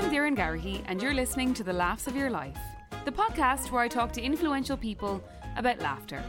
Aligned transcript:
I'm 0.00 0.10
Doireann 0.10 0.34
Garrihy, 0.34 0.82
and 0.86 1.02
you're 1.02 1.12
listening 1.12 1.52
to 1.52 1.62
The 1.62 1.74
Laughs 1.74 2.06
of 2.06 2.16
Your 2.16 2.30
Life, 2.30 2.56
the 3.04 3.12
podcast 3.12 3.70
where 3.70 3.82
I 3.82 3.86
talk 3.86 4.12
to 4.12 4.22
influential 4.22 4.74
people 4.74 5.22
about 5.58 5.78
laughter. 5.80 6.24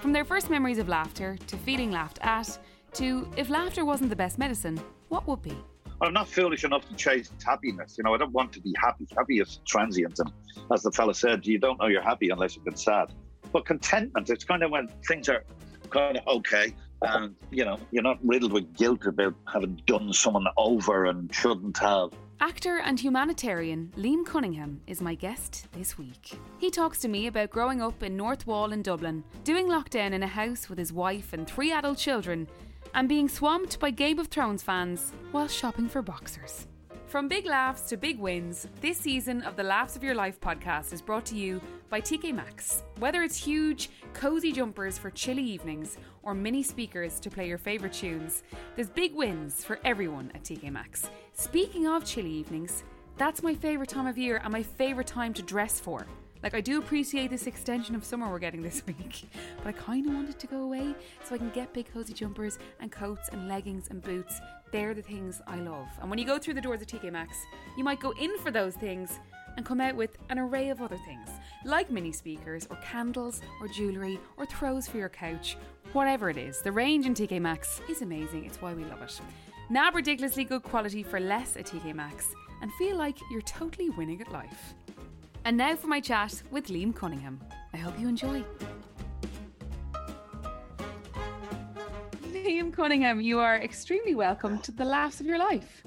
From 0.00 0.12
their 0.12 0.24
first 0.24 0.50
memories 0.50 0.78
of 0.78 0.88
laughter, 0.88 1.36
to 1.48 1.56
feeling 1.56 1.90
laughed 1.90 2.20
at, 2.22 2.56
to 2.92 3.28
if 3.36 3.50
laughter 3.50 3.84
wasn't 3.84 4.10
the 4.10 4.16
best 4.16 4.38
medicine, 4.38 4.80
what 5.08 5.26
would 5.26 5.42
be? 5.42 5.56
I'm 6.00 6.12
not 6.12 6.28
foolish 6.28 6.62
enough 6.62 6.88
to 6.90 6.94
chase 6.94 7.32
happiness. 7.44 7.96
You 7.98 8.04
know, 8.04 8.14
I 8.14 8.18
don't 8.18 8.30
want 8.30 8.52
to 8.52 8.60
be 8.60 8.72
happy. 8.80 9.08
Happy 9.16 9.40
is 9.40 9.58
transient. 9.66 10.16
And 10.20 10.30
as 10.72 10.84
the 10.84 10.92
fella 10.92 11.12
said, 11.12 11.44
you 11.44 11.58
don't 11.58 11.80
know 11.80 11.88
you're 11.88 12.00
happy 12.00 12.30
unless 12.30 12.54
you've 12.54 12.66
been 12.66 12.76
sad. 12.76 13.12
But 13.52 13.66
contentment, 13.66 14.30
it's 14.30 14.44
kind 14.44 14.62
of 14.62 14.70
when 14.70 14.86
things 15.08 15.28
are 15.28 15.42
kind 15.90 16.18
of 16.18 16.26
okay. 16.36 16.72
And, 17.02 17.34
you 17.50 17.64
know, 17.64 17.80
you're 17.90 18.04
not 18.04 18.20
riddled 18.22 18.52
with 18.52 18.76
guilt 18.76 19.06
about 19.06 19.34
having 19.52 19.82
done 19.86 20.12
someone 20.12 20.46
over 20.56 21.06
and 21.06 21.34
shouldn't 21.34 21.78
have. 21.78 22.10
Actor 22.40 22.78
and 22.84 23.00
humanitarian 23.00 23.92
Liam 23.96 24.24
Cunningham 24.24 24.80
is 24.86 25.00
my 25.00 25.16
guest 25.16 25.66
this 25.72 25.98
week. 25.98 26.38
He 26.58 26.70
talks 26.70 27.00
to 27.00 27.08
me 27.08 27.26
about 27.26 27.50
growing 27.50 27.82
up 27.82 28.00
in 28.04 28.16
North 28.16 28.46
Wall 28.46 28.72
in 28.72 28.80
Dublin, 28.80 29.24
doing 29.42 29.66
lockdown 29.66 30.12
in 30.12 30.22
a 30.22 30.28
house 30.28 30.68
with 30.68 30.78
his 30.78 30.92
wife 30.92 31.32
and 31.32 31.48
three 31.48 31.72
adult 31.72 31.98
children, 31.98 32.46
and 32.94 33.08
being 33.08 33.28
swamped 33.28 33.80
by 33.80 33.90
Game 33.90 34.20
of 34.20 34.28
Thrones 34.28 34.62
fans 34.62 35.12
while 35.32 35.48
shopping 35.48 35.88
for 35.88 36.00
boxers. 36.00 36.67
From 37.08 37.26
big 37.26 37.46
laughs 37.46 37.88
to 37.88 37.96
big 37.96 38.18
wins, 38.18 38.68
this 38.82 38.98
season 38.98 39.40
of 39.40 39.56
the 39.56 39.62
Laughs 39.62 39.96
of 39.96 40.04
Your 40.04 40.14
Life 40.14 40.38
podcast 40.42 40.92
is 40.92 41.00
brought 41.00 41.24
to 41.26 41.36
you 41.36 41.58
by 41.88 42.02
TK 42.02 42.34
Maxx. 42.34 42.82
Whether 42.98 43.22
it's 43.22 43.42
huge, 43.42 43.88
cozy 44.12 44.52
jumpers 44.52 44.98
for 44.98 45.08
chilly 45.10 45.42
evenings 45.42 45.96
or 46.22 46.34
mini 46.34 46.62
speakers 46.62 47.18
to 47.20 47.30
play 47.30 47.48
your 47.48 47.56
favourite 47.56 47.94
tunes, 47.94 48.42
there's 48.76 48.90
big 48.90 49.14
wins 49.14 49.64
for 49.64 49.80
everyone 49.86 50.30
at 50.34 50.44
TK 50.44 50.70
Maxx. 50.70 51.08
Speaking 51.32 51.86
of 51.86 52.04
chilly 52.04 52.30
evenings, 52.30 52.84
that's 53.16 53.42
my 53.42 53.54
favourite 53.54 53.88
time 53.88 54.06
of 54.06 54.18
year 54.18 54.42
and 54.44 54.52
my 54.52 54.62
favourite 54.62 55.06
time 55.06 55.32
to 55.32 55.42
dress 55.42 55.80
for. 55.80 56.06
Like, 56.42 56.52
I 56.52 56.60
do 56.60 56.78
appreciate 56.78 57.30
this 57.30 57.46
extension 57.46 57.94
of 57.94 58.04
summer 58.04 58.30
we're 58.30 58.38
getting 58.38 58.60
this 58.62 58.82
week, 58.86 59.30
but 59.56 59.68
I 59.68 59.72
kind 59.72 60.06
of 60.06 60.12
want 60.12 60.28
it 60.28 60.38
to 60.40 60.46
go 60.46 60.58
away 60.58 60.94
so 61.24 61.34
I 61.34 61.38
can 61.38 61.48
get 61.50 61.72
big 61.72 61.90
cozy 61.90 62.12
jumpers 62.12 62.58
and 62.80 62.92
coats 62.92 63.30
and 63.32 63.48
leggings 63.48 63.88
and 63.88 64.02
boots. 64.02 64.42
They're 64.70 64.94
the 64.94 65.02
things 65.02 65.40
I 65.46 65.56
love. 65.56 65.88
And 66.00 66.10
when 66.10 66.18
you 66.18 66.26
go 66.26 66.38
through 66.38 66.54
the 66.54 66.60
doors 66.60 66.80
of 66.80 66.86
TK 66.86 67.10
Maxx, 67.12 67.36
you 67.76 67.84
might 67.84 68.00
go 68.00 68.12
in 68.20 68.36
for 68.38 68.50
those 68.50 68.74
things 68.74 69.18
and 69.56 69.66
come 69.66 69.80
out 69.80 69.96
with 69.96 70.16
an 70.28 70.38
array 70.38 70.68
of 70.68 70.80
other 70.80 70.98
things, 70.98 71.28
like 71.64 71.90
mini 71.90 72.12
speakers 72.12 72.66
or 72.70 72.76
candles 72.76 73.40
or 73.60 73.68
jewellery 73.68 74.20
or 74.36 74.46
throws 74.46 74.86
for 74.86 74.98
your 74.98 75.08
couch. 75.08 75.56
Whatever 75.92 76.30
it 76.30 76.36
is, 76.36 76.60
the 76.62 76.70
range 76.70 77.06
in 77.06 77.14
TK 77.14 77.40
Maxx 77.40 77.80
is 77.88 78.02
amazing. 78.02 78.44
It's 78.44 78.60
why 78.60 78.74
we 78.74 78.84
love 78.84 79.02
it. 79.02 79.20
Nab 79.70 79.94
ridiculously 79.94 80.44
good 80.44 80.62
quality 80.62 81.02
for 81.02 81.18
less 81.18 81.56
at 81.56 81.66
TK 81.66 81.94
Maxx 81.94 82.32
and 82.62 82.72
feel 82.74 82.96
like 82.96 83.18
you're 83.30 83.40
totally 83.42 83.90
winning 83.90 84.20
at 84.20 84.32
life. 84.32 84.74
And 85.44 85.56
now 85.56 85.76
for 85.76 85.86
my 85.86 86.00
chat 86.00 86.42
with 86.50 86.68
Liam 86.68 86.94
Cunningham. 86.94 87.40
I 87.72 87.78
hope 87.78 87.98
you 87.98 88.08
enjoy. 88.08 88.44
Liam 92.48 92.72
Cunningham, 92.72 93.20
you 93.20 93.38
are 93.40 93.56
extremely 93.56 94.14
welcome 94.14 94.58
to 94.60 94.72
the 94.72 94.84
laughs 94.84 95.20
of 95.20 95.26
your 95.26 95.36
life. 95.36 95.82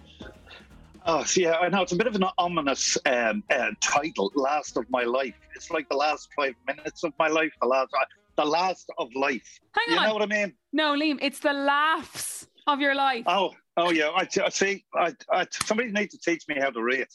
Oh, 1.08 1.26
yeah, 1.36 1.54
I 1.54 1.70
know 1.70 1.82
it's 1.82 1.92
a 1.92 1.96
bit 1.96 2.06
of 2.06 2.14
an 2.14 2.24
ominous 2.38 3.00
um, 3.08 3.44
uh, 3.50 3.72
title, 3.82 4.32
"Last 4.36 4.78
of 4.78 4.88
My 4.92 5.02
Life." 5.02 5.34
It's 5.56 5.72
like 5.72 5.90
the 5.90 5.96
last 5.96 6.30
five 6.36 6.54
minutes 6.68 7.04
of 7.04 7.14
my 7.18 7.30
life, 7.30 7.52
the 7.60 7.68
last, 7.68 7.90
uh, 8.00 8.06
the 8.36 8.46
last 8.46 8.92
of 9.00 9.10
life. 9.16 9.60
Hang 9.72 9.86
you 9.88 9.98
on. 9.98 10.08
know 10.08 10.14
what 10.14 10.22
I 10.22 10.28
mean? 10.28 10.54
No, 10.72 10.94
Liam, 10.94 11.18
it's 11.20 11.40
the 11.40 11.52
laughs 11.52 12.46
of 12.68 12.80
your 12.80 12.94
life. 12.94 13.24
Oh, 13.26 13.56
oh 13.78 13.90
yeah. 13.90 14.10
I, 14.10 14.28
I 14.46 14.50
see. 14.50 14.86
I, 14.94 15.16
I, 15.32 15.48
somebody 15.64 15.92
needs 15.92 16.16
to 16.16 16.20
teach 16.20 16.48
me 16.48 16.60
how 16.60 16.70
to 16.70 16.84
read. 16.84 17.08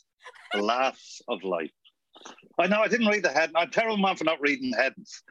The 0.55 0.63
laughs 0.63 1.23
of 1.29 1.45
life. 1.45 1.71
I 2.59 2.67
know. 2.67 2.81
I 2.81 2.89
didn't 2.89 3.07
read 3.07 3.23
the 3.23 3.31
head. 3.31 3.53
I'm 3.55 3.69
a 3.69 3.71
terrible 3.71 3.99
man 3.99 4.17
for 4.17 4.25
not 4.25 4.41
reading 4.41 4.73
headings. 4.73 5.23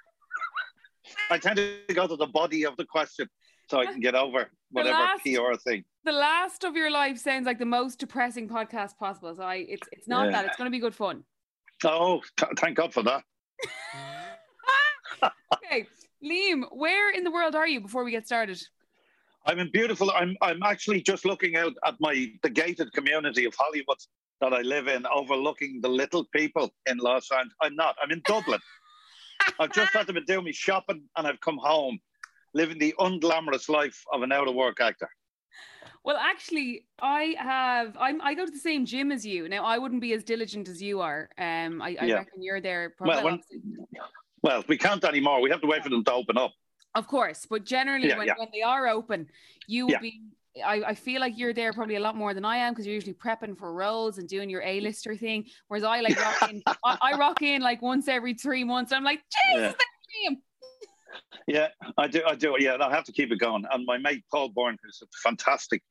I 1.29 1.37
tend 1.37 1.57
to 1.57 1.93
go 1.93 2.07
to 2.07 2.15
the 2.15 2.27
body 2.27 2.65
of 2.65 2.77
the 2.77 2.85
question 2.85 3.27
so 3.69 3.79
I 3.79 3.85
can 3.85 3.99
get 3.99 4.15
over 4.15 4.49
whatever 4.71 4.97
last- 4.97 5.23
PR 5.23 5.55
thing. 5.69 5.83
The 6.03 6.11
last 6.11 6.63
of 6.63 6.75
your 6.75 6.91
life 6.91 7.17
sounds 7.17 7.45
like 7.47 7.57
the 7.57 7.65
most 7.65 7.97
depressing 7.99 8.47
podcast 8.47 8.95
possible. 8.97 9.33
So 9.35 9.43
I, 9.43 9.55
it's 9.67 9.87
it's 9.91 10.07
not 10.07 10.25
Yeah. 10.25 10.31
that. 10.33 10.45
It's 10.45 10.57
going 10.57 10.67
to 10.67 10.71
be 10.71 10.79
good 10.79 10.93
fun. 10.95 11.23
Oh, 11.83 12.21
th- 12.37 12.51
thank 12.59 12.77
God 12.77 12.93
for 12.93 13.03
that. 13.03 13.23
Okay, 15.53 15.85
Liam, 16.23 16.63
where 16.71 17.11
in 17.11 17.23
the 17.23 17.31
world 17.31 17.55
are 17.55 17.67
you 17.67 17.79
before 17.79 18.03
we 18.03 18.11
get 18.11 18.25
started? 18.25 18.61
I'm 19.45 19.59
in 19.59 19.71
beautiful. 19.71 20.11
I'm 20.11 20.35
I'm 20.41 20.61
actually 20.63 21.01
just 21.01 21.25
looking 21.25 21.55
out 21.55 21.73
at 21.85 21.95
my 21.99 22.31
the 22.43 22.49
gated 22.49 22.91
community 22.93 23.45
of 23.45 23.53
Hollywood 23.57 23.97
that 24.41 24.53
I 24.53 24.61
live 24.61 24.87
in, 24.87 25.05
overlooking 25.07 25.79
the 25.81 25.87
little 25.89 26.25
people 26.35 26.73
in 26.87 26.97
Los 26.97 27.31
Angeles. 27.31 27.53
I'm 27.61 27.75
not. 27.75 27.95
I'm 28.01 28.11
in 28.11 28.21
Dublin. 28.25 28.59
I've 29.59 29.71
just 29.71 29.93
had 29.93 30.07
to 30.07 30.13
be 30.13 30.21
doing 30.21 30.45
my 30.45 30.51
shopping, 30.51 31.03
and 31.15 31.27
I've 31.27 31.39
come 31.41 31.57
home, 31.61 31.99
living 32.55 32.79
the 32.79 32.95
unglamorous 32.99 33.69
life 33.69 34.03
of 34.11 34.23
an 34.23 34.31
out 34.31 34.47
of 34.47 34.55
work 34.55 34.79
actor. 34.81 35.09
Well, 36.03 36.17
actually, 36.17 36.85
I 37.01 37.35
have. 37.37 37.95
I'm. 37.99 38.21
I 38.21 38.33
go 38.35 38.45
to 38.45 38.51
the 38.51 38.57
same 38.59 38.85
gym 38.85 39.11
as 39.11 39.25
you. 39.25 39.49
Now, 39.49 39.63
I 39.65 39.77
wouldn't 39.77 40.01
be 40.01 40.13
as 40.13 40.23
diligent 40.23 40.67
as 40.69 40.81
you 40.81 41.01
are. 41.01 41.29
Um, 41.37 41.81
I, 41.81 41.97
I 41.99 42.05
Yeah. 42.05 42.13
reckon 42.15 42.41
you're 42.41 42.61
there. 42.61 42.93
Probably 42.97 43.15
Well, 43.15 43.23
when- 43.23 43.41
Well, 44.41 44.63
we 44.67 44.77
can't 44.77 45.03
anymore. 45.03 45.41
We 45.41 45.49
have 45.49 45.61
to 45.61 45.67
wait 45.67 45.83
for 45.83 45.89
them 45.89 46.03
to 46.03 46.13
open 46.13 46.37
up. 46.37 46.53
Of 46.93 47.07
course, 47.07 47.45
but 47.49 47.65
generally, 47.65 48.07
Yeah, 48.09 48.17
when, 48.17 48.27
yeah. 48.27 48.35
when 48.37 48.49
they 48.53 48.61
are 48.61 48.87
open, 48.87 49.27
you 49.67 49.87
will 49.87 49.99
be. 49.99 50.21
I, 50.63 50.75
I 50.91 50.95
feel 50.95 51.19
like 51.19 51.37
you're 51.37 51.53
there 51.53 51.73
probably 51.73 51.95
a 51.97 51.99
lot 51.99 52.15
more 52.15 52.33
than 52.33 52.45
I 52.45 52.55
am 52.57 52.71
because 52.71 52.85
you're 52.85 52.95
usually 52.95 53.15
prepping 53.15 53.57
for 53.57 53.73
roles 53.73 54.19
and 54.19 54.29
doing 54.29 54.49
your 54.49 54.61
A-lister 54.61 55.13
thing. 55.17 55.47
Whereas 55.67 55.83
I 55.83 55.99
like 55.99 56.17
rock 56.17 56.49
in, 56.49 56.61
I, 56.85 56.97
I 57.01 57.17
rock 57.17 57.41
in 57.41 57.61
like 57.61 57.81
once 57.81 58.07
every 58.07 58.35
three 58.35 58.63
months. 58.63 58.93
I'm 58.93 59.03
like, 59.03 59.21
Jesus, 59.53 59.75
Yeah. 61.47 61.67
that's 61.71 61.71
Liam. 61.75 61.87
Yeah, 61.87 61.93
I 61.97 62.07
do. 62.07 62.21
I 62.27 62.35
do. 62.35 62.55
Yeah, 62.59 62.77
I 62.79 62.89
have 62.93 63.03
to 63.05 63.11
keep 63.11 63.31
it 63.31 63.39
going. 63.39 63.65
And 63.71 63.85
my 63.85 63.97
mate 63.97 64.23
Paul 64.31 64.49
Bourne, 64.49 64.77
who's 64.83 65.01
a 65.03 65.07
fantastic 65.23 65.81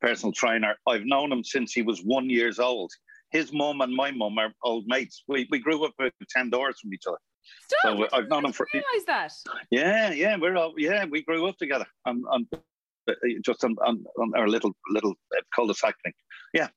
personal 0.00 0.32
trainer, 0.32 0.74
I've 0.86 1.04
known 1.04 1.32
him 1.32 1.44
since 1.44 1.72
he 1.72 1.82
was 1.82 2.00
one 2.00 2.28
years 2.30 2.58
old. 2.58 2.90
His 3.30 3.52
mum 3.52 3.80
and 3.80 3.94
my 3.94 4.10
mum 4.10 4.38
are 4.38 4.52
old 4.62 4.84
mates. 4.86 5.22
We, 5.26 5.48
we 5.50 5.58
grew 5.58 5.84
up 5.84 5.94
with 5.98 6.12
ten 6.28 6.50
doors 6.50 6.78
from 6.80 6.92
each 6.92 7.04
other. 7.06 7.18
Stop! 7.66 7.78
So, 7.82 8.04
uh, 8.04 8.08
I've 8.12 8.28
known 8.28 8.44
him 8.44 8.52
for- 8.52 8.66
realize 8.72 9.04
that. 9.06 9.32
Yeah, 9.70 10.12
yeah, 10.12 10.36
we're 10.36 10.56
all 10.56 10.74
yeah, 10.76 11.06
we 11.06 11.22
grew 11.22 11.46
up 11.46 11.56
together. 11.56 11.86
On, 12.04 12.22
on 12.30 12.46
uh, 13.08 13.12
just 13.44 13.64
on, 13.64 13.74
on, 13.84 14.04
on 14.18 14.32
our 14.36 14.48
little 14.48 14.72
little 14.90 15.14
uh, 15.36 15.40
cul-de-sac 15.54 15.94
thing. 16.04 16.12
Yeah. 16.54 16.68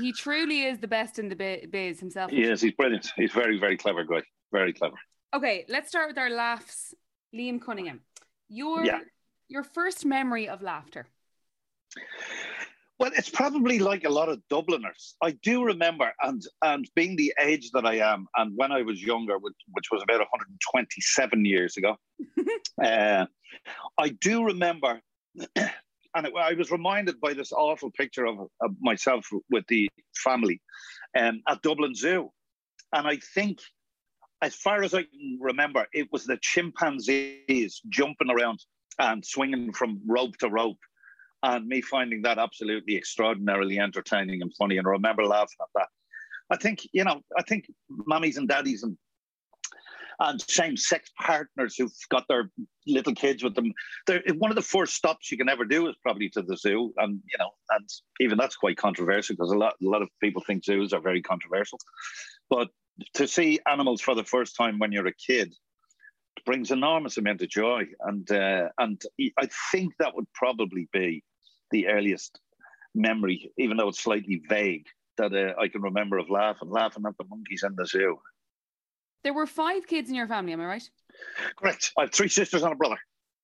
He 0.00 0.12
truly 0.12 0.64
is 0.64 0.78
the 0.78 0.88
best 0.88 1.18
in 1.18 1.28
the 1.28 1.36
bi- 1.36 1.66
biz 1.70 2.00
himself. 2.00 2.32
Yes, 2.32 2.60
he's 2.60 2.72
brilliant. 2.72 3.10
He's 3.16 3.32
very 3.32 3.58
very 3.58 3.76
clever 3.76 4.04
guy. 4.04 4.22
Very 4.52 4.72
clever. 4.72 4.96
Okay, 5.34 5.64
let's 5.68 5.88
start 5.88 6.08
with 6.08 6.18
our 6.18 6.30
laughs. 6.30 6.94
Liam 7.34 7.60
Cunningham, 7.60 8.00
your 8.48 8.84
Yeah. 8.84 9.00
your 9.48 9.64
first 9.64 10.04
memory 10.04 10.48
of 10.48 10.62
laughter. 10.62 11.06
Well, 12.98 13.10
it's 13.16 13.28
probably 13.28 13.80
like 13.80 14.04
a 14.04 14.08
lot 14.08 14.28
of 14.28 14.40
Dubliners. 14.48 15.16
I 15.20 15.32
do 15.32 15.64
remember, 15.64 16.12
and 16.22 16.40
and 16.62 16.88
being 16.94 17.16
the 17.16 17.34
age 17.40 17.70
that 17.72 17.84
I 17.84 17.96
am, 17.96 18.26
and 18.36 18.52
when 18.56 18.70
I 18.70 18.82
was 18.82 19.02
younger, 19.02 19.36
which, 19.38 19.56
which 19.72 19.86
was 19.90 20.02
about 20.02 20.20
127 20.20 21.44
years 21.44 21.76
ago, 21.76 21.96
uh, 22.82 23.26
I 23.98 24.08
do 24.08 24.44
remember, 24.44 25.00
and 25.56 26.26
it, 26.26 26.32
I 26.36 26.54
was 26.54 26.70
reminded 26.70 27.20
by 27.20 27.34
this 27.34 27.52
awful 27.52 27.90
picture 27.90 28.26
of, 28.26 28.38
of 28.60 28.76
myself 28.80 29.28
with 29.50 29.66
the 29.66 29.88
family 30.16 30.62
um, 31.18 31.42
at 31.48 31.62
Dublin 31.62 31.96
Zoo, 31.96 32.30
and 32.92 33.08
I 33.08 33.16
think, 33.34 33.58
as 34.44 34.54
far 34.54 34.82
as 34.82 34.92
I 34.92 35.04
can 35.04 35.38
remember, 35.40 35.86
it 35.94 36.12
was 36.12 36.26
the 36.26 36.36
chimpanzees 36.36 37.80
jumping 37.88 38.30
around 38.30 38.62
and 38.98 39.24
swinging 39.24 39.72
from 39.72 40.02
rope 40.06 40.36
to 40.38 40.50
rope 40.50 40.76
and 41.42 41.66
me 41.66 41.80
finding 41.80 42.20
that 42.22 42.38
absolutely 42.38 42.94
extraordinarily 42.94 43.78
entertaining 43.78 44.42
and 44.42 44.54
funny. 44.54 44.76
And 44.76 44.86
I 44.86 44.90
remember 44.90 45.24
laughing 45.24 45.56
at 45.62 45.68
that. 45.74 45.88
I 46.50 46.56
think, 46.58 46.80
you 46.92 47.04
know, 47.04 47.22
I 47.38 47.42
think 47.42 47.64
mummies 47.88 48.36
and 48.36 48.46
daddies 48.46 48.82
and 48.82 48.98
and 50.20 50.40
same-sex 50.40 51.10
partners 51.20 51.74
who've 51.76 51.90
got 52.08 52.24
their 52.28 52.48
little 52.86 53.14
kids 53.14 53.42
with 53.42 53.56
them. 53.56 53.72
They're, 54.06 54.22
one 54.38 54.52
of 54.52 54.54
the 54.54 54.62
first 54.62 54.94
stops 54.94 55.32
you 55.32 55.36
can 55.36 55.48
ever 55.48 55.64
do 55.64 55.88
is 55.88 55.96
probably 56.04 56.28
to 56.30 56.42
the 56.42 56.56
zoo, 56.56 56.92
and 56.98 57.20
you 57.32 57.38
know, 57.38 57.50
and 57.70 57.88
even 58.20 58.38
that's 58.38 58.54
quite 58.54 58.76
controversial 58.76 59.34
because 59.34 59.50
a 59.50 59.58
lot, 59.58 59.74
a 59.82 59.88
lot 59.88 60.02
of 60.02 60.08
people 60.22 60.40
think 60.46 60.64
zoos 60.64 60.92
are 60.92 61.00
very 61.00 61.20
controversial. 61.20 61.78
But 62.48 62.68
to 63.14 63.26
see 63.26 63.60
animals 63.70 64.00
for 64.00 64.14
the 64.14 64.24
first 64.24 64.56
time 64.56 64.78
when 64.78 64.92
you're 64.92 65.06
a 65.06 65.14
kid 65.14 65.54
brings 66.44 66.70
enormous 66.70 67.16
amount 67.16 67.42
of 67.42 67.48
joy, 67.48 67.84
and 68.00 68.30
uh, 68.30 68.68
and 68.78 69.00
I 69.38 69.48
think 69.72 69.94
that 69.98 70.14
would 70.14 70.30
probably 70.32 70.88
be 70.92 71.22
the 71.70 71.88
earliest 71.88 72.40
memory, 72.94 73.50
even 73.58 73.76
though 73.76 73.88
it's 73.88 74.02
slightly 74.02 74.42
vague, 74.48 74.86
that 75.16 75.32
uh, 75.32 75.60
I 75.60 75.68
can 75.68 75.82
remember 75.82 76.18
of 76.18 76.30
laughing, 76.30 76.70
laughing 76.70 77.04
at 77.06 77.16
the 77.18 77.24
monkeys 77.24 77.64
in 77.64 77.74
the 77.76 77.86
zoo. 77.86 78.18
There 79.22 79.34
were 79.34 79.46
five 79.46 79.86
kids 79.86 80.10
in 80.10 80.16
your 80.16 80.28
family, 80.28 80.52
am 80.52 80.60
I 80.60 80.66
right? 80.66 80.90
Correct. 81.56 81.92
I 81.96 82.02
have 82.02 82.12
three 82.12 82.28
sisters 82.28 82.62
and 82.62 82.72
a 82.72 82.76
brother. 82.76 82.98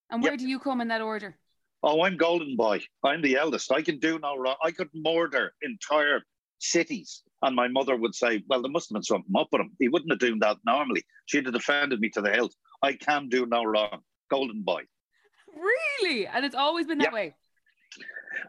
And 0.09 0.21
where 0.21 0.33
Yep. 0.33 0.39
do 0.39 0.47
you 0.47 0.59
come 0.59 0.81
in 0.81 0.89
that 0.89 1.01
order? 1.01 1.35
Oh, 1.83 2.03
I'm 2.03 2.17
golden 2.17 2.55
boy. 2.55 2.81
I'm 3.03 3.21
the 3.21 3.37
eldest. 3.37 3.71
I 3.71 3.81
can 3.81 3.97
do 3.97 4.19
no 4.19 4.37
wrong. 4.37 4.57
I 4.63 4.71
could 4.71 4.89
murder 4.93 5.53
entire 5.63 6.21
cities. 6.61 7.23
And 7.41 7.55
my 7.55 7.67
mother 7.67 7.95
would 7.95 8.15
say, 8.15 8.43
Well, 8.47 8.61
there 8.61 8.71
must 8.71 8.89
have 8.89 8.95
been 8.95 9.03
something 9.03 9.33
up 9.37 9.47
with 9.51 9.61
him. 9.61 9.71
He 9.79 9.87
wouldn't 9.87 10.11
have 10.11 10.19
done 10.19 10.39
that 10.39 10.57
normally. 10.65 11.03
She'd 11.25 11.45
have 11.45 11.53
defended 11.53 11.99
me 11.99 12.09
to 12.09 12.21
the 12.21 12.31
hilt. 12.31 12.53
I 12.81 12.93
can 12.93 13.29
do 13.29 13.45
no 13.45 13.63
wrong. 13.63 14.01
Golden 14.29 14.61
boy. 14.61 14.83
Really? 15.55 16.27
And 16.27 16.45
it's 16.45 16.55
always 16.55 16.87
been 16.87 16.99
that 16.99 17.09
yeah. 17.09 17.13
way. 17.13 17.35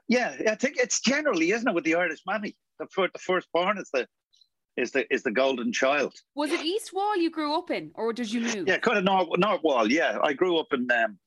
Yeah, 0.08 0.36
I 0.48 0.54
think 0.54 0.76
it's 0.76 1.00
generally, 1.00 1.50
isn't 1.50 1.66
it, 1.66 1.74
with 1.74 1.84
the 1.84 1.96
Irish 1.96 2.20
mammy? 2.26 2.56
The, 2.78 2.86
first, 2.86 3.12
the 3.14 3.18
firstborn 3.18 3.78
is 3.78 3.90
the 3.92 4.06
is 4.76 4.90
the 4.92 5.12
is 5.12 5.22
the 5.22 5.30
golden 5.30 5.72
child. 5.72 6.14
Was 6.34 6.50
it 6.50 6.64
East 6.64 6.92
Wall 6.94 7.16
you 7.16 7.30
grew 7.30 7.54
up 7.54 7.70
in, 7.70 7.90
or 7.94 8.12
did 8.12 8.32
you 8.32 8.40
move? 8.40 8.66
Yeah, 8.66 8.78
kind 8.78 8.96
of 8.96 9.04
North, 9.04 9.28
North 9.36 9.62
Wall. 9.62 9.90
Yeah, 9.90 10.18
I 10.22 10.32
grew 10.32 10.58
up 10.58 10.72
in. 10.72 10.90
Um, 10.90 11.18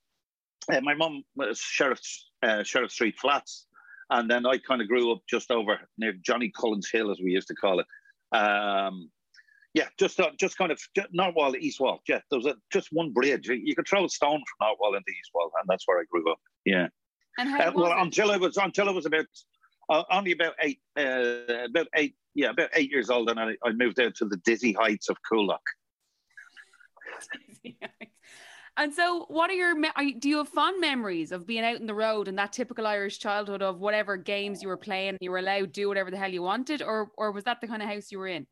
uh, 0.72 0.81
my 0.81 0.96
mum 0.96 1.24
was 1.36 1.60
Sheriff 1.60 2.02
uh, 2.42 2.64
Sheriff 2.64 2.92
Street 2.92 3.20
Flats, 3.20 3.68
and 4.10 4.30
then 4.30 4.46
I 4.46 4.57
kind 4.57 4.81
of 4.81 4.88
grew 4.88 5.12
up 5.12 5.22
just 5.30 5.52
over 5.52 5.80
near 5.98 6.13
Johnny 6.13 6.50
Collins 6.50 6.90
Hill, 6.92 7.12
as 7.12 7.19
we 7.19 7.31
used 7.31 7.48
to 7.48 7.56
call 7.56 7.80
it. 7.80 7.88
Um, 8.36 9.10
yeah, 9.74 9.88
just 10.00 10.19
uh, 10.19 10.31
just 10.40 10.57
kind 10.57 10.72
of 10.72 10.80
North 11.12 11.36
Wall, 11.36 11.56
East 11.56 11.80
Wall. 11.80 12.00
Yeah, 12.07 12.22
there 12.30 12.40
was 12.40 12.46
a, 12.46 12.56
just 12.72 12.90
one 12.92 13.12
bridge. 13.12 13.50
You 13.50 13.75
could 13.75 13.88
throw 13.88 14.06
a 14.06 14.10
stone 14.10 14.40
from 14.40 14.68
North 14.68 14.78
Wall 14.80 14.96
into 14.96 15.10
East 15.10 15.31
Wall, 15.34 15.52
and 15.60 15.68
that's 15.68 15.86
where 15.86 16.00
I 16.00 16.04
grew 16.10 16.31
up. 16.31 16.40
Yeah. 16.63 16.88
And 17.38 17.50
how 17.50 17.69
uh, 17.69 17.72
well 17.75 17.92
it? 17.92 18.02
until 18.02 18.31
I 18.31 18.38
was 18.38 18.56
until 18.56 18.88
I 18.88 18.94
was 18.94 19.06
about 19.06 19.25
uh, 19.90 20.04
only 20.12 20.31
about 20.31 20.54
eight 20.62 20.80
uh, 20.98 21.66
about 21.66 21.88
eight 21.96 22.16
yeah 22.34 22.52
about 22.52 22.69
eight 22.74 22.90
years 22.90 23.10
old, 23.10 23.30
and 23.30 23.40
I, 23.40 23.56
I 23.66 23.72
moved 23.74 24.00
out 24.00 24.16
to 24.16 24.25
the 24.25 24.38
dizzy 24.46 24.72
heights 24.72 25.10
of 25.10 25.18
Coolock. 25.30 25.60
And 28.77 28.94
so, 28.94 29.25
what 29.30 29.50
are 29.50 29.54
your 29.54 29.74
are 29.95 30.04
you, 30.04 30.19
do 30.19 30.27
you 30.27 30.38
have 30.38 30.50
fond 30.50 30.81
memories 30.81 31.31
of 31.31 31.48
being 31.48 31.63
out 31.63 31.80
in 31.80 31.86
the 31.86 31.94
road 31.94 32.27
and 32.27 32.38
that 32.38 32.51
typical 32.51 32.86
Irish 32.86 33.19
childhood 33.19 33.62
of 33.62 33.80
whatever 33.80 34.18
games 34.18 34.62
you 34.62 34.68
were 34.68 34.77
playing, 34.77 35.18
you 35.22 35.31
were 35.31 35.38
allowed 35.38 35.74
to 35.74 35.81
do 35.81 35.88
whatever 35.88 36.12
the 36.12 36.18
hell 36.18 36.31
you 36.31 36.42
wanted, 36.42 36.81
or 36.81 37.10
or 37.18 37.31
was 37.31 37.45
that 37.45 37.62
the 37.62 37.68
kind 37.68 37.81
of 37.81 37.88
house 37.88 38.12
you 38.12 38.19
were 38.19 38.27
in? 38.27 38.45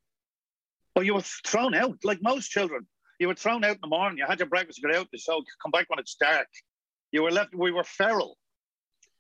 Well, 0.96 1.04
you 1.04 1.16
were 1.16 1.22
thrown 1.22 1.76
out 1.76 1.98
like 2.04 2.22
most 2.22 2.50
children. 2.50 2.88
You 3.20 3.28
were 3.28 3.36
thrown 3.36 3.64
out 3.66 3.76
in 3.76 3.82
the 3.82 3.88
morning. 3.88 4.18
You 4.18 4.26
had 4.26 4.40
your 4.40 4.48
breakfast, 4.48 4.80
you 4.82 4.90
got 4.90 4.98
out, 4.98 5.08
so 5.16 5.44
come 5.62 5.72
back 5.72 5.90
when 5.90 6.00
it's 6.00 6.16
dark. 6.16 6.48
You 7.12 7.24
were 7.24 7.32
left. 7.32 7.54
We 7.54 7.72
were 7.72 7.84
feral, 7.84 8.38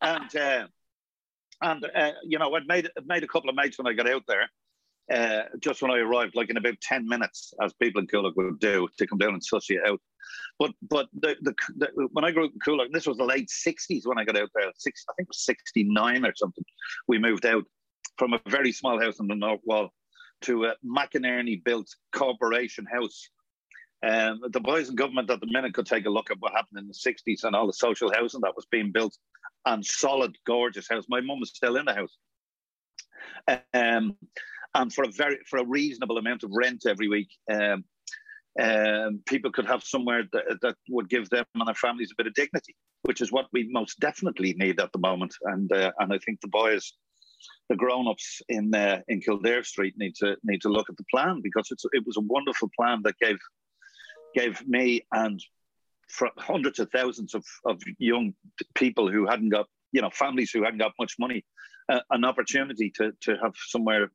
and 0.01 0.33
uh, 0.35 0.67
and 1.61 1.85
uh, 1.93 2.11
you 2.23 2.39
know, 2.39 2.53
I'd 2.55 2.67
made 2.67 2.89
made 3.05 3.23
a 3.23 3.27
couple 3.27 3.49
of 3.49 3.57
mates 3.57 3.77
when 3.77 3.87
I 3.87 3.93
got 3.93 4.09
out 4.09 4.23
there. 4.27 4.49
Uh, 5.11 5.43
just 5.59 5.81
when 5.81 5.91
I 5.91 5.97
arrived, 5.97 6.33
like 6.35 6.49
in 6.49 6.55
about 6.55 6.79
ten 6.81 7.05
minutes, 7.05 7.53
as 7.61 7.73
people 7.73 7.99
in 7.99 8.07
Coolock 8.07 8.37
would 8.37 8.59
do, 8.59 8.87
to 8.97 9.07
come 9.07 9.17
down 9.17 9.33
and 9.33 9.43
suss 9.43 9.69
you 9.69 9.81
out. 9.85 9.99
But 10.59 10.71
but 10.81 11.07
the, 11.13 11.35
the, 11.41 11.53
the 11.77 12.07
when 12.11 12.25
I 12.25 12.31
grew 12.31 12.45
up 12.45 12.51
in 12.53 12.59
Coolock, 12.59 12.91
this 12.91 13.07
was 13.07 13.17
the 13.17 13.25
late 13.25 13.49
'60s 13.49 14.05
when 14.05 14.17
I 14.17 14.23
got 14.23 14.37
out 14.37 14.49
there. 14.55 14.71
Six, 14.75 15.03
I 15.09 15.13
think 15.13 15.27
it 15.27 15.29
was 15.29 15.45
'69 15.45 16.25
or 16.25 16.33
something. 16.35 16.63
We 17.07 17.17
moved 17.19 17.45
out 17.45 17.63
from 18.17 18.33
a 18.33 18.41
very 18.47 18.71
small 18.71 18.99
house 18.99 19.19
on 19.19 19.27
the 19.27 19.35
North 19.35 19.61
Wall 19.65 19.89
to 20.41 20.65
a 20.65 20.75
McInerney 20.85 21.63
built 21.63 21.87
corporation 22.13 22.85
house. 22.85 23.29
Um, 24.05 24.41
the 24.51 24.59
boys 24.59 24.89
in 24.89 24.95
government 24.95 25.29
at 25.29 25.39
the 25.39 25.47
minute 25.47 25.73
could 25.73 25.85
take 25.85 26.05
a 26.05 26.09
look 26.09 26.29
at 26.29 26.37
what 26.39 26.51
happened 26.51 26.79
in 26.79 26.87
the 26.87 26.93
60s 26.93 27.45
and 27.45 27.55
all 27.55 27.65
the 27.65 27.73
social 27.73 28.11
housing 28.13 28.41
that 28.41 28.55
was 28.55 28.65
being 28.69 28.91
built 28.91 29.17
and 29.65 29.85
solid, 29.85 30.37
gorgeous 30.45 30.89
house. 30.89 31.05
My 31.07 31.21
mum 31.21 31.39
was 31.39 31.51
still 31.51 31.77
in 31.77 31.85
the 31.85 31.93
house. 31.93 32.17
Um, 33.73 34.17
and 34.75 34.93
for 34.93 35.03
a 35.03 35.11
very 35.11 35.37
for 35.47 35.59
a 35.59 35.65
reasonable 35.65 36.17
amount 36.17 36.43
of 36.43 36.51
rent 36.53 36.85
every 36.87 37.07
week. 37.07 37.29
Um, 37.51 37.85
um, 38.61 39.21
people 39.25 39.51
could 39.51 39.65
have 39.65 39.83
somewhere 39.83 40.23
that, 40.31 40.59
that, 40.61 40.75
would 40.89 41.09
give 41.09 41.29
them 41.29 41.45
and 41.55 41.67
their 41.67 41.73
families 41.75 42.11
a 42.11 42.15
bit 42.15 42.27
of 42.27 42.33
dignity, 42.35 42.75
which 43.01 43.21
is 43.21 43.31
what 43.31 43.47
we 43.51 43.67
most 43.71 43.99
definitely 43.99 44.53
need 44.53 44.79
at 44.79 44.91
the 44.91 44.99
moment. 44.99 45.33
And 45.43 45.71
uh, 45.71 45.91
and 45.99 46.13
I 46.13 46.19
think 46.19 46.39
the 46.41 46.47
boys, 46.49 46.93
the 47.69 47.75
grown-ups 47.75 48.41
in 48.49 48.73
uh, 48.75 49.01
in 49.07 49.21
Kildare 49.21 49.63
Street 49.63 49.95
need 49.97 50.15
to 50.15 50.37
need 50.43 50.61
to 50.61 50.69
look 50.69 50.89
at 50.89 50.97
the 50.97 51.05
plan 51.09 51.41
because 51.41 51.69
it's 51.71 51.85
it 51.93 52.05
was 52.05 52.17
a 52.17 52.21
wonderful 52.21 52.69
plan 52.77 53.01
that 53.03 53.17
gave 53.19 53.39
gave 54.35 54.67
me 54.67 55.01
and 55.11 55.39
hundreds 56.37 56.79
of 56.79 56.91
thousands 56.91 57.33
of, 57.33 57.43
of 57.65 57.81
young 57.97 58.33
people 58.75 59.09
who 59.09 59.25
hadn't 59.25 59.49
got 59.49 59.67
you 59.91 60.01
know 60.01 60.09
families 60.11 60.51
who 60.51 60.63
hadn't 60.63 60.79
got 60.79 60.93
much 60.99 61.15
money 61.17 61.43
uh, 61.89 62.01
an 62.11 62.23
opportunity 62.23 62.91
to 62.91 63.13
to 63.21 63.35
have 63.41 63.53
somewhere 63.55 64.11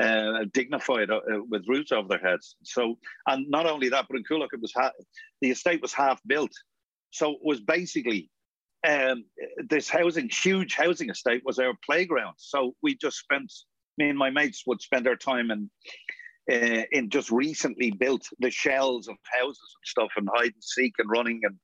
uh, 0.00 0.44
dignified 0.52 1.10
uh, 1.10 1.20
with 1.48 1.68
roofs 1.68 1.92
over 1.92 2.08
their 2.08 2.18
heads. 2.18 2.56
So, 2.62 2.98
and 3.26 3.48
not 3.48 3.66
only 3.66 3.88
that, 3.88 4.06
but 4.08 4.16
in 4.16 4.24
Coolock, 4.24 4.52
it 4.52 4.60
was 4.60 4.72
ha- 4.72 4.92
the 5.40 5.50
estate 5.50 5.82
was 5.82 5.92
half 5.92 6.20
built, 6.26 6.52
so 7.10 7.32
it 7.32 7.40
was 7.42 7.60
basically 7.60 8.30
um, 8.86 9.24
this 9.68 9.88
housing, 9.88 10.28
huge 10.28 10.74
housing 10.74 11.10
estate, 11.10 11.42
was 11.44 11.58
our 11.58 11.74
playground. 11.84 12.34
So 12.36 12.74
we 12.82 12.96
just 12.96 13.18
spent, 13.18 13.52
me 13.96 14.08
and 14.08 14.18
my 14.18 14.30
mates 14.30 14.62
would 14.66 14.80
spend 14.80 15.08
our 15.08 15.16
time 15.16 15.50
in 15.50 15.70
uh, 16.50 16.84
in 16.92 17.10
just 17.10 17.30
recently 17.30 17.90
built 17.90 18.26
the 18.38 18.50
shells 18.50 19.06
of 19.08 19.16
houses 19.38 19.58
and 19.76 19.84
stuff, 19.84 20.10
and 20.16 20.28
hide 20.32 20.54
and 20.54 20.64
seek 20.64 20.94
and 20.98 21.10
running 21.10 21.40
and 21.42 21.56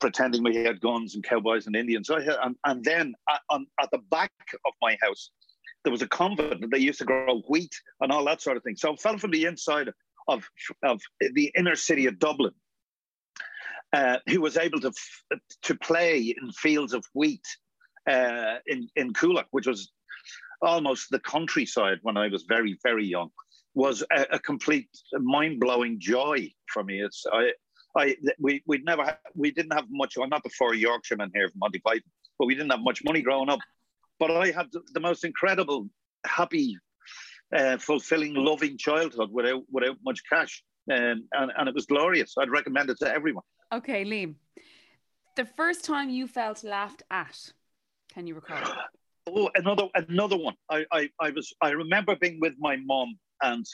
pretending 0.00 0.42
we 0.42 0.56
had 0.56 0.80
guns 0.80 1.14
and 1.14 1.24
cowboys 1.24 1.66
and 1.66 1.76
Indians. 1.76 2.08
So 2.08 2.20
had, 2.20 2.36
and, 2.42 2.56
and 2.64 2.82
then 2.84 3.14
at, 3.28 3.40
on, 3.50 3.66
at 3.80 3.90
the 3.92 4.00
back 4.10 4.32
of 4.66 4.72
my 4.82 4.96
house 5.02 5.30
there 5.84 5.92
was 5.92 6.02
a 6.02 6.08
convent 6.08 6.60
that 6.60 6.70
they 6.70 6.78
used 6.78 6.98
to 6.98 7.04
grow 7.04 7.42
wheat 7.48 7.74
and 8.00 8.12
all 8.12 8.24
that 8.26 8.42
sort 8.42 8.56
of 8.56 8.62
thing. 8.62 8.76
So 8.76 8.92
it 8.92 9.00
fell 9.00 9.18
from 9.18 9.30
the 9.30 9.44
inside 9.46 9.90
of, 10.28 10.48
of 10.82 11.00
the 11.20 11.50
inner 11.56 11.76
city 11.76 12.06
of 12.06 12.18
Dublin, 12.18 12.52
uh, 13.92 14.18
who 14.28 14.40
was 14.40 14.56
able 14.56 14.80
to 14.80 14.92
to 15.62 15.74
play 15.76 16.34
in 16.40 16.52
fields 16.52 16.92
of 16.92 17.04
wheat 17.14 17.44
uh, 18.08 18.56
in 18.66 18.88
in 18.96 19.12
Coolock, 19.12 19.46
which 19.50 19.66
was 19.66 19.90
almost 20.62 21.08
the 21.10 21.20
countryside 21.20 21.98
when 22.02 22.16
I 22.16 22.28
was 22.28 22.44
very 22.48 22.78
very 22.82 23.06
young, 23.06 23.30
was 23.74 24.04
a, 24.12 24.26
a 24.32 24.38
complete 24.38 24.88
mind 25.14 25.60
blowing 25.60 25.98
joy 25.98 26.50
for 26.72 26.84
me. 26.84 27.00
It's 27.00 27.24
I. 27.32 27.52
I 27.96 28.16
we 28.38 28.62
we 28.68 28.78
never 28.78 29.18
we 29.34 29.50
didn't 29.50 29.72
have 29.72 29.86
much. 29.90 30.16
I'm 30.16 30.28
not 30.28 30.44
the 30.44 30.50
four 30.50 30.74
Yorkshiremen 30.74 31.32
here 31.34 31.48
from 31.48 31.58
Monty 31.58 31.80
Python, 31.80 32.08
but 32.38 32.46
we 32.46 32.54
didn't 32.54 32.70
have 32.70 32.82
much 32.82 33.02
money 33.02 33.20
growing 33.20 33.48
up. 33.48 33.58
But 34.20 34.30
I 34.30 34.52
had 34.52 34.68
the 34.92 35.00
most 35.00 35.24
incredible, 35.24 35.88
happy, 36.24 36.76
uh, 37.56 37.78
fulfilling, 37.78 38.34
loving 38.34 38.76
childhood 38.78 39.30
without 39.32 39.62
without 39.72 39.96
much 40.04 40.20
cash, 40.30 40.62
um, 40.92 41.26
and 41.32 41.50
and 41.56 41.68
it 41.68 41.74
was 41.74 41.86
glorious. 41.86 42.34
I'd 42.38 42.50
recommend 42.50 42.90
it 42.90 42.98
to 43.00 43.12
everyone. 43.12 43.44
Okay, 43.72 44.04
Liam, 44.04 44.34
the 45.36 45.46
first 45.46 45.84
time 45.84 46.10
you 46.10 46.28
felt 46.28 46.62
laughed 46.62 47.02
at, 47.10 47.52
can 48.14 48.26
you 48.28 48.36
recall? 48.36 48.58
Oh, 49.32 49.50
another 49.54 49.84
another 49.94 50.36
one. 50.36 50.54
I, 50.70 50.86
I 50.90 51.10
I 51.20 51.30
was 51.30 51.52
I 51.60 51.70
remember 51.70 52.16
being 52.16 52.40
with 52.40 52.54
my 52.58 52.76
mom 52.76 53.16
and 53.42 53.64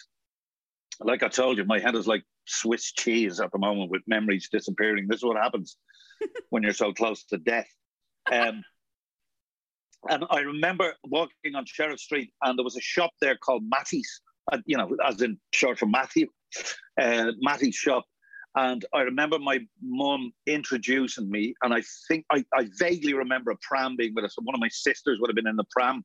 like 1.01 1.23
I 1.23 1.29
told 1.29 1.59
you, 1.59 1.65
my 1.65 1.79
head 1.79 1.95
is 1.95 2.07
like 2.07 2.25
Swiss 2.47 2.93
cheese 2.93 3.41
at 3.41 3.53
the 3.53 3.59
moment 3.59 3.91
with 3.91 4.03
memories 4.07 4.49
disappearing. 4.51 5.07
This 5.09 5.19
is 5.19 5.25
what 5.25 5.37
happens 5.37 5.77
when 6.51 6.63
you're 6.63 6.73
so 6.73 6.93
close 6.93 7.25
to 7.27 7.39
death. 7.39 7.69
Um, 8.31 8.63
and 10.09 10.25
I 10.31 10.41
remember 10.41 10.95
walking 11.05 11.55
on 11.55 11.65
Sheriff 11.67 12.01
Street, 12.01 12.33
and 12.43 12.59
there 12.59 12.65
was 12.65 12.77
a 12.77 12.81
shop 12.81 13.11
there 13.21 13.37
called 13.37 13.65
Matty's, 13.69 14.21
uh, 14.53 14.59
you 14.67 14.77
know, 14.77 14.97
as 15.05 15.21
in 15.23 15.39
short 15.53 15.79
for 15.79 15.87
Matthew, 15.87 16.29
uh, 17.01 17.33
Matty's 17.41 17.75
shop. 17.75 18.05
And 18.57 18.85
I 18.95 19.03
remember 19.03 19.39
my 19.39 19.59
mum 19.83 20.33
introducing 20.47 21.31
me, 21.31 21.55
and 21.63 21.75
I 21.75 21.83
think 22.09 22.25
I, 22.33 22.45
I, 22.55 22.69
vaguely 22.79 23.13
remember 23.13 23.51
a 23.51 23.57
pram 23.61 23.97
being 23.97 24.15
with 24.15 24.25
us. 24.25 24.35
One 24.43 24.55
of 24.55 24.61
my 24.61 24.71
sisters 24.71 25.19
would 25.21 25.29
have 25.29 25.37
been 25.37 25.47
in 25.47 25.57
the 25.57 25.67
pram, 25.71 26.03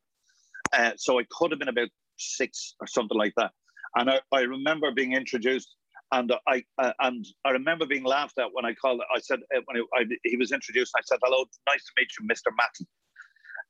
uh, 0.73 0.91
so 0.97 1.17
I 1.17 1.23
could 1.31 1.51
have 1.51 1.59
been 1.59 1.69
about 1.69 1.87
six 2.17 2.75
or 2.81 2.87
something 2.87 3.17
like 3.17 3.33
that. 3.37 3.51
And 3.95 4.09
I, 4.09 4.19
I 4.33 4.41
remember 4.41 4.91
being 4.91 5.13
introduced, 5.13 5.73
and 6.11 6.33
I 6.45 6.63
uh, 6.77 6.91
and 6.99 7.25
I 7.45 7.51
remember 7.51 7.85
being 7.85 8.03
laughed 8.03 8.37
at 8.37 8.49
when 8.51 8.65
I 8.65 8.73
called. 8.73 9.01
I 9.15 9.19
said 9.21 9.39
uh, 9.55 9.61
when 9.65 9.83
I, 9.95 10.03
he 10.25 10.35
was 10.35 10.51
introduced, 10.51 10.91
I 10.97 11.01
said, 11.05 11.19
"Hello, 11.23 11.45
nice 11.69 11.85
to 11.85 11.91
meet 11.97 12.09
you, 12.19 12.25
Mister 12.27 12.51
Matty." 12.57 12.85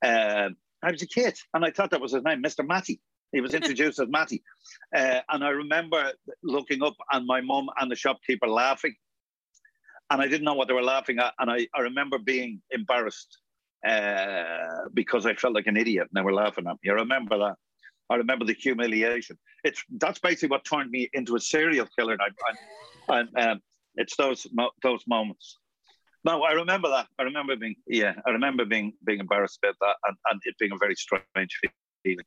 Uh, 0.01 0.49
I 0.83 0.91
was 0.91 1.01
a 1.01 1.07
kid, 1.07 1.37
and 1.53 1.63
I 1.63 1.71
thought 1.71 1.91
that 1.91 2.01
was 2.01 2.13
his 2.13 2.23
name, 2.23 2.41
Mr. 2.41 2.65
Matty. 2.65 2.99
He 3.31 3.41
was 3.41 3.53
introduced 3.53 3.99
as 3.99 4.09
Matty. 4.09 4.43
Uh, 4.95 5.21
and 5.29 5.43
I 5.43 5.49
remember 5.49 6.11
looking 6.43 6.83
up 6.83 6.95
and 7.11 7.25
my 7.25 7.41
mum 7.41 7.69
and 7.79 7.89
the 7.89 7.95
shopkeeper 7.95 8.47
laughing. 8.47 8.95
And 10.09 10.21
I 10.21 10.27
didn't 10.27 10.43
know 10.43 10.53
what 10.53 10.67
they 10.67 10.73
were 10.73 10.83
laughing 10.83 11.19
at. 11.19 11.33
And 11.39 11.49
I, 11.49 11.67
I 11.73 11.81
remember 11.81 12.17
being 12.17 12.61
embarrassed 12.71 13.37
uh, 13.87 14.89
because 14.93 15.25
I 15.25 15.33
felt 15.33 15.55
like 15.55 15.67
an 15.67 15.77
idiot 15.77 16.07
and 16.11 16.19
they 16.19 16.25
were 16.25 16.33
laughing 16.33 16.67
at 16.67 16.75
me. 16.83 16.89
I 16.89 16.93
remember 16.93 17.37
that. 17.37 17.55
I 18.09 18.15
remember 18.15 18.43
the 18.43 18.53
humiliation. 18.53 19.37
It's 19.63 19.81
that's 19.97 20.19
basically 20.19 20.49
what 20.49 20.65
turned 20.65 20.91
me 20.91 21.09
into 21.13 21.37
a 21.37 21.39
serial 21.39 21.87
killer. 21.97 22.17
And 23.07 23.29
I, 23.37 23.41
um, 23.41 23.61
it's 23.95 24.17
those 24.17 24.45
those 24.83 25.03
moments. 25.07 25.57
No, 26.23 26.43
I 26.43 26.51
remember 26.51 26.89
that. 26.89 27.07
I 27.17 27.23
remember 27.23 27.55
being 27.55 27.75
yeah, 27.87 28.13
I 28.25 28.31
remember 28.31 28.65
being 28.65 28.93
being 29.05 29.19
embarrassed 29.19 29.59
about 29.63 29.75
that 29.81 29.95
and, 30.07 30.17
and 30.29 30.41
it 30.45 30.55
being 30.59 30.71
a 30.71 30.77
very 30.77 30.95
strange 30.95 31.59
feeling. 32.03 32.25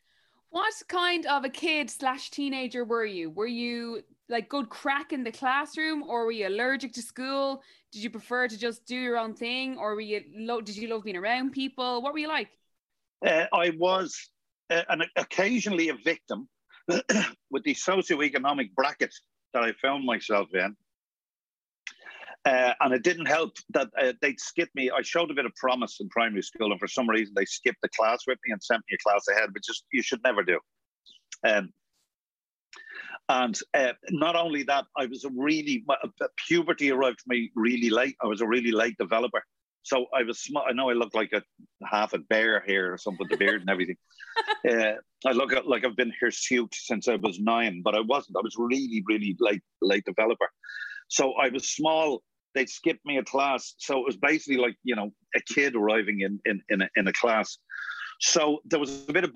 What 0.51 0.75
kind 0.89 1.27
of 1.27 1.45
a 1.45 1.49
kid 1.49 1.91
slash 1.91 2.31
teenager 2.31 2.85
were 2.85 3.05
you? 3.05 3.31
Were 3.31 3.47
you 3.47 4.03
like 4.29 4.49
good 4.49 4.69
crack 4.69 5.13
in 5.13 5.25
the 5.25 5.33
classroom, 5.33 6.03
or 6.05 6.25
were 6.25 6.33
you 6.33 6.49
allergic 6.49 6.93
to 6.95 7.03
school? 7.03 7.63
Did 7.93 8.03
you 8.03 8.11
prefer 8.11 8.49
to 8.49 8.59
just 8.59 8.87
do 8.87 8.97
your 8.97 9.19
own 9.19 9.35
thing, 9.35 9.77
or 9.79 9.95
were 9.95 10.01
you 10.01 10.23
lo- 10.37 10.61
did 10.61 10.77
you 10.77 10.89
love 10.89 11.05
being 11.05 11.17
around 11.17 11.53
people? 11.53 12.03
What 12.03 12.13
were 12.13 12.19
you 12.19 12.29
like? 12.29 12.49
Uh, 13.25 13.47
I 13.53 13.71
was 13.71 14.31
uh, 14.71 14.83
and 14.89 15.05
occasionally 15.17 15.89
a 15.89 15.95
victim 15.95 16.49
with 17.51 17.65
the 17.65 17.75
socioeconomic 17.75 18.75
bracket 18.75 19.15
that 19.53 19.63
I 19.63 19.73
found 19.81 20.05
myself 20.05 20.49
in. 20.55 20.77
Uh, 22.45 22.75
and 22.81 22.93
it 22.93 23.03
didn't 23.03 23.27
help 23.27 23.57
that 23.71 23.89
uh, 23.99 24.13
they'd 24.21 24.39
skip 24.39 24.69
me. 24.75 24.91
I 24.91 25.01
showed 25.01 25.31
a 25.31 25.35
bit 25.35 25.47
of 25.47 25.55
promise 25.57 25.99
in 26.01 26.09
primary 26.11 26.43
school, 26.43 26.73
and 26.73 26.81
for 26.81 26.89
some 26.89 27.09
reason 27.09 27.33
they 27.35 27.47
skipped 27.47 27.81
the 27.81 27.89
class 27.89 28.27
with 28.27 28.39
me 28.47 28.53
and 28.53 28.63
sent 28.63 28.83
me 28.91 28.97
a 28.97 29.09
class 29.09 29.25
ahead, 29.29 29.49
which 29.53 29.65
just 29.65 29.85
you 29.93 30.03
should 30.03 30.21
never 30.25 30.43
do. 30.43 30.59
Um, 31.47 31.71
and 33.31 33.59
uh, 33.73 33.93
not 34.11 34.37
only 34.37 34.65
that, 34.65 34.85
I 34.97 35.07
was 35.07 35.25
a 35.25 35.31
really 35.35 35.85
puberty 36.47 36.91
arrived 36.91 37.21
for 37.23 37.33
me 37.33 37.51
really 37.55 37.89
late. 37.89 38.17
I 38.23 38.27
was 38.27 38.43
a 38.43 38.47
really 38.47 38.73
late 38.73 38.97
developer, 38.99 39.43
so 39.83 40.07
I 40.15 40.25
was. 40.25 40.43
Small. 40.43 40.65
I 40.69 40.73
know 40.73 40.91
I 40.91 40.93
look 40.93 41.15
like 41.15 41.33
a 41.33 41.43
half 41.87 42.13
a 42.13 42.19
bear 42.19 42.63
here 42.67 42.93
or 42.93 42.99
something, 42.99 43.27
the 43.31 43.39
beard 43.39 43.63
and 43.63 43.71
everything. 43.71 43.97
Uh, 44.69 44.95
I 45.27 45.31
look 45.31 45.53
like 45.65 45.85
I've 45.85 45.95
been 45.95 46.13
hirsute 46.19 46.75
since 46.75 47.07
I 47.07 47.15
was 47.17 47.39
nine, 47.39 47.83
but 47.85 47.95
I 47.95 48.01
wasn't. 48.01 48.37
I 48.37 48.41
was 48.43 48.57
really, 48.59 49.05
really 49.07 49.37
late 49.39 49.63
late 49.81 50.05
developer. 50.05 50.51
So 51.09 51.35
I 51.35 51.51
was 51.51 51.71
small 51.71 52.23
they'd 52.55 52.69
skip 52.69 52.99
me 53.05 53.19
a 53.19 53.25
class. 53.25 53.75
So 53.79 53.99
it 53.99 54.07
was 54.07 54.17
basically 54.17 54.61
like, 54.61 54.77
you 54.85 54.97
know, 54.97 55.13
a 55.35 55.41
kid 55.41 55.75
arriving 55.77 56.21
in, 56.21 56.41
in, 56.45 56.63
in, 56.69 56.83
a, 56.83 56.89
in 56.97 57.09
a 57.09 57.13
class. 57.13 57.59
So 58.21 58.61
there 58.65 58.79
was 58.79 59.09
a 59.09 59.13
bit 59.13 59.25
of 59.25 59.35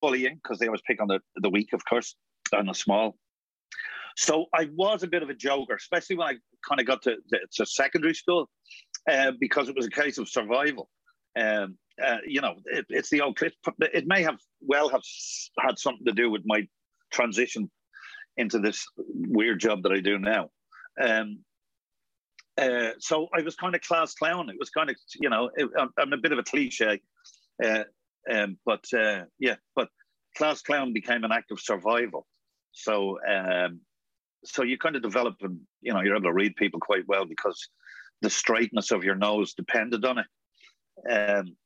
bullying 0.00 0.40
because 0.42 0.58
they 0.58 0.66
always 0.66 0.82
pick 0.86 1.00
on 1.00 1.08
the, 1.08 1.20
the 1.36 1.50
weak, 1.50 1.72
of 1.72 1.84
course, 1.84 2.16
and 2.52 2.68
the 2.68 2.74
small. 2.74 3.16
So 4.16 4.46
I 4.54 4.68
was 4.74 5.02
a 5.02 5.06
bit 5.06 5.22
of 5.22 5.28
a 5.28 5.34
joker, 5.34 5.74
especially 5.74 6.16
when 6.16 6.28
I 6.28 6.34
kind 6.66 6.80
of 6.80 6.86
got 6.86 7.02
to, 7.02 7.16
to 7.52 7.66
secondary 7.66 8.14
school, 8.14 8.48
uh, 9.10 9.32
because 9.38 9.68
it 9.68 9.76
was 9.76 9.86
a 9.86 9.90
case 9.90 10.16
of 10.16 10.28
survival. 10.28 10.88
Um, 11.38 11.76
uh, 12.02 12.18
you 12.26 12.40
know, 12.40 12.54
it, 12.64 12.86
it's 12.88 13.10
the 13.10 13.20
old. 13.20 13.38
It, 13.42 13.54
it 13.92 14.06
may 14.06 14.22
have 14.22 14.38
well 14.60 14.88
have 14.88 15.02
had 15.60 15.78
something 15.78 16.06
to 16.06 16.12
do 16.12 16.30
with 16.30 16.42
my 16.46 16.66
transition 17.12 17.70
into 18.38 18.58
this 18.58 18.86
weird 18.96 19.60
job 19.60 19.82
that 19.82 19.92
I 19.92 20.00
do 20.00 20.18
now. 20.18 20.50
Um, 21.00 21.40
uh, 22.58 22.90
so 22.98 23.28
I 23.34 23.42
was 23.42 23.54
kind 23.54 23.74
of 23.74 23.80
class 23.82 24.14
clown. 24.14 24.48
It 24.48 24.56
was 24.58 24.70
kind 24.70 24.90
of, 24.90 24.96
you 25.20 25.28
know, 25.28 25.50
it, 25.56 25.68
I'm, 25.78 25.90
I'm, 25.98 26.12
a 26.12 26.16
bit 26.16 26.32
of 26.32 26.38
a 26.38 26.42
cliche, 26.42 27.00
uh, 27.62 27.84
um, 28.30 28.58
but 28.64 28.84
uh, 28.94 29.24
yeah, 29.38 29.56
but 29.74 29.88
class 30.36 30.62
clown 30.62 30.92
became 30.92 31.24
an 31.24 31.32
act 31.32 31.50
of 31.50 31.60
survival. 31.60 32.26
So, 32.72 33.18
um, 33.28 33.80
so 34.44 34.62
you 34.62 34.78
kind 34.78 34.96
of 34.96 35.02
develop, 35.02 35.36
and 35.42 35.60
you 35.80 35.92
know, 35.92 36.00
you're 36.00 36.16
able 36.16 36.24
to 36.24 36.32
read 36.32 36.56
people 36.56 36.80
quite 36.80 37.06
well 37.06 37.24
because 37.24 37.68
the 38.22 38.30
straightness 38.30 38.90
of 38.90 39.04
your 39.04 39.16
nose 39.16 39.54
depended 39.54 40.04
on 40.04 40.18
it. 40.18 40.26
Um, 41.10 41.56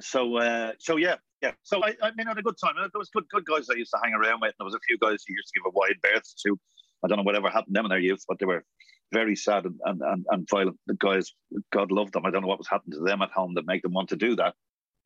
so, 0.00 0.36
uh, 0.38 0.72
so 0.78 0.96
yeah, 0.96 1.16
yeah. 1.42 1.52
So 1.62 1.84
I, 1.84 1.94
I 2.02 2.10
mean, 2.16 2.26
I 2.26 2.30
had 2.30 2.38
a 2.38 2.42
good 2.42 2.56
time. 2.62 2.74
There 2.76 2.88
was 2.94 3.10
good, 3.10 3.24
good 3.30 3.44
guys 3.44 3.68
I 3.70 3.76
used 3.76 3.90
to 3.92 4.00
hang 4.02 4.14
around 4.14 4.40
with. 4.40 4.48
And 4.48 4.54
There 4.58 4.64
was 4.64 4.74
a 4.74 4.80
few 4.86 4.98
guys 4.98 5.22
who 5.26 5.34
used 5.34 5.48
to 5.48 5.60
give 5.60 5.66
a 5.66 5.70
wide 5.70 5.96
berth 6.02 6.32
to. 6.46 6.58
I 7.04 7.08
don't 7.08 7.18
know 7.18 7.22
whatever 7.24 7.50
happened 7.50 7.74
to 7.74 7.78
them 7.78 7.86
in 7.86 7.90
their 7.90 7.98
youth, 7.98 8.24
but 8.26 8.38
they 8.38 8.46
were 8.46 8.64
very 9.12 9.36
sad 9.36 9.64
and, 9.64 9.78
and, 9.84 10.24
and, 10.30 10.48
violent. 10.48 10.78
The 10.86 10.94
guys, 10.94 11.32
God 11.72 11.92
loved 11.92 12.12
them. 12.12 12.26
I 12.26 12.30
don't 12.30 12.42
know 12.42 12.48
what 12.48 12.58
was 12.58 12.68
happening 12.68 12.98
to 12.98 13.04
them 13.04 13.22
at 13.22 13.30
home 13.30 13.54
that 13.54 13.66
make 13.66 13.82
them 13.82 13.92
want 13.92 14.08
to 14.10 14.16
do 14.16 14.36
that. 14.36 14.54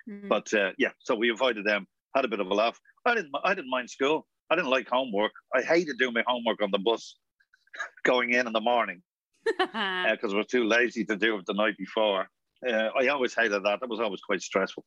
Mm. 0.09 0.28
But 0.28 0.52
uh, 0.55 0.71
yeah, 0.78 0.90
so 0.99 1.14
we 1.14 1.31
avoided 1.31 1.64
them, 1.64 1.87
had 2.14 2.25
a 2.25 2.28
bit 2.28 2.40
of 2.40 2.47
a 2.47 2.55
laugh. 2.55 2.78
I 3.05 3.14
didn't, 3.14 3.33
I 3.45 3.55
didn't 3.55 3.71
mind 3.71 3.90
school. 3.90 4.26
I 4.50 4.57
didn't 4.57 4.71
like 4.71 4.88
homework. 4.88 5.33
I 5.55 5.62
hated 5.62 5.99
doing 5.99 6.14
my 6.14 6.25
homework 6.26 6.62
on 6.62 6.71
the 6.71 6.78
bus 6.78 7.17
going 8.05 8.33
in 8.33 8.47
in 8.47 8.52
the 8.52 8.61
morning 8.61 9.02
because 9.45 9.69
uh, 9.75 10.35
I 10.35 10.37
was 10.37 10.47
too 10.47 10.64
lazy 10.64 11.05
to 11.05 11.17
do 11.17 11.37
it 11.38 11.47
the 11.47 11.55
night 11.55 11.76
before. 11.76 12.28
Uh, 12.67 12.88
I 12.99 13.09
always 13.09 13.35
hated 13.35 13.62
that. 13.64 13.81
That 13.81 13.88
was 13.88 14.00
always 14.00 14.21
quite 14.21 14.43
stressful. 14.43 14.85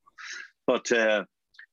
But 0.68 0.92
uh, 0.92 1.26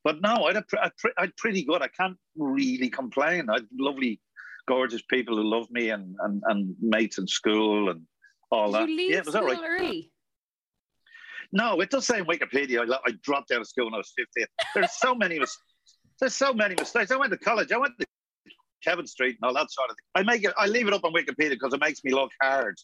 but 0.04 0.20
no, 0.22 0.44
I 0.44 0.54
had, 0.54 0.56
a, 0.56 0.92
I 1.18 1.28
pretty 1.36 1.64
good. 1.64 1.82
I 1.82 1.88
can't 1.88 2.16
really 2.36 2.88
complain. 2.88 3.50
I 3.50 3.54
had 3.54 3.66
lovely 3.78 4.20
gorgeous 4.68 5.02
people 5.10 5.36
who 5.36 5.42
loved 5.42 5.70
me 5.70 5.90
and, 5.90 6.14
and, 6.20 6.42
and 6.46 6.76
mates 6.80 7.18
in 7.18 7.26
school 7.26 7.90
and 7.90 8.02
all 8.50 8.70
Did 8.70 8.74
that. 8.74 8.88
You 8.88 8.96
leave 8.96 9.10
yeah, 9.10 9.18
it 9.18 9.26
was 9.26 9.34
all 9.34 9.44
right. 9.44 9.58
Early? 9.64 10.12
No, 11.50 11.80
it 11.80 11.90
does 11.90 12.06
say 12.06 12.18
in 12.18 12.26
Wikipedia. 12.26 12.88
I, 12.88 12.98
I 13.06 13.12
dropped 13.22 13.50
out 13.50 13.62
of 13.62 13.66
school 13.66 13.86
when 13.86 13.94
I 13.94 13.98
was 13.98 14.12
15. 14.16 14.46
There's 14.74 14.92
so 14.92 15.14
many 15.14 15.40
There's 16.20 16.34
so 16.34 16.52
many 16.52 16.74
mistakes. 16.78 17.10
I 17.10 17.16
went 17.16 17.32
to 17.32 17.38
college. 17.38 17.72
I 17.72 17.78
went 17.78 17.94
to 17.98 18.06
Kevin 18.84 19.06
Street 19.06 19.38
and 19.40 19.48
all 19.48 19.54
that 19.54 19.72
sort 19.72 19.90
of 19.90 19.96
thing. 19.96 20.04
I 20.14 20.22
make 20.22 20.44
it. 20.44 20.52
I 20.58 20.66
leave 20.66 20.86
it 20.86 20.92
up 20.92 21.04
on 21.04 21.12
Wikipedia 21.12 21.50
because 21.50 21.72
it 21.72 21.80
makes 21.80 22.04
me 22.04 22.12
look 22.12 22.30
hard 22.42 22.76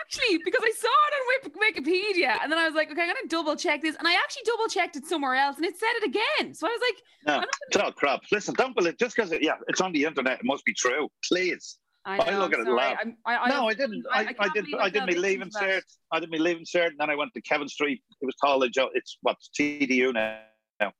actually, 0.00 0.38
because 0.44 0.62
I 0.62 0.72
saw 0.76 0.88
it 0.88 1.46
on 1.46 1.52
Wikipedia, 1.52 2.42
and 2.42 2.50
then 2.50 2.58
I 2.58 2.66
was 2.66 2.74
like, 2.74 2.90
okay, 2.90 3.02
I'm 3.02 3.08
gonna 3.08 3.28
double 3.28 3.56
check 3.56 3.82
this, 3.82 3.96
and 3.96 4.06
I 4.06 4.14
actually 4.14 4.42
double 4.46 4.68
checked 4.68 4.96
it 4.96 5.06
somewhere 5.06 5.34
else, 5.34 5.56
and 5.56 5.64
it 5.64 5.78
said 5.78 5.92
it 5.96 6.04
again. 6.04 6.54
So 6.54 6.66
I 6.66 6.70
was 6.70 6.80
like, 6.80 7.02
no, 7.26 7.34
gonna... 7.34 7.46
it's 7.68 7.76
all 7.76 7.92
crap. 7.92 8.20
Listen, 8.32 8.54
don't 8.54 8.74
believe 8.74 8.98
just 8.98 9.16
because 9.16 9.32
it, 9.32 9.42
yeah, 9.42 9.56
it's 9.68 9.80
on 9.80 9.92
the 9.92 10.04
internet, 10.04 10.40
it 10.40 10.44
must 10.44 10.64
be 10.64 10.74
true. 10.74 11.08
Please. 11.28 11.78
I, 12.06 12.18
know, 12.18 12.24
I 12.24 12.38
look 12.38 12.52
at 12.52 12.60
it 12.60 12.68
laugh. 12.68 12.98
I, 13.24 13.36
I, 13.36 13.48
no, 13.48 13.66
I 13.68 13.72
didn't. 13.72 14.04
I, 14.12 14.34
I, 14.38 14.48
did. 14.50 14.66
I 14.78 14.90
did 14.90 15.06
my 15.06 15.14
leaving 15.14 15.48
cert. 15.48 15.80
I 16.12 16.20
didn't 16.20 16.32
my 16.32 16.38
leaving 16.38 16.66
cert, 16.66 16.88
and 16.88 16.98
then 16.98 17.08
I 17.08 17.14
went 17.14 17.32
to 17.32 17.40
Kevin 17.40 17.68
Street. 17.68 18.02
It 18.20 18.26
was 18.26 18.34
college. 18.42 18.72
It's 18.92 19.16
what's 19.22 19.48
TDU 19.58 20.12
now. 20.12 20.92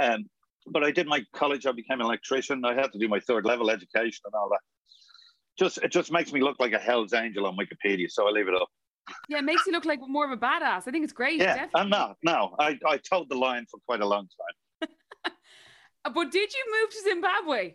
Um, 0.00 0.26
but 0.68 0.84
I 0.84 0.92
did 0.92 1.08
my 1.08 1.24
college. 1.34 1.66
I 1.66 1.72
became 1.72 2.00
an 2.00 2.06
electrician. 2.06 2.64
I 2.64 2.74
had 2.74 2.92
to 2.92 2.98
do 2.98 3.08
my 3.08 3.18
third 3.18 3.44
level 3.44 3.68
education 3.68 4.20
and 4.24 4.34
all 4.34 4.48
that 4.50 4.60
just 5.58 5.78
it 5.78 5.92
just 5.92 6.10
makes 6.10 6.32
me 6.32 6.40
look 6.40 6.56
like 6.58 6.72
a 6.72 6.78
Hell's 6.78 7.12
Angel 7.12 7.46
on 7.46 7.56
Wikipedia, 7.56 8.10
so 8.10 8.26
I 8.28 8.30
leave 8.30 8.48
it 8.48 8.54
up. 8.54 8.68
Yeah, 9.28 9.38
it 9.38 9.44
makes 9.44 9.66
you 9.66 9.72
look 9.72 9.84
like 9.84 10.00
more 10.06 10.24
of 10.24 10.30
a 10.30 10.36
badass. 10.36 10.82
I 10.86 10.90
think 10.90 11.04
it's 11.04 11.12
great. 11.12 11.38
Yeah, 11.38 11.52
uh, 11.52 11.54
definitely. 11.54 11.80
I'm 11.80 11.88
not. 11.90 12.16
No, 12.22 12.56
I, 12.58 12.78
I 12.88 12.96
told 12.98 13.28
the 13.28 13.36
line 13.36 13.66
for 13.70 13.78
quite 13.86 14.00
a 14.00 14.06
long 14.06 14.28
time. 14.80 14.88
but 16.14 16.30
did 16.30 16.52
you 16.52 16.80
move 16.80 16.90
to 16.90 17.02
Zimbabwe? 17.02 17.74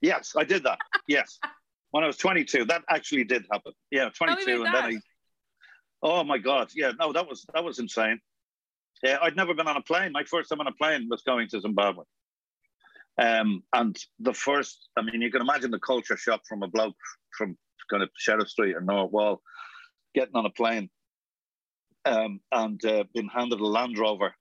Yes, 0.00 0.34
I 0.36 0.44
did 0.44 0.62
that. 0.64 0.78
yes, 1.08 1.38
when 1.90 2.04
I 2.04 2.06
was 2.06 2.16
22, 2.16 2.66
that 2.66 2.82
actually 2.88 3.24
did 3.24 3.44
happen. 3.50 3.72
Yeah, 3.90 4.10
22, 4.10 4.56
and 4.56 4.66
that. 4.66 4.72
then 4.72 4.84
I. 4.84 4.98
Oh 6.02 6.24
my 6.24 6.38
God! 6.38 6.70
Yeah, 6.74 6.92
no, 6.98 7.12
that 7.12 7.28
was 7.28 7.44
that 7.52 7.62
was 7.62 7.78
insane. 7.78 8.18
Yeah, 9.02 9.18
I'd 9.20 9.36
never 9.36 9.54
been 9.54 9.66
on 9.66 9.76
a 9.76 9.82
plane. 9.82 10.12
My 10.12 10.24
first 10.24 10.48
time 10.48 10.60
on 10.60 10.66
a 10.66 10.72
plane 10.72 11.08
was 11.10 11.22
going 11.22 11.48
to 11.48 11.60
Zimbabwe. 11.60 12.04
Um, 13.20 13.62
and 13.74 13.96
the 14.18 14.32
first, 14.32 14.88
I 14.96 15.02
mean, 15.02 15.20
you 15.20 15.30
can 15.30 15.42
imagine 15.42 15.70
the 15.70 15.78
culture 15.78 16.16
shock 16.16 16.40
from 16.48 16.62
a 16.62 16.68
bloke 16.68 16.96
from 17.36 17.56
kind 17.90 18.02
of 18.02 18.08
Sheriff 18.16 18.48
Street 18.48 18.74
or 18.74 18.80
North 18.80 19.12
Wall 19.12 19.42
getting 20.14 20.34
on 20.34 20.46
a 20.46 20.50
plane 20.50 20.88
um, 22.06 22.40
and 22.50 22.82
uh, 22.84 23.04
being 23.14 23.28
handed 23.28 23.60
a 23.60 23.66
Land 23.66 23.98
Rover 23.98 24.34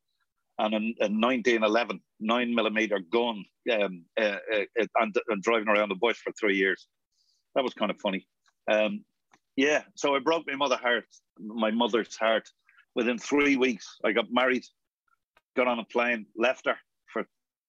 and 0.60 0.74
a, 0.74 0.78
a 0.78 1.10
1911 1.10 2.00
nine 2.22 2.56
millimeter 2.56 3.00
gun 3.12 3.44
um, 3.72 4.06
uh, 4.20 4.38
uh, 4.54 4.86
and, 4.96 5.16
and, 5.28 5.44
driving 5.44 5.68
around 5.68 5.90
the 5.90 5.96
bush 5.96 6.18
for 6.18 6.32
three 6.40 6.56
years. 6.56 6.88
That 7.56 7.64
was 7.64 7.74
kind 7.74 7.92
of 7.92 8.00
funny. 8.00 8.28
Um, 8.72 9.04
yeah, 9.56 9.84
so 9.96 10.16
I 10.16 10.20
broke 10.20 10.46
my 10.48 10.56
mother 10.56 10.78
heart, 10.78 11.06
my 11.38 11.72
mother's 11.72 12.16
heart. 12.16 12.50
Within 12.96 13.18
three 13.18 13.56
weeks, 13.56 13.98
I 14.04 14.12
got 14.12 14.32
married, 14.32 14.64
got 15.56 15.68
on 15.68 15.80
a 15.80 15.86
plane, 15.86 16.26
left 16.36 16.66
her 16.66 16.78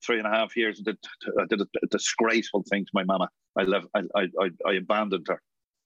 three 0.04 0.18
and 0.18 0.26
a 0.26 0.30
half 0.30 0.56
years. 0.56 0.78
Did, 0.80 0.98
I 1.38 1.44
did 1.46 1.60
a, 1.60 1.86
disgraceful 1.90 2.64
thing 2.68 2.84
to 2.84 2.90
my 2.94 3.04
mama. 3.04 3.28
I 3.56 3.62
left. 3.62 3.86
I, 3.94 4.02
I, 4.16 4.50
I 4.66 4.72
abandoned 4.74 5.26
her 5.28 5.40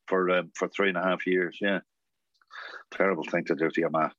for 0.07 0.31
um, 0.31 0.51
for 0.55 0.69
three 0.69 0.89
and 0.89 0.99
a 0.99 1.03
half 1.03 1.27
years. 1.27 1.59
Yeah, 1.61 1.81
terrible 2.91 3.25
thing 3.25 3.45
to 3.47 3.55
do 3.55 3.71
to 3.71 3.81
your 3.81 3.91
ma. 3.91 4.11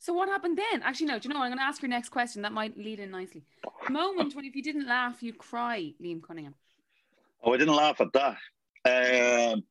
So 0.00 0.14
what 0.14 0.28
happened 0.28 0.58
then? 0.58 0.82
Actually, 0.82 1.06
no. 1.06 1.18
Do 1.18 1.28
you 1.28 1.34
know? 1.34 1.42
I'm 1.42 1.50
going 1.50 1.58
to 1.58 1.64
ask 1.64 1.82
your 1.82 1.90
next 1.90 2.08
question. 2.08 2.42
That 2.42 2.52
might 2.52 2.76
lead 2.76 3.00
in 3.00 3.10
nicely. 3.10 3.44
Moment 3.90 4.34
when 4.34 4.46
if 4.46 4.56
you 4.56 4.62
didn't 4.62 4.86
laugh, 4.86 5.22
you'd 5.22 5.36
cry, 5.36 5.92
Liam 6.02 6.22
Cunningham. 6.22 6.54
Oh, 7.42 7.52
I 7.52 7.58
didn't 7.58 7.76
laugh 7.76 8.00
at 8.00 8.12
that. 8.14 8.36
Um, 9.52 9.62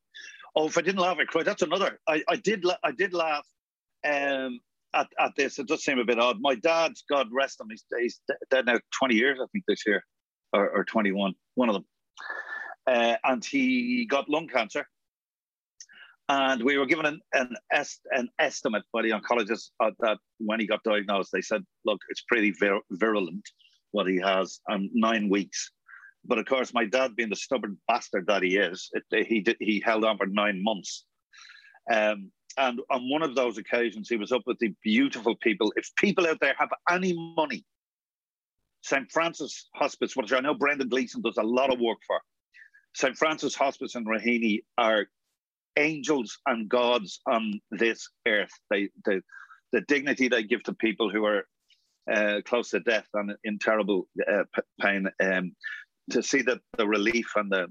oh, 0.54 0.68
if 0.68 0.78
I 0.78 0.82
didn't 0.82 1.00
laugh, 1.00 1.16
I 1.20 1.24
cried. 1.24 1.46
That's 1.46 1.62
another. 1.62 1.98
I, 2.06 2.22
I 2.28 2.36
did. 2.36 2.64
I 2.84 2.92
did 2.92 3.12
laugh. 3.12 3.46
Um, 4.04 4.60
at, 4.94 5.08
at 5.18 5.32
this. 5.36 5.58
It 5.58 5.68
does 5.68 5.84
seem 5.84 5.98
a 5.98 6.04
bit 6.04 6.18
odd. 6.18 6.38
My 6.40 6.54
dad's, 6.54 7.04
God 7.08 7.28
rest 7.32 7.60
him, 7.60 7.68
he's, 7.70 7.84
he's 7.98 8.20
dead 8.50 8.66
now 8.66 8.78
20 8.98 9.14
years, 9.14 9.38
I 9.42 9.46
think, 9.52 9.64
this 9.66 9.86
year, 9.86 10.04
or, 10.52 10.68
or 10.70 10.84
21, 10.84 11.34
one 11.54 11.68
of 11.68 11.74
them. 11.74 11.84
Uh, 12.86 13.16
and 13.24 13.44
he 13.44 14.06
got 14.06 14.28
lung 14.28 14.48
cancer. 14.48 14.86
And 16.28 16.62
we 16.62 16.78
were 16.78 16.86
given 16.86 17.06
an, 17.06 17.20
an, 17.32 17.56
est, 17.72 18.00
an 18.12 18.28
estimate 18.38 18.84
by 18.92 19.02
the 19.02 19.10
oncologist 19.10 19.70
that 19.80 20.18
when 20.38 20.60
he 20.60 20.66
got 20.66 20.82
diagnosed, 20.84 21.30
they 21.32 21.40
said, 21.40 21.64
look, 21.84 21.98
it's 22.08 22.22
pretty 22.28 22.52
vir- 22.52 22.82
virulent 22.92 23.42
what 23.90 24.06
he 24.06 24.18
has, 24.18 24.60
and 24.68 24.88
nine 24.94 25.28
weeks. 25.28 25.72
But 26.24 26.38
of 26.38 26.46
course, 26.46 26.72
my 26.72 26.84
dad, 26.84 27.16
being 27.16 27.30
the 27.30 27.36
stubborn 27.36 27.78
bastard 27.88 28.26
that 28.28 28.42
he 28.42 28.56
is, 28.56 28.90
it, 28.92 29.26
he 29.26 29.40
did, 29.40 29.56
he 29.58 29.82
held 29.84 30.04
on 30.04 30.18
for 30.18 30.26
nine 30.26 30.62
months. 30.62 31.04
Um, 31.92 32.30
and 32.56 32.80
on 32.90 33.08
one 33.08 33.22
of 33.22 33.34
those 33.34 33.58
occasions, 33.58 34.08
he 34.08 34.16
was 34.16 34.32
up 34.32 34.42
with 34.46 34.58
the 34.58 34.74
beautiful 34.82 35.36
people. 35.36 35.72
If 35.76 35.94
people 35.96 36.26
out 36.26 36.38
there 36.40 36.54
have 36.58 36.70
any 36.90 37.12
money, 37.36 37.64
St. 38.82 39.10
Francis 39.10 39.68
Hospice, 39.74 40.16
which 40.16 40.32
I 40.32 40.40
know 40.40 40.54
Brendan 40.54 40.88
Gleeson 40.88 41.22
does 41.22 41.36
a 41.36 41.42
lot 41.42 41.72
of 41.72 41.80
work 41.80 41.98
for, 42.06 42.20
St. 42.94 43.16
Francis 43.16 43.54
Hospice 43.54 43.94
and 43.94 44.06
Raheny 44.06 44.60
are 44.78 45.06
angels 45.78 46.38
and 46.46 46.68
gods 46.68 47.20
on 47.26 47.60
this 47.70 48.08
earth. 48.26 48.52
They, 48.70 48.90
they, 49.06 49.20
the 49.72 49.82
dignity 49.82 50.28
they 50.28 50.42
give 50.42 50.62
to 50.64 50.74
people 50.74 51.10
who 51.10 51.24
are 51.24 51.44
uh, 52.10 52.40
close 52.44 52.70
to 52.70 52.80
death 52.80 53.06
and 53.14 53.34
in 53.44 53.58
terrible 53.58 54.08
uh, 54.30 54.44
pain. 54.80 55.08
Um, 55.22 55.52
to 56.10 56.22
see 56.22 56.42
that 56.42 56.58
the 56.76 56.88
relief 56.88 57.30
and 57.36 57.52
the 57.52 57.68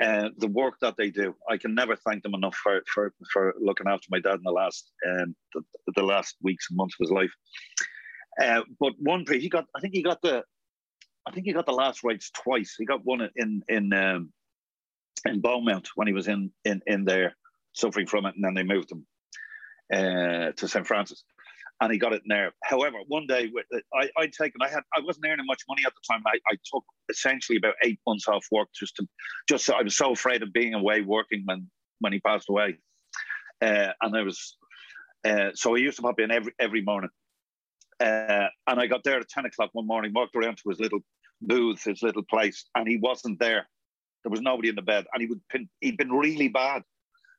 uh, 0.00 0.30
the 0.38 0.48
work 0.48 0.74
that 0.80 0.96
they 0.96 1.10
do, 1.10 1.34
I 1.48 1.58
can 1.58 1.74
never 1.74 1.94
thank 1.96 2.22
them 2.22 2.34
enough 2.34 2.56
for 2.56 2.82
for, 2.92 3.12
for 3.32 3.54
looking 3.60 3.86
after 3.86 4.06
my 4.10 4.20
dad 4.20 4.36
in 4.36 4.42
the 4.42 4.50
last 4.50 4.90
um, 5.06 5.34
the, 5.54 5.62
the 5.96 6.02
last 6.02 6.36
weeks 6.42 6.68
and 6.70 6.76
months 6.76 6.96
of 6.98 7.04
his 7.04 7.12
life. 7.12 7.32
Uh, 8.40 8.62
but 8.78 8.92
one 8.98 9.24
he 9.28 9.48
got, 9.48 9.66
I 9.76 9.80
think 9.80 9.94
he 9.94 10.02
got 10.02 10.22
the, 10.22 10.42
I 11.26 11.32
think 11.32 11.46
he 11.46 11.52
got 11.52 11.66
the 11.66 11.72
last 11.72 12.02
rites 12.02 12.30
twice. 12.30 12.74
He 12.78 12.86
got 12.86 13.04
one 13.04 13.28
in 13.36 13.62
in 13.68 13.92
um, 13.92 14.32
in 15.26 15.40
Beaumont 15.40 15.88
when 15.96 16.06
he 16.06 16.14
was 16.14 16.28
in 16.28 16.50
in 16.64 16.80
in 16.86 17.04
there 17.04 17.36
suffering 17.72 18.06
from 18.06 18.26
it, 18.26 18.34
and 18.34 18.44
then 18.44 18.54
they 18.54 18.62
moved 18.62 18.90
him 18.90 19.06
uh, 19.92 20.52
to 20.52 20.68
St 20.68 20.86
Francis 20.86 21.24
and 21.80 21.92
he 21.92 21.98
got 21.98 22.12
it 22.12 22.22
in 22.22 22.28
there. 22.28 22.52
However, 22.64 22.98
one 23.08 23.26
day 23.26 23.50
I, 23.94 24.10
I'd 24.18 24.32
taken, 24.32 24.60
I 24.62 24.68
had, 24.68 24.82
I 24.96 25.00
wasn't 25.00 25.26
earning 25.26 25.46
much 25.46 25.62
money 25.68 25.82
at 25.86 25.92
the 25.94 26.12
time. 26.12 26.22
I, 26.26 26.38
I 26.46 26.56
took 26.72 26.84
essentially 27.08 27.56
about 27.56 27.74
eight 27.84 27.98
months 28.06 28.28
off 28.28 28.46
work 28.52 28.68
just 28.78 28.96
to, 28.96 29.08
just 29.48 29.64
so 29.64 29.74
I 29.74 29.82
was 29.82 29.96
so 29.96 30.12
afraid 30.12 30.42
of 30.42 30.52
being 30.52 30.74
away 30.74 31.00
working 31.00 31.42
when 31.46 31.68
when 32.00 32.12
he 32.12 32.20
passed 32.20 32.48
away, 32.48 32.78
uh, 33.60 33.92
and 34.00 34.16
I 34.16 34.22
was, 34.22 34.56
uh, 35.24 35.50
so 35.54 35.74
I 35.74 35.78
used 35.78 35.96
to 35.96 36.02
pop 36.02 36.18
in 36.18 36.30
every 36.30 36.52
every 36.58 36.82
morning, 36.82 37.10
uh, 38.00 38.48
and 38.66 38.80
I 38.80 38.86
got 38.86 39.04
there 39.04 39.20
at 39.20 39.28
ten 39.28 39.44
o'clock 39.44 39.70
one 39.72 39.86
morning, 39.86 40.12
walked 40.14 40.34
around 40.34 40.56
to 40.58 40.70
his 40.70 40.80
little 40.80 41.00
booth, 41.42 41.84
his 41.84 42.02
little 42.02 42.22
place, 42.22 42.64
and 42.74 42.88
he 42.88 42.96
wasn't 42.96 43.38
there. 43.38 43.68
There 44.24 44.30
was 44.30 44.40
nobody 44.40 44.68
in 44.68 44.76
the 44.76 44.82
bed, 44.82 45.06
and 45.12 45.20
he 45.22 45.28
would 45.28 45.40
he'd 45.80 45.98
been 45.98 46.12
really 46.12 46.48
bad 46.48 46.82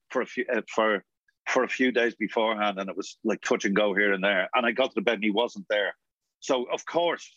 for 0.09 0.21
a 0.21 0.25
few 0.25 0.45
uh, 0.53 0.61
for 0.67 1.03
for 1.51 1.63
a 1.63 1.69
few 1.69 1.91
days 1.91 2.15
beforehand, 2.15 2.79
and 2.79 2.89
it 2.89 2.95
was 2.95 3.17
like 3.23 3.41
touch 3.41 3.65
and 3.65 3.75
go 3.75 3.93
here 3.93 4.13
and 4.13 4.23
there. 4.23 4.49
And 4.55 4.65
I 4.65 4.71
got 4.71 4.87
to 4.87 4.95
the 4.95 5.01
bed 5.01 5.15
and 5.15 5.23
he 5.23 5.31
wasn't 5.31 5.65
there. 5.69 5.93
So 6.39 6.65
of 6.71 6.85
course, 6.85 7.29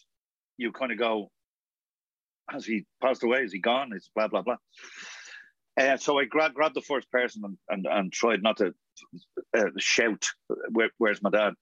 you 0.57 0.73
kind 0.73 0.93
of 0.93 0.99
go, 0.99 1.31
has 2.51 2.65
he 2.65 2.87
passed 3.03 3.25
away? 3.25 3.41
Is 3.41 3.53
he 3.53 3.59
gone? 3.59 3.93
Is 3.95 4.11
blah 4.15 4.29
blah 4.29 4.43
blah. 4.43 4.57
Uh, 5.77 5.97
so 5.97 6.19
I 6.19 6.25
grabbed 6.25 6.55
grabbed 6.55 6.77
the 6.77 6.83
first 6.83 7.11
person 7.11 7.43
and, 7.45 7.59
and, 7.69 7.87
and 7.91 8.13
tried 8.13 8.43
not 8.43 8.59
to 8.59 8.73
uh, 9.57 9.71
shout, 9.79 10.25
Where, 10.71 10.91
"Where's 10.99 11.23
my 11.23 11.31
dad?" 11.31 11.55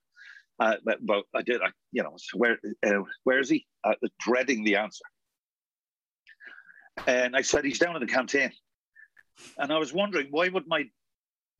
Uh, 0.59 0.75
but, 0.85 0.99
but, 1.03 1.23
I 1.33 1.41
did. 1.41 1.61
I 1.61 1.71
you 1.91 2.03
know 2.03 2.15
where 2.35 2.59
uh, 2.85 3.03
where 3.23 3.39
is 3.39 3.49
he? 3.49 3.65
Uh, 3.83 3.95
dreading 4.19 4.63
the 4.63 4.75
answer, 4.75 5.03
and 7.07 7.35
I 7.35 7.41
said 7.41 7.65
he's 7.65 7.79
down 7.79 7.95
in 7.95 8.01
the 8.01 8.13
canteen. 8.13 8.51
And 9.57 9.73
I 9.73 9.79
was 9.79 9.91
wondering 9.91 10.27
why 10.29 10.49
would 10.49 10.67
my 10.67 10.85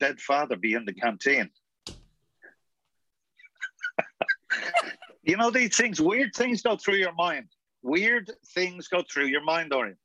dead 0.04 0.20
father 0.20 0.58
be 0.58 0.74
in 0.74 0.84
the 0.84 0.94
canteen. 0.94 1.50
you 5.24 5.38
know, 5.38 5.50
these 5.50 5.78
things, 5.78 6.02
weird 6.02 6.36
things 6.36 6.62
go 6.62 6.76
through 6.76 6.96
your 6.96 7.14
mind. 7.14 7.48
Weird 7.84 8.30
things 8.54 8.90
go 8.90 9.02
through 9.10 9.28
your 9.28 9.44
mind, 9.44 9.72
Doireann. 9.72 9.96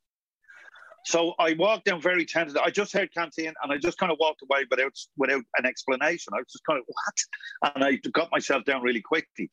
So 1.05 1.33
I 1.37 1.53
walked 1.59 1.85
down 1.85 2.01
very 2.01 2.25
tentative. 2.25 2.61
I 2.63 2.69
just 2.69 2.93
heard 2.93 3.13
canteen 3.13 3.53
and 3.61 3.73
I 3.73 3.77
just 3.77 3.97
kind 3.97 4.09
of 4.11 4.17
walked 4.21 4.41
away 4.41 4.65
without 4.71 4.93
without 5.17 5.43
an 5.57 5.65
explanation. 5.65 6.33
I 6.33 6.37
was 6.37 6.47
just 6.51 6.63
kind 6.69 6.79
of 6.79 6.85
what? 6.87 7.73
And 7.75 7.83
I 7.83 7.97
got 8.11 8.31
myself 8.31 8.63
down 8.63 8.81
really 8.81 9.01
quickly. 9.01 9.51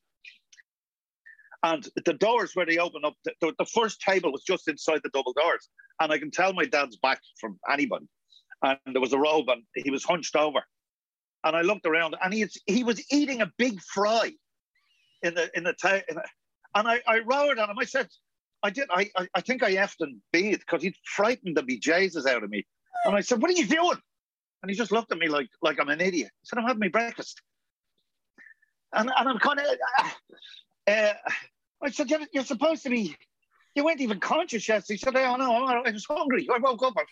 And 1.64 1.88
the 2.04 2.14
doors 2.14 2.52
where 2.54 2.66
they 2.66 2.78
open 2.78 3.04
up, 3.04 3.14
the, 3.24 3.52
the, 3.58 3.64
first 3.64 4.00
table 4.00 4.30
was 4.30 4.44
just 4.44 4.68
inside 4.68 5.00
the 5.02 5.10
double 5.12 5.32
doors. 5.32 5.68
And 6.00 6.12
I 6.12 6.18
can 6.18 6.30
tell 6.30 6.52
my 6.52 6.66
dad's 6.66 6.96
back 6.98 7.20
from 7.40 7.58
anybody 7.72 8.06
and 8.62 8.78
there 8.92 9.00
was 9.00 9.12
a 9.12 9.18
robe, 9.18 9.48
and 9.48 9.62
he 9.74 9.90
was 9.90 10.04
hunched 10.04 10.36
over. 10.36 10.60
And 11.44 11.56
I 11.56 11.62
looked 11.62 11.86
around, 11.86 12.16
and 12.22 12.32
he 12.32 12.46
he 12.66 12.84
was 12.84 13.02
eating 13.12 13.40
a 13.42 13.52
big 13.58 13.80
fry 13.82 14.32
in 15.22 15.34
the 15.34 15.50
in 15.56 15.64
the, 15.64 15.74
the 15.80 16.22
and 16.74 16.88
I, 16.88 17.00
I 17.06 17.20
roared 17.20 17.58
at 17.58 17.68
him. 17.68 17.78
I 17.78 17.84
said, 17.84 18.08
I 18.62 18.70
did. 18.70 18.88
I 18.90 19.10
I, 19.16 19.28
I 19.34 19.40
think 19.40 19.62
I 19.62 19.74
effed 19.74 20.00
and 20.00 20.20
beat 20.32 20.60
because 20.60 20.82
he 20.82 20.94
frightened 21.04 21.56
the 21.56 21.62
bejesus 21.62 22.26
out 22.26 22.42
of 22.42 22.50
me. 22.50 22.66
And 23.04 23.14
I 23.14 23.20
said, 23.20 23.40
What 23.40 23.50
are 23.50 23.54
you 23.54 23.66
doing? 23.66 23.98
And 24.62 24.70
he 24.70 24.76
just 24.76 24.92
looked 24.92 25.12
at 25.12 25.18
me 25.18 25.28
like 25.28 25.48
like 25.62 25.80
I'm 25.80 25.88
an 25.88 26.00
idiot. 26.00 26.30
I 26.32 26.44
said, 26.44 26.58
I'm 26.58 26.66
having 26.66 26.80
my 26.80 26.88
breakfast. 26.88 27.40
And 28.92 29.10
and 29.16 29.28
I'm 29.28 29.38
kind 29.38 29.60
of. 29.60 29.66
Uh, 29.66 30.08
uh, 30.88 31.12
I 31.82 31.90
said, 31.90 32.08
you're, 32.10 32.20
you're, 32.32 32.44
supposed 32.44 32.82
to 32.84 32.90
be. 32.90 33.14
You 33.74 33.84
weren't 33.84 34.00
even 34.00 34.18
conscious 34.18 34.66
yet. 34.68 34.84
He 34.88 34.96
said, 34.96 35.14
Oh 35.16 35.36
no, 35.36 35.66
I 35.66 35.90
was 35.90 36.06
hungry. 36.06 36.48
I 36.52 36.58
woke 36.58 36.82
up. 36.82 36.94
I 36.96 37.04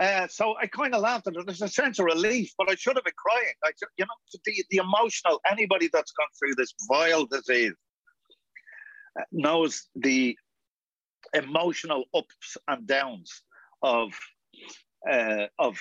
uh, 0.00 0.26
so 0.28 0.54
I 0.58 0.66
kind 0.66 0.94
of 0.94 1.02
laughed 1.02 1.26
at 1.26 1.36
it. 1.36 1.46
There's 1.46 1.62
a 1.62 1.68
sense 1.68 1.98
of 1.98 2.06
relief, 2.06 2.52
but 2.56 2.70
I 2.70 2.74
should 2.74 2.96
have 2.96 3.04
been 3.04 3.12
crying. 3.16 3.52
I, 3.64 3.70
you 3.98 4.06
know, 4.06 4.40
the, 4.44 4.64
the 4.70 4.78
emotional, 4.78 5.40
anybody 5.50 5.90
that's 5.92 6.12
gone 6.12 6.28
through 6.38 6.54
this 6.56 6.72
vile 6.88 7.26
disease 7.26 7.74
uh, 9.18 9.24
knows 9.30 9.88
the 9.94 10.36
emotional 11.34 12.04
ups 12.14 12.56
and 12.66 12.86
downs 12.86 13.42
of, 13.82 14.12
uh, 15.10 15.46
of 15.58 15.78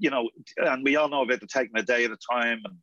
you 0.00 0.10
know, 0.10 0.30
and 0.56 0.82
we 0.82 0.96
all 0.96 1.10
know 1.10 1.22
about 1.22 1.40
the 1.40 1.46
taking 1.46 1.76
a 1.76 1.82
day 1.82 2.04
at 2.04 2.10
a 2.10 2.18
time 2.32 2.60
and 2.64 2.76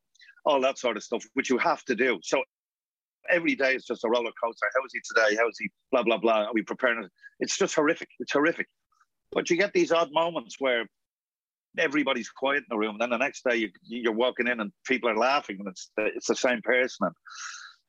all 0.46 0.62
that 0.62 0.78
sort 0.78 0.98
of 0.98 1.04
stuff, 1.04 1.26
which 1.34 1.50
you 1.50 1.58
have 1.58 1.84
to 1.86 1.96
do. 1.96 2.20
So 2.22 2.44
every 3.30 3.56
day 3.56 3.76
is 3.76 3.86
just 3.86 4.04
a 4.04 4.10
roller 4.10 4.32
coaster. 4.44 4.68
How 4.76 4.86
is 4.86 4.94
he 4.94 5.00
today? 5.14 5.36
How 5.36 5.48
is 5.50 5.58
he? 5.60 5.70
Blah 5.92 6.04
blah 6.04 6.18
blah. 6.18 6.44
Are 6.44 6.54
we 6.54 6.62
preparing? 6.62 7.08
It's 7.40 7.58
just 7.58 7.74
horrific. 7.76 8.10
It's 8.20 8.34
horrific. 8.34 8.68
But 9.36 9.50
you 9.50 9.58
get 9.58 9.74
these 9.74 9.92
odd 9.92 10.12
moments 10.14 10.56
where 10.60 10.88
everybody's 11.78 12.30
quiet 12.30 12.60
in 12.60 12.66
the 12.70 12.78
room, 12.78 12.92
and 12.92 13.02
then 13.02 13.10
the 13.10 13.18
next 13.18 13.44
day 13.48 13.58
you, 13.58 13.70
you're 13.84 14.14
walking 14.14 14.48
in 14.48 14.62
and 14.62 14.72
people 14.88 15.10
are 15.10 15.18
laughing, 15.18 15.58
and 15.60 15.68
it's 15.68 15.92
it's 15.98 16.28
the 16.28 16.36
same 16.36 16.62
person. 16.64 17.08
And 17.08 17.16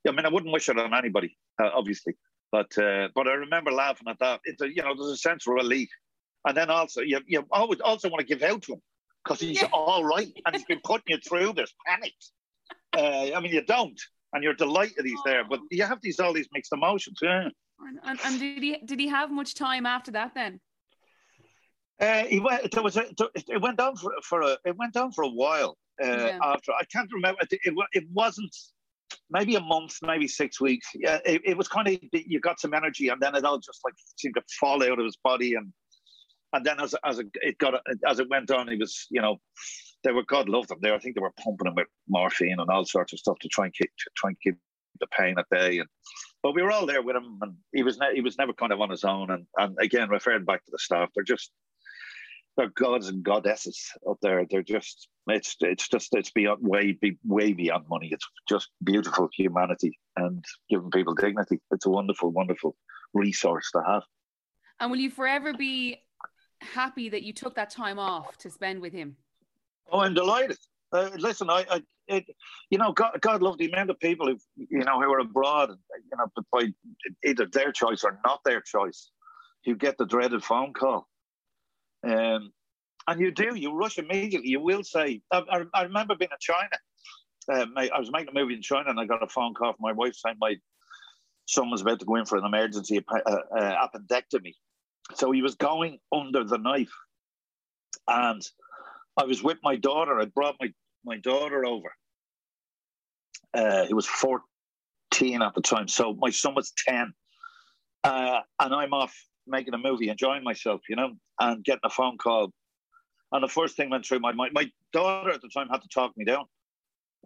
I 0.09 0.11
mean, 0.11 0.27
I 0.27 0.29
wouldn't 0.29 0.53
wish 0.53 0.69
it 0.69 0.79
on 0.79 0.93
anybody, 0.93 1.39
uh, 1.63 1.71
obviously, 1.73 2.15
but 2.51 2.77
uh, 2.77 3.09
but 3.15 3.29
I 3.29 3.35
remember 3.35 3.71
laughing 3.71 4.09
at 4.09 4.19
that. 4.19 4.41
It's 4.45 4.61
a 4.61 4.69
you 4.69 4.83
know, 4.83 4.95
there's 4.97 5.13
a 5.13 5.17
sense 5.17 5.47
of 5.47 5.55
relief, 5.55 5.89
and 6.47 6.57
then 6.57 6.69
also 6.69 7.01
you 7.01 7.21
you 7.27 7.47
always 7.53 7.81
also 7.81 8.11
want 8.11 8.21
to 8.21 8.27
give 8.27 8.43
out 8.43 8.63
to 8.63 8.73
him 8.75 8.83
because 9.25 9.41
he's 9.41 9.63
yeah. 9.63 9.69
all 9.73 10.05
right 10.05 10.33
and 10.45 10.55
he's 10.55 10.65
been 10.65 10.81
putting 10.85 11.15
you 11.15 11.19
through 11.27 11.53
this 11.53 11.73
panic. 11.87 12.13
Uh, 12.93 13.37
I 13.37 13.41
mean, 13.41 13.53
you 13.53 13.63
don't, 13.63 14.01
and 14.33 14.43
you're 14.43 14.55
delighted 14.55 15.05
he's 15.05 15.23
there, 15.25 15.45
but 15.49 15.61
you 15.71 15.85
have 15.85 16.01
these 16.03 16.19
all 16.19 16.33
these 16.33 16.49
mixed 16.53 16.73
emotions. 16.73 17.19
Yeah. 17.23 17.49
And, 18.05 18.19
and 18.25 18.41
did 18.41 18.63
he 18.63 18.79
did 18.85 18.99
he 18.99 19.07
have 19.07 19.31
much 19.31 19.55
time 19.55 19.87
after 19.87 20.11
that 20.13 20.35
then? 20.35 20.61
Uh, 22.01 22.25
he 22.25 22.41
went. 22.41 22.71
There 22.71 22.83
was 22.83 22.97
a, 22.97 23.07
it 23.49 23.61
went 23.61 23.81
on 23.81 23.97
for, 23.97 24.13
for 24.23 24.43
a. 24.43 24.57
It 24.65 24.77
went 24.77 24.97
on 24.97 25.13
for 25.13 25.25
a 25.25 25.29
while. 25.29 25.79
Uh, 26.03 26.09
yeah. 26.09 26.39
After 26.43 26.73
I 26.73 26.85
can't 26.93 27.11
remember. 27.13 27.41
It, 27.43 27.59
it, 27.65 27.75
it, 27.93 28.05
wasn't 28.13 28.55
maybe 29.31 29.55
a 29.57 29.61
month, 29.61 29.97
maybe 30.03 30.29
six 30.29 30.61
weeks. 30.61 30.89
Yeah, 30.95 31.19
it, 31.25 31.41
it 31.45 31.57
was 31.57 31.69
kind 31.69 31.89
of 31.89 31.99
you 32.13 32.39
got 32.41 32.61
some 32.61 32.75
energy, 32.75 33.09
and 33.09 33.21
then 33.21 33.35
it 33.35 33.45
all 33.45 33.59
just 33.59 33.81
like 33.85 33.95
seemed 34.17 34.35
to 34.35 34.43
fall 34.61 34.83
out 34.83 34.99
of 34.99 35.05
his 35.05 35.17
body, 35.17 35.55
and 35.55 35.73
and 36.53 36.67
then 36.67 36.81
as 36.81 36.95
as 37.05 37.19
it, 37.19 37.59
got 37.59 37.81
as 38.07 38.19
it 38.19 38.29
went 38.29 38.51
on, 38.51 38.69
he 38.69 38.77
was 38.77 39.07
you 39.11 39.23
know 39.23 39.39
they 40.05 40.13
were 40.13 40.25
God 40.25 40.51
loved 40.51 40.69
them. 40.69 40.79
There, 40.83 40.95
I 40.95 40.99
think 40.99 41.15
they 41.15 41.23
were 41.23 41.33
pumping 41.43 41.67
him 41.67 41.75
with 41.75 41.89
morphine 42.09 42.61
and 42.61 42.71
all 42.71 42.85
sorts 42.85 43.15
of 43.15 43.19
stuff 43.19 43.39
to 43.41 43.49
try 43.49 43.65
and 43.65 43.75
keep 43.75 43.91
to 43.91 44.11
try 44.17 44.29
and 44.29 44.41
keep 44.41 44.57
the 45.01 45.07
pain 45.19 45.37
at 45.39 45.49
bay. 45.51 45.79
And 45.79 45.89
but 46.43 46.55
we 46.55 46.63
were 46.63 46.71
all 46.71 46.87
there 46.87 47.03
with 47.03 47.17
him, 47.17 47.39
and 47.41 47.55
he 47.73 47.83
was 47.83 47.99
ne- 47.99 48.15
he 48.15 48.21
was 48.21 48.37
never 48.37 48.53
kind 48.53 48.73
of 48.73 48.81
on 48.81 48.91
his 48.91 49.05
own. 49.05 49.31
And 49.31 49.47
and 49.57 49.77
again, 49.81 50.11
referring 50.11 50.45
back 50.45 50.65
to 50.65 50.71
the 50.71 50.79
staff, 50.79 51.09
they're 51.15 51.25
just 51.25 51.51
they're 52.57 52.69
gods 52.69 53.09
and 53.09 53.23
goddesses 53.23 53.93
up 54.09 54.19
there. 54.23 54.45
They're 54.49 54.63
just 54.63 55.09
it's 55.29 55.57
it's 55.61 55.89
just 55.89 56.15
it's 56.15 56.31
beyond 56.31 56.67
way 56.67 56.99
way 57.25 57.53
beyond 57.53 57.87
money. 57.89 58.09
It's 58.13 58.27
just 58.49 58.71
beautiful 58.83 59.29
humanity 59.37 59.99
and 60.17 60.45
giving 60.71 60.91
people 60.91 61.15
dignity. 61.15 61.61
It's 61.71 61.87
a 61.87 61.91
wonderful, 61.91 62.31
wonderful 62.31 62.77
resource 63.13 63.71
to 63.73 63.83
have. 63.87 64.03
And 64.81 64.91
will 64.91 64.99
you 64.99 65.11
forever 65.11 65.53
be 65.53 66.03
happy 66.61 67.11
that 67.11 67.23
you 67.23 67.33
took 67.33 67.55
that 67.57 67.71
time 67.71 67.99
off 67.99 68.37
to 68.39 68.51
spend 68.51 68.81
with 68.81 68.93
him? 68.93 69.17
Oh, 69.91 70.01
I'm 70.01 70.15
delighted. 70.15 70.59
Uh, 70.93 71.11
listen, 71.19 71.51
I, 71.51 71.65
I 71.71 71.83
it, 72.09 72.25
you 72.71 72.79
know, 72.79 72.93
God, 72.93 73.19
God 73.21 73.43
love 73.43 73.59
the 73.59 73.71
amount 73.71 73.91
of 73.91 73.99
people 73.99 74.29
who, 74.29 74.39
you 74.57 74.85
know, 74.85 75.01
who 75.01 75.13
are 75.13 75.19
abroad, 75.19 75.71
you 75.71 76.17
know, 76.17 76.45
by 76.53 76.69
either 77.25 77.47
their 77.53 77.73
choice 77.73 78.05
or 78.05 78.21
not 78.25 78.41
their 78.45 78.61
choice, 78.61 79.11
you 79.65 79.75
get 79.75 79.99
the 79.99 80.07
dreaded 80.07 80.45
phone 80.45 80.73
call 80.73 81.09
um, 82.05 82.53
and 83.09 83.21
you 83.21 83.31
do, 83.31 83.55
you 83.55 83.73
rush 83.73 83.99
immediately. 83.99 84.49
You 84.49 84.61
will 84.61 84.83
say, 84.83 85.21
I, 85.31 85.65
I, 85.73 85.83
remember 85.83 86.17
being 86.17 86.31
in 86.33 86.39
China. 86.41 87.69
I, 87.77 87.89
I 87.95 87.99
was 88.01 88.11
making 88.11 88.37
a 88.37 88.41
movie 88.41 88.55
in 88.55 88.63
China 88.63 88.91
and 88.91 88.99
I 88.99 89.05
got 89.05 89.23
a 89.23 89.29
phone 89.29 89.55
call 89.55 89.73
from 89.73 89.83
my 89.83 89.93
wife 89.93 90.17
saying 90.17 90.37
my 90.41 90.57
son 91.47 91.71
was 91.71 91.83
about 91.83 92.01
to 92.01 92.05
go 92.05 92.17
in 92.17 92.27
for 92.27 92.39
an 92.39 92.45
emergency 92.45 93.05
uh, 93.09 93.31
uh, 93.57 93.87
appendectomy. 93.87 94.55
So 95.15 95.31
he 95.31 95.43
was 95.43 95.55
going 95.55 95.99
under 96.13 96.43
the 96.43 96.59
knife. 96.59 96.93
And 98.09 98.43
I 99.17 99.25
was 99.25 99.43
with 99.43 99.59
my 99.63 99.77
daughter. 99.77 100.21
I 100.21 100.25
brought 100.25 100.57
my, 100.61 100.73
my 101.05 101.19
daughter 101.19 101.65
over. 101.65 101.93
Uh, 103.55 103.87
he 103.87 103.95
was 103.95 104.07
14 104.07 105.43
at 105.43 105.55
the 105.55 105.63
time. 105.63 105.87
So 105.87 106.15
my 106.19 106.31
son 106.31 106.55
was 106.55 106.73
10. 106.87 107.13
Uh, 108.03 108.41
and 108.61 108.75
I'm 108.75 108.93
off 108.93 109.17
making 109.47 109.75
a 109.75 109.79
movie, 109.79 110.09
enjoying 110.09 110.45
myself, 110.45 110.83
you 110.89 110.97
know, 110.97 111.13
and 111.41 111.65
getting 111.65 111.81
a 111.85 111.91
phone 111.91 112.19
call. 112.19 112.53
And 113.33 113.43
the 113.43 113.49
first 113.49 113.77
thing 113.77 113.91
went 113.91 114.07
through 114.07 114.21
my 114.21 114.33
mind. 114.33 114.53
My 114.55 114.71
daughter 114.93 115.31
at 115.31 115.43
the 115.43 115.49
time 115.49 115.69
had 115.69 115.83
to 115.83 115.89
talk 115.89 116.13
me 116.17 116.25
down. 116.25 116.45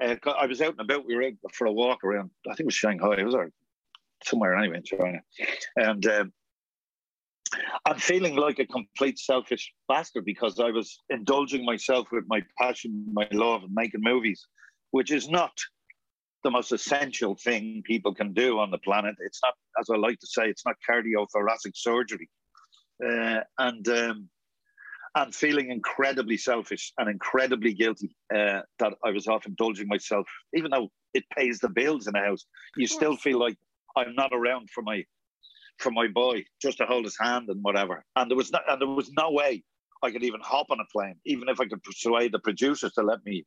Uh, 0.00 0.16
I 0.38 0.46
was 0.46 0.62
out 0.62 0.72
and 0.78 0.80
about. 0.80 1.06
We 1.06 1.14
were 1.14 1.24
out 1.24 1.34
for 1.52 1.66
a 1.66 1.72
walk 1.72 2.04
around. 2.04 2.30
I 2.46 2.50
think 2.50 2.60
it 2.60 2.66
was 2.66 2.74
Shanghai. 2.74 3.16
It 3.18 3.24
was 3.24 3.34
our, 3.34 3.50
somewhere 4.24 4.56
anyway 4.56 4.78
in 4.78 4.82
China, 4.82 5.20
and 5.76 6.06
um, 6.06 6.32
I'm 7.84 7.98
feeling 7.98 8.36
like 8.36 8.58
a 8.58 8.66
complete 8.66 9.18
selfish 9.18 9.72
bastard 9.88 10.24
because 10.24 10.58
I 10.58 10.70
was 10.70 10.98
indulging 11.10 11.64
myself 11.64 12.08
with 12.12 12.24
my 12.28 12.42
passion, 12.58 13.04
my 13.12 13.28
love, 13.32 13.64
and 13.64 13.74
making 13.74 14.00
movies, 14.02 14.46
which 14.92 15.10
is 15.10 15.28
not 15.28 15.52
the 16.42 16.50
most 16.50 16.72
essential 16.72 17.36
thing 17.36 17.82
people 17.84 18.14
can 18.14 18.32
do 18.32 18.58
on 18.58 18.70
the 18.70 18.78
planet. 18.78 19.14
It's 19.20 19.40
not, 19.42 19.54
as 19.78 19.88
I 19.90 19.96
like 19.96 20.18
to 20.20 20.26
say, 20.26 20.48
it's 20.48 20.64
not 20.64 20.76
cardiothoracic 20.88 21.72
surgery, 21.74 22.28
uh, 23.04 23.40
and 23.58 23.88
um, 23.88 24.28
and 25.16 25.34
feeling 25.34 25.70
incredibly 25.70 26.36
selfish 26.36 26.92
and 26.98 27.08
incredibly 27.08 27.74
guilty 27.74 28.14
uh, 28.34 28.60
that 28.78 28.94
I 29.04 29.10
was 29.10 29.26
off 29.26 29.46
indulging 29.46 29.88
myself, 29.88 30.26
even 30.54 30.70
though 30.70 30.88
it 31.14 31.24
pays 31.36 31.58
the 31.58 31.68
bills 31.68 32.06
in 32.06 32.12
the 32.12 32.20
house. 32.20 32.44
You 32.76 32.86
still 32.86 33.16
feel 33.16 33.38
like 33.38 33.56
I'm 33.96 34.14
not 34.14 34.32
around 34.32 34.70
for 34.70 34.82
my 34.82 35.04
for 35.78 35.90
my 35.90 36.06
boy 36.08 36.44
just 36.60 36.78
to 36.78 36.84
hold 36.84 37.04
his 37.04 37.16
hand 37.18 37.48
and 37.48 37.62
whatever. 37.62 38.04
And 38.14 38.30
there 38.30 38.36
was 38.36 38.52
no, 38.52 38.58
and 38.68 38.80
there 38.80 38.88
was 38.88 39.10
no 39.16 39.30
way 39.32 39.64
I 40.02 40.10
could 40.10 40.22
even 40.22 40.40
hop 40.42 40.66
on 40.70 40.78
a 40.80 40.84
plane, 40.92 41.16
even 41.26 41.48
if 41.48 41.60
I 41.60 41.66
could 41.66 41.82
persuade 41.82 42.32
the 42.32 42.38
producers 42.38 42.92
to 42.92 43.02
let 43.02 43.24
me 43.24 43.44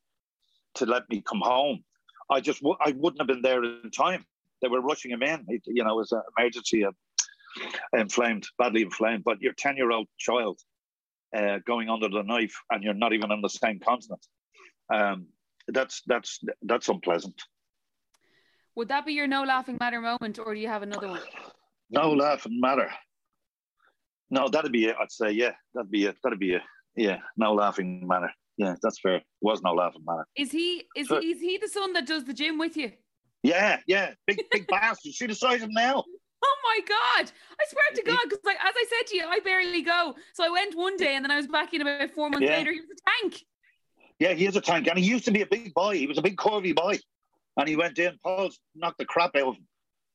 to 0.76 0.86
let 0.86 1.04
me 1.10 1.24
come 1.28 1.42
home. 1.42 1.84
I 2.30 2.40
just 2.40 2.62
w- 2.62 2.78
I 2.80 2.92
wouldn't 2.92 3.22
have 3.22 3.28
been 3.28 3.42
there 3.42 3.64
in 3.64 3.92
time. 3.92 4.26
They 4.62 4.68
were 4.68 4.82
rushing 4.82 5.12
him 5.12 5.24
in. 5.24 5.46
you 5.66 5.84
know, 5.84 5.94
it 5.94 5.98
was 5.98 6.12
an 6.12 6.22
emergency, 6.38 6.86
uh, 6.86 6.92
inflamed, 7.94 8.48
badly 8.58 8.84
inflamed. 8.84 9.24
But 9.24 9.42
your 9.42 9.54
ten 9.54 9.78
year 9.78 9.92
old 9.92 10.08
child 10.18 10.60
uh, 11.36 11.60
going 11.66 11.90
under 11.90 12.10
the 12.10 12.24
knife 12.24 12.56
and 12.72 12.84
you're 12.84 12.94
not 12.94 13.14
even 13.14 13.32
on 13.32 13.42
the 13.42 13.50
same 13.50 13.80
continent. 13.80 14.26
Um, 14.94 15.28
that's 15.68 16.02
that's 16.06 16.40
that's 16.62 16.90
unpleasant. 16.90 17.42
Would 18.76 18.90
that 18.90 19.06
be 19.06 19.14
your 19.14 19.28
no 19.28 19.44
laughing 19.44 19.78
matter 19.80 20.02
moment, 20.02 20.40
or 20.40 20.54
do 20.54 20.60
you 20.60 20.68
have 20.68 20.82
another 20.82 21.08
one? 21.08 21.22
No 21.90 22.12
laughing 22.12 22.60
matter. 22.60 22.92
No, 24.30 24.50
that'd 24.50 24.72
be 24.72 24.86
it. 24.86 24.96
I'd 25.00 25.12
say 25.12 25.32
yeah, 25.32 25.54
that'd 25.74 25.92
be 25.92 26.06
it. 26.06 26.18
That'd 26.24 26.40
be 26.40 26.54
it. 26.54 26.62
Yeah, 26.96 27.20
no 27.38 27.54
laughing 27.54 28.08
matter. 28.08 28.32
Yeah, 28.58 28.76
that's 28.82 29.00
fair. 29.00 29.22
Was 29.42 29.62
no 29.63 29.74
laughing 29.74 30.04
matter. 30.06 30.28
Is 30.38 30.52
he 30.52 30.84
is 30.96 31.08
so, 31.08 31.20
he, 31.20 31.32
is 31.32 31.42
he 31.42 31.58
the 31.58 31.68
son 31.68 31.94
that 31.94 32.06
does 32.06 32.26
the 32.26 32.34
gym 32.34 32.58
with 32.58 32.78
you? 32.78 32.92
Yeah, 33.42 33.80
yeah, 33.88 34.12
big 34.28 34.44
big 34.52 34.68
bastard. 34.68 35.13
See 35.13 35.26
the 35.26 35.36
size 35.36 35.62
of 35.62 35.70
him 35.70 35.74
now. 35.74 36.04
Oh 36.46 36.58
my 36.63 36.80
god! 36.88 37.32
I 37.60 37.66
swear 37.68 37.84
to 37.96 38.04
God, 38.04 38.20
because 38.24 38.39
like 38.46 38.58
as 38.58 38.74
I 38.76 38.86
said 38.89 39.08
to 39.08 39.18
you, 39.18 39.26
I 39.26 39.39
barely 39.39 39.82
go. 39.82 40.16
So 40.34 40.46
I 40.46 40.50
went 40.50 40.78
one 40.78 40.98
day, 40.98 41.16
and 41.16 41.24
then 41.24 41.32
I 41.32 41.38
was 41.38 41.48
back 41.48 41.74
in 41.74 41.82
about 41.82 42.12
four 42.12 42.30
months 42.30 42.48
yeah. 42.48 42.58
later. 42.58 42.72
He 42.72 42.80
was 42.80 42.89
a 42.89 43.22
tank. 43.22 43.44
Yeah, 44.20 44.34
he 44.34 44.46
is 44.46 44.56
a 44.56 44.62
tank, 44.62 44.88
and 44.88 45.00
he 45.00 45.06
used 45.06 45.26
to 45.26 45.32
be 45.32 45.42
a 45.42 45.48
big 45.48 45.74
boy. 45.74 45.98
He 45.98 46.08
was 46.08 46.18
a 46.18 46.22
big 46.22 46.38
curvy 46.38 46.76
boy, 46.76 47.00
and 47.58 47.68
he 47.68 47.76
went 47.76 47.98
in. 47.98 48.18
Paul's 48.24 48.60
knocked 48.76 49.00
the 49.00 49.06
crap 49.06 49.36
out 49.36 49.48
of 49.48 49.56
him. 49.56 49.68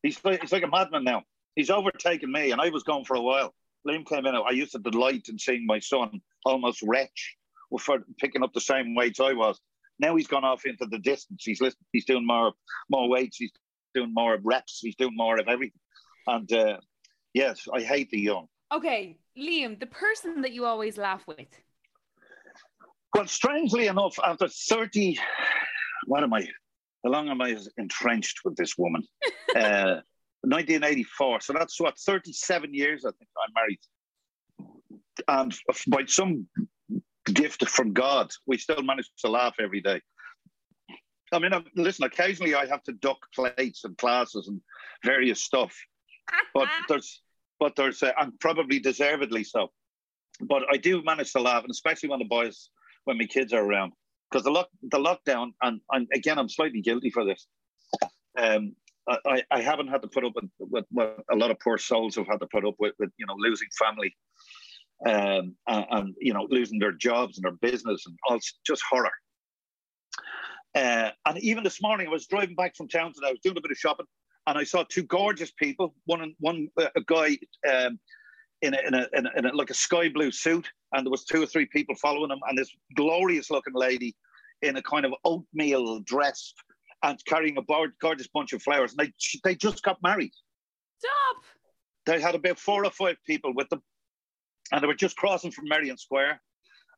He's 0.02 0.22
like, 0.24 0.40
he's 0.40 0.52
like 0.52 0.62
a 0.62 0.68
madman 0.68 1.04
now. 1.04 1.22
He's 1.56 1.70
overtaken 1.70 2.30
me, 2.30 2.52
and 2.52 2.60
I 2.60 2.68
was 2.68 2.84
gone 2.84 3.04
for 3.04 3.16
a 3.16 3.20
while. 3.20 3.52
Liam 3.86 4.06
came 4.06 4.26
in. 4.26 4.34
I 4.34 4.50
used 4.50 4.72
to 4.72 4.78
delight 4.78 5.26
in 5.28 5.38
seeing 5.38 5.66
my 5.66 5.80
son 5.80 6.20
almost 6.44 6.82
wretch 6.82 7.36
for 7.80 7.98
picking 8.18 8.42
up 8.42 8.52
the 8.52 8.60
same 8.60 8.94
weights 8.94 9.20
I 9.20 9.32
was. 9.32 9.60
Now 9.98 10.16
he's 10.16 10.26
gone 10.26 10.44
off 10.44 10.64
into 10.64 10.86
the 10.86 10.98
distance. 10.98 11.42
He's 11.44 11.60
listening, 11.60 11.86
he's 11.92 12.04
doing 12.04 12.26
more 12.26 12.52
more 12.88 13.08
weights. 13.08 13.36
He's 13.36 13.52
doing 13.94 14.12
more 14.14 14.34
of 14.34 14.40
reps. 14.44 14.78
He's 14.80 14.96
doing 14.96 15.16
more 15.16 15.38
of 15.38 15.48
everything. 15.48 15.80
And 16.26 16.52
uh, 16.52 16.76
yes, 17.34 17.66
I 17.72 17.80
hate 17.80 18.10
the 18.10 18.20
young. 18.20 18.46
Okay, 18.72 19.18
Liam, 19.36 19.80
the 19.80 19.86
person 19.86 20.42
that 20.42 20.52
you 20.52 20.66
always 20.66 20.98
laugh 20.98 21.26
with. 21.26 21.48
Well, 23.14 23.26
strangely 23.26 23.86
enough, 23.86 24.18
after 24.22 24.48
30, 24.48 25.18
what 26.06 26.22
am 26.22 26.34
I? 26.34 26.46
How 27.02 27.10
long 27.10 27.28
am 27.30 27.40
I 27.40 27.56
entrenched 27.78 28.40
with 28.44 28.56
this 28.56 28.76
woman? 28.76 29.02
uh, 29.56 30.02
1984. 30.42 31.40
So 31.40 31.52
that's 31.52 31.80
what, 31.80 31.98
37 31.98 32.74
years, 32.74 33.04
I 33.04 33.10
think 33.10 33.30
I'm 33.46 33.54
married. 33.54 33.80
And 35.26 35.54
by 35.88 36.04
some 36.06 36.46
gift 37.28 37.68
from 37.68 37.92
God, 37.92 38.30
we 38.46 38.58
still 38.58 38.82
manage 38.82 39.10
to 39.20 39.30
laugh 39.30 39.54
every 39.60 39.80
day. 39.80 40.00
I 41.32 41.38
mean, 41.38 41.52
listen, 41.76 42.04
occasionally 42.04 42.54
I 42.54 42.66
have 42.66 42.82
to 42.84 42.92
duck 42.92 43.18
plates 43.34 43.84
and 43.84 43.96
classes 43.98 44.48
and 44.48 44.60
various 45.04 45.42
stuff 45.42 45.74
but 46.54 46.68
there's, 46.88 47.22
but 47.58 47.76
there's, 47.76 48.02
uh, 48.02 48.12
and 48.18 48.38
probably 48.40 48.78
deservedly 48.78 49.44
so. 49.44 49.70
But 50.40 50.62
I 50.72 50.76
do 50.76 51.02
manage 51.02 51.32
to 51.32 51.40
laugh, 51.40 51.62
and 51.62 51.70
especially 51.70 52.08
when 52.08 52.20
the 52.20 52.24
boys, 52.24 52.70
when 53.04 53.18
my 53.18 53.24
kids 53.24 53.52
are 53.52 53.62
around, 53.62 53.92
because 54.30 54.44
the 54.44 54.50
lock, 54.50 54.68
the 54.82 54.98
lockdown, 54.98 55.52
and, 55.62 55.80
and 55.90 56.06
again, 56.14 56.38
I'm 56.38 56.48
slightly 56.48 56.80
guilty 56.80 57.10
for 57.10 57.24
this. 57.24 57.46
Um, 58.36 58.76
I, 59.26 59.42
I 59.50 59.62
haven't 59.62 59.88
had 59.88 60.02
to 60.02 60.08
put 60.08 60.24
up 60.24 60.34
with, 60.34 60.50
with 60.58 60.84
what 60.90 61.24
a 61.32 61.34
lot 61.34 61.50
of 61.50 61.58
poor 61.60 61.78
souls 61.78 62.16
have 62.16 62.26
had 62.26 62.40
to 62.40 62.46
put 62.46 62.66
up 62.66 62.74
with, 62.78 62.92
with 62.98 63.10
you 63.16 63.24
know, 63.26 63.34
losing 63.38 63.68
family, 63.78 64.14
um, 65.06 65.54
and, 65.66 65.86
and 65.90 66.14
you 66.20 66.32
know, 66.32 66.46
losing 66.50 66.78
their 66.78 66.92
jobs 66.92 67.38
and 67.38 67.44
their 67.44 67.70
business, 67.70 68.04
and 68.06 68.16
all 68.28 68.38
just 68.66 68.82
horror. 68.88 69.10
Uh, 70.74 71.10
and 71.26 71.38
even 71.38 71.64
this 71.64 71.80
morning, 71.82 72.06
I 72.06 72.10
was 72.10 72.26
driving 72.26 72.54
back 72.54 72.76
from 72.76 72.88
town 72.88 73.12
and 73.16 73.26
I 73.26 73.30
was 73.30 73.40
doing 73.42 73.56
a 73.56 73.60
bit 73.60 73.70
of 73.70 73.78
shopping, 73.78 74.06
and 74.46 74.58
I 74.58 74.64
saw 74.64 74.84
two 74.84 75.04
gorgeous 75.04 75.52
people. 75.52 75.94
One, 76.06 76.34
one, 76.40 76.68
uh, 76.80 76.88
a 76.96 77.00
guy 77.06 77.38
um, 77.68 77.98
in, 78.62 78.74
a, 78.74 78.78
in, 78.86 78.94
a, 78.94 79.06
in, 79.14 79.26
a, 79.26 79.30
in 79.38 79.46
a 79.46 79.54
like 79.54 79.70
a 79.70 79.74
sky 79.74 80.08
blue 80.08 80.30
suit, 80.30 80.68
and 80.92 81.06
there 81.06 81.10
was 81.10 81.24
two 81.24 81.42
or 81.42 81.46
three 81.46 81.66
people 81.66 81.94
following 81.96 82.30
him, 82.30 82.40
and 82.48 82.58
this 82.58 82.70
glorious 82.96 83.50
looking 83.50 83.74
lady 83.74 84.14
in 84.62 84.76
a 84.76 84.82
kind 84.82 85.04
of 85.04 85.12
oatmeal 85.24 86.00
dress 86.00 86.52
and 87.04 87.24
carrying 87.26 87.56
a 87.58 87.86
gorgeous 88.00 88.28
bunch 88.28 88.52
of 88.52 88.62
flowers. 88.62 88.92
And 88.92 89.06
they 89.06 89.12
they 89.44 89.54
just 89.54 89.82
got 89.82 90.02
married. 90.02 90.32
Stop. 90.98 91.44
They 92.06 92.20
had 92.20 92.34
about 92.34 92.58
four 92.58 92.84
or 92.84 92.90
five 92.90 93.16
people 93.26 93.52
with 93.54 93.68
them, 93.68 93.82
and 94.72 94.82
they 94.82 94.86
were 94.86 94.94
just 94.94 95.16
crossing 95.16 95.50
from 95.50 95.68
Merrion 95.68 95.98
Square. 95.98 96.40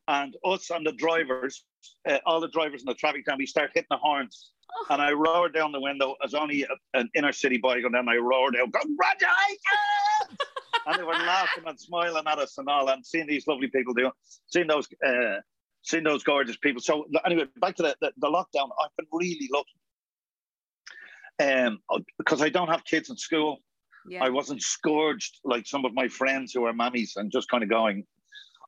And 0.09 0.35
us 0.45 0.71
and 0.71 0.85
the 0.85 0.93
drivers, 0.93 1.65
uh, 2.09 2.19
all 2.27 2.41
the 2.41 2.49
drivers 2.49 2.83
in 2.83 2.87
the 2.87 2.95
traffic 2.95 3.25
jam, 3.27 3.39
we 3.39 3.47
start 3.47 3.71
hitting 3.75 3.87
the 3.91 3.97
horns 3.97 4.51
and 4.89 5.01
I 5.01 5.13
roared 5.13 5.55
down 5.55 5.73
the 5.73 5.81
window 5.81 6.17
as 6.25 6.35
only 6.35 6.63
a, 6.65 6.99
an 6.99 7.11
inner 7.15 7.33
city 7.33 7.59
boy 7.59 7.81
going 7.81 7.93
down. 7.93 8.09
I 8.09 8.17
roared 8.17 8.57
out, 8.57 8.73
"Congratulations!" 8.73 9.61
and 10.87 10.99
they 10.99 11.03
were 11.03 11.13
laughing 11.13 11.65
and 11.67 11.79
smiling 11.79 12.25
at 12.27 12.39
us 12.39 12.59
and 12.59 12.69
all, 12.69 12.89
and 12.89 13.05
seeing 13.05 13.27
these 13.27 13.47
lovely 13.47 13.69
people 13.69 13.95
doing, 13.95 14.13
seeing 14.47 14.67
those, 14.67 14.89
uh, 15.07 15.41
seeing 15.83 16.05
those 16.05 16.23
gorgeous 16.23 16.57
people. 16.57 16.81
So 16.81 17.07
anyway, 17.25 17.45
back 17.61 17.77
to 17.77 17.83
the, 17.83 17.97
the, 18.01 18.13
the 18.19 18.29
lockdown. 18.29 18.71
I've 18.83 18.97
been 18.97 19.07
really 19.13 19.49
lucky, 19.53 19.81
um, 21.41 21.81
because 22.19 22.43
I 22.43 22.49
don't 22.49 22.69
have 22.69 22.85
kids 22.85 23.11
in 23.11 23.17
school. 23.17 23.59
Yeah. 24.09 24.25
I 24.25 24.31
wasn't 24.31 24.63
scourged 24.63 25.39
like 25.45 25.67
some 25.67 25.85
of 25.85 25.95
my 25.95 26.09
friends 26.09 26.53
who 26.53 26.65
are 26.65 26.73
mammies 26.73 27.17
and 27.17 27.31
just 27.31 27.49
kind 27.51 27.63
of 27.63 27.69
going, 27.69 28.05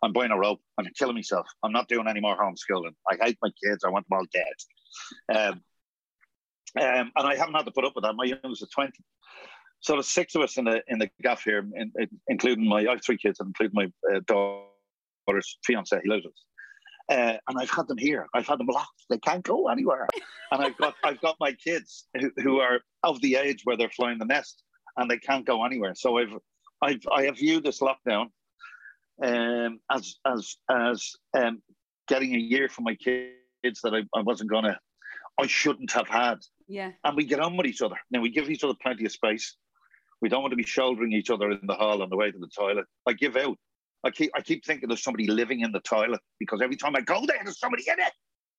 I'm 0.03 0.13
buying 0.13 0.33
a 0.33 0.39
rope. 0.39 0.61
I'm 0.79 0.87
killing 0.99 1.15
myself. 1.15 1.47
I'm 1.63 1.73
not 1.73 1.89
doing 1.89 2.09
any 2.09 2.21
more 2.21 2.37
homeschooling. 2.37 2.95
I 3.11 3.17
hate 3.25 3.39
my 3.41 3.51
kids. 3.65 3.85
I 3.85 3.89
want 3.89 4.07
them 4.09 4.19
all 4.19 4.27
dead. 4.33 5.37
Um, 5.37 5.63
um, 6.81 7.13
and 7.17 7.29
I 7.29 7.37
haven't 7.37 7.55
had 7.55 7.67
to 7.67 7.71
put 7.71 7.85
up 7.85 7.93
with 7.95 8.05
that. 8.05 8.15
My 8.15 8.25
youngest 8.25 8.63
is 8.63 8.69
20. 8.71 8.93
So 9.81 9.95
there's 9.95 10.09
six 10.09 10.35
of 10.35 10.43
us 10.43 10.57
in 10.59 10.65
the 10.65 10.81
in 10.87 10.99
the 10.99 11.11
gaff 11.23 11.43
here, 11.43 11.59
in, 11.59 11.93
in, 11.99 12.09
including 12.29 12.69
my 12.69 12.81
I 12.81 12.91
have 12.91 13.05
three 13.05 13.19
kids, 13.19 13.41
and 13.41 13.49
including 13.49 13.75
my 13.75 14.17
uh, 14.17 14.21
daughter's 14.27 15.59
fiance. 15.65 16.01
He 16.03 16.09
lives 16.09 16.25
with 16.25 16.35
us. 16.35 16.45
Uh, 17.09 17.39
and 17.49 17.59
I've 17.59 17.71
had 17.71 17.89
them 17.89 17.99
here. 17.99 18.29
I've 18.33 18.47
had 18.47 18.61
them 18.61 18.69
locked. 18.69 19.03
They 19.11 19.19
can't 19.19 19.43
go 19.43 19.69
anywhere. 19.69 20.07
and 20.53 20.63
I've 20.63 20.77
got 20.79 20.95
I've 21.05 21.21
got 21.21 21.37
my 21.41 21.53
kids 21.53 22.07
who, 22.19 22.31
who 22.43 22.61
are 22.61 22.81
of 23.03 23.21
the 23.23 23.35
age 23.35 23.63
where 23.65 23.77
they're 23.77 23.91
flying 23.91 24.19
the 24.19 24.25
nest 24.25 24.63
and 24.97 25.11
they 25.11 25.19
can't 25.19 25.47
go 25.47 25.65
anywhere. 25.65 25.95
So 25.95 26.19
I've 26.19 26.35
I've 26.81 27.01
I 27.13 27.25
have 27.25 27.39
viewed 27.39 27.65
this 27.65 27.81
lockdown 27.81 28.27
um, 29.23 29.81
as 29.91 30.17
as 30.27 30.57
as 30.71 31.13
um, 31.37 31.63
getting 32.09 32.35
a 32.35 32.39
year 32.39 32.69
for 32.69 32.83
my 32.83 32.95
kids 32.97 33.81
that 33.83 33.95
I, 33.95 34.19
I 34.19 34.23
wasn't 34.23 34.51
gonna 34.51 34.79
I 35.41 35.47
shouldn't 35.47 35.93
have 35.93 36.09
had. 36.09 36.39
Yeah. 36.69 36.93
And 37.05 37.17
we 37.17 37.25
get 37.25 37.41
on 37.41 37.57
with 37.57 37.67
each 37.67 37.83
other. 37.83 37.97
Now 38.11 38.21
we 38.21 38.31
give 38.31 38.51
each 38.51 38.65
other 38.65 38.75
plenty 38.81 39.05
of 39.05 39.13
space. 39.13 39.57
We 40.21 40.29
don't 40.29 40.43
want 40.43 40.53
to 40.53 40.57
be 40.57 40.63
shouldering 40.63 41.13
each 41.13 41.31
other 41.31 41.51
in 41.51 41.67
the 41.67 41.75
hall 41.75 42.03
on 42.03 42.09
the 42.09 42.17
way 42.17 42.31
to 42.31 42.39
the 42.39 42.49
toilet. 42.49 42.87
I 43.07 43.13
give 43.13 43.37
out. 43.37 43.57
I 44.05 44.11
keep 44.11 44.31
I 44.35 44.41
keep 44.41 44.65
thinking 44.65 44.89
there's 44.89 45.03
somebody 45.03 45.29
living 45.29 45.61
in 45.61 45.73
the 45.73 45.81
toilet 45.81 46.21
because 46.39 46.61
every 46.61 46.77
time 46.77 46.97
I 46.97 47.01
go 47.01 47.25
there, 47.27 47.41
there's 47.45 47.59
somebody 47.59 47.85
in 47.87 47.97
it. 47.99 48.13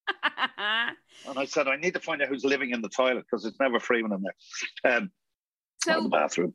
and 1.27 1.39
I 1.39 1.45
said 1.45 1.67
I 1.67 1.77
need 1.77 1.93
to 1.93 1.99
find 1.99 2.21
out 2.21 2.27
who's 2.27 2.43
living 2.43 2.71
in 2.71 2.81
the 2.81 2.89
toilet 2.89 3.25
because 3.29 3.45
it's 3.45 3.59
never 3.59 3.79
free 3.79 4.03
when 4.03 4.11
I'm 4.11 4.23
there. 4.23 4.97
Um, 4.97 5.11
so 5.83 6.03
the 6.03 6.09
bathroom. 6.09 6.53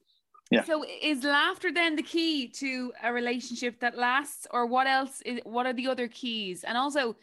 Yeah. 0.50 0.64
So 0.64 0.84
is 1.02 1.24
laughter 1.24 1.70
then 1.72 1.96
the 1.96 2.02
key 2.02 2.48
to 2.48 2.92
a 3.02 3.12
relationship 3.12 3.80
that 3.80 3.98
lasts, 3.98 4.46
or 4.50 4.66
what 4.66 4.86
else? 4.86 5.20
Is, 5.26 5.40
what 5.44 5.66
are 5.66 5.74
the 5.74 5.88
other 5.88 6.08
keys? 6.08 6.64
And 6.64 6.78
also, 6.78 7.16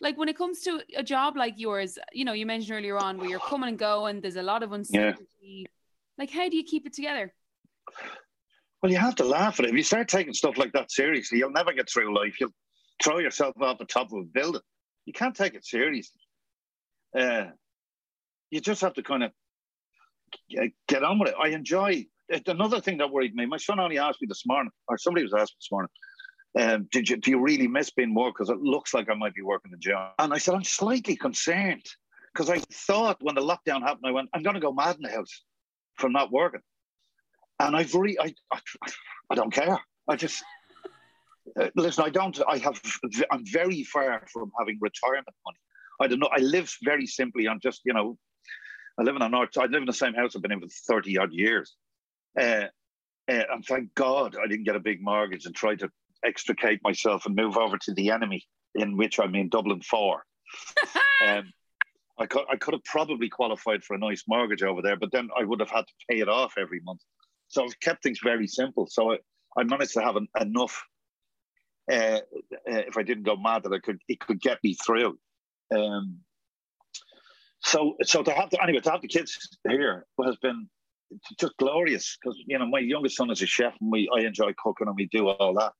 like 0.00 0.18
when 0.18 0.28
it 0.28 0.36
comes 0.36 0.60
to 0.62 0.82
a 0.96 1.02
job 1.02 1.36
like 1.36 1.54
yours, 1.56 1.98
you 2.12 2.24
know, 2.24 2.34
you 2.34 2.44
mentioned 2.44 2.76
earlier 2.76 2.98
on 2.98 3.16
where 3.18 3.30
you're 3.30 3.40
coming 3.40 3.70
and 3.70 3.78
going, 3.78 4.20
there's 4.20 4.36
a 4.36 4.42
lot 4.42 4.62
of 4.62 4.72
uncertainty. 4.72 5.26
Yeah. 5.42 5.66
Like, 6.18 6.30
how 6.30 6.48
do 6.48 6.56
you 6.56 6.64
keep 6.64 6.86
it 6.86 6.92
together? 6.92 7.32
Well, 8.82 8.92
you 8.92 8.98
have 8.98 9.14
to 9.16 9.24
laugh 9.24 9.58
at 9.58 9.66
it. 9.66 9.70
If 9.70 9.76
you 9.76 9.82
start 9.82 10.08
taking 10.08 10.34
stuff 10.34 10.58
like 10.58 10.72
that 10.72 10.92
seriously, 10.92 11.38
you'll 11.38 11.50
never 11.50 11.72
get 11.72 11.88
through 11.88 12.14
life. 12.14 12.38
You'll 12.40 12.54
throw 13.02 13.18
yourself 13.18 13.54
off 13.60 13.78
the 13.78 13.84
top 13.86 14.12
of 14.12 14.18
a 14.18 14.24
building. 14.24 14.60
You 15.06 15.12
can't 15.12 15.34
take 15.34 15.54
it 15.54 15.64
seriously. 15.64 16.20
Uh, 17.18 17.46
you 18.50 18.60
just 18.60 18.82
have 18.82 18.94
to 18.94 19.02
kind 19.02 19.24
of 19.24 19.32
get 20.88 21.02
on 21.02 21.18
with 21.18 21.30
it. 21.30 21.34
I 21.40 21.48
enjoy 21.48 22.06
another 22.46 22.80
thing 22.80 22.98
that 22.98 23.10
worried 23.10 23.34
me. 23.34 23.46
My 23.46 23.56
son 23.56 23.80
only 23.80 23.98
asked 23.98 24.20
me 24.20 24.28
this 24.28 24.44
morning, 24.46 24.70
or 24.88 24.98
somebody 24.98 25.24
was 25.24 25.34
asking 25.34 25.56
this 25.60 25.68
morning, 25.70 25.90
um, 26.58 26.88
did 26.90 27.08
you 27.08 27.16
do 27.18 27.30
you 27.30 27.40
really 27.40 27.68
miss 27.68 27.90
being 27.90 28.12
more? 28.12 28.30
Because 28.30 28.50
it 28.50 28.58
looks 28.58 28.94
like 28.94 29.10
I 29.10 29.14
might 29.14 29.34
be 29.34 29.42
working 29.42 29.70
the 29.70 29.76
job. 29.76 30.12
And 30.18 30.32
I 30.32 30.38
said, 30.38 30.54
I'm 30.54 30.64
slightly 30.64 31.16
concerned 31.16 31.84
because 32.32 32.50
I 32.50 32.58
thought 32.72 33.18
when 33.20 33.34
the 33.34 33.42
lockdown 33.42 33.82
happened, 33.82 34.06
I 34.06 34.10
went, 34.10 34.28
I'm 34.34 34.42
going 34.42 34.54
to 34.54 34.60
go 34.60 34.72
mad 34.72 34.96
in 34.96 35.02
the 35.02 35.10
house 35.10 35.42
from 35.94 36.12
not 36.12 36.32
working. 36.32 36.60
And 37.60 37.76
I've 37.76 37.94
really, 37.94 38.18
I, 38.18 38.34
I, 38.52 38.58
I 39.30 39.34
don't 39.34 39.52
care. 39.52 39.78
I 40.08 40.16
just, 40.16 40.42
uh, 41.58 41.68
listen, 41.74 42.04
I 42.04 42.10
don't, 42.10 42.38
I 42.46 42.58
have, 42.58 42.80
I'm 43.30 43.44
very 43.46 43.82
far 43.84 44.26
from 44.32 44.52
having 44.58 44.78
retirement 44.80 45.26
money. 45.44 45.58
I 46.00 46.06
don't 46.06 46.18
know. 46.18 46.28
I 46.30 46.40
live 46.40 46.70
very 46.84 47.06
simply 47.06 47.46
on 47.46 47.58
just, 47.62 47.80
you 47.84 47.94
know, 47.94 48.18
I 48.98 49.02
live 49.02 49.14
in 49.14 49.20
the 49.20 49.28
north. 49.28 49.56
I 49.58 49.66
live 49.66 49.82
in 49.82 49.86
the 49.86 49.92
same 49.92 50.14
house 50.14 50.34
I've 50.34 50.42
been 50.42 50.52
in 50.52 50.60
for 50.60 50.68
30 50.68 51.18
odd 51.18 51.32
years. 51.32 51.74
Uh, 52.38 52.66
uh, 53.28 53.42
and 53.52 53.64
thank 53.64 53.94
God 53.94 54.36
I 54.42 54.46
didn't 54.46 54.64
get 54.64 54.76
a 54.76 54.80
big 54.80 55.02
mortgage 55.02 55.46
and 55.46 55.54
try 55.54 55.74
to 55.76 55.90
extricate 56.24 56.80
myself 56.82 57.26
and 57.26 57.34
move 57.34 57.56
over 57.56 57.76
to 57.78 57.94
the 57.94 58.10
enemy, 58.10 58.46
in 58.74 58.96
which 58.96 59.18
I'm 59.18 59.34
in 59.34 59.48
Dublin 59.48 59.82
for. 59.82 60.24
um, 61.26 61.52
I 62.18 62.26
could, 62.26 62.44
I 62.50 62.56
could 62.56 62.74
have 62.74 62.84
probably 62.84 63.28
qualified 63.28 63.84
for 63.84 63.94
a 63.94 63.98
nice 63.98 64.24
mortgage 64.26 64.62
over 64.62 64.80
there, 64.80 64.96
but 64.96 65.12
then 65.12 65.28
I 65.38 65.44
would 65.44 65.60
have 65.60 65.70
had 65.70 65.86
to 65.86 65.92
pay 66.08 66.20
it 66.20 66.28
off 66.28 66.54
every 66.58 66.80
month. 66.80 67.00
So 67.48 67.64
I've 67.64 67.78
kept 67.80 68.02
things 68.02 68.20
very 68.22 68.46
simple. 68.46 68.86
So 68.88 69.12
I, 69.12 69.18
I 69.56 69.64
managed 69.64 69.94
to 69.94 70.02
have 70.02 70.16
an, 70.16 70.28
enough. 70.40 70.82
Uh, 71.90 72.20
uh, 72.52 72.82
if 72.88 72.96
I 72.96 73.02
didn't 73.02 73.24
go 73.24 73.36
mad, 73.36 73.62
that 73.64 73.72
I 73.72 73.78
could 73.78 74.00
it 74.08 74.18
could 74.20 74.40
get 74.40 74.58
me 74.64 74.74
through. 74.74 75.18
Um, 75.74 76.20
so 77.62 77.94
so 78.02 78.22
to 78.22 78.30
have 78.32 78.50
the, 78.50 78.62
anyway 78.62 78.80
to 78.80 78.90
have 78.90 79.02
the 79.02 79.08
kids 79.08 79.58
here 79.68 80.06
has 80.24 80.36
been 80.36 80.68
just 81.38 81.56
glorious 81.58 82.18
because 82.20 82.36
you 82.46 82.58
know 82.58 82.66
my 82.66 82.78
youngest 82.78 83.16
son 83.16 83.30
is 83.30 83.42
a 83.42 83.46
chef 83.46 83.74
and 83.80 83.90
we 83.90 84.08
I 84.14 84.20
enjoy 84.20 84.52
cooking 84.58 84.88
and 84.88 84.96
we 84.96 85.06
do 85.06 85.28
all 85.28 85.54
that. 85.54 85.72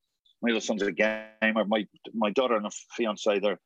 My 0.42 0.50
other 0.50 0.60
son's 0.60 0.82
a 0.82 0.92
gamer. 0.92 1.64
My 1.66 1.86
my 2.14 2.30
daughter 2.30 2.56
and 2.56 2.66
a 2.66 2.70
fiance 2.96 3.38
they're 3.40 3.60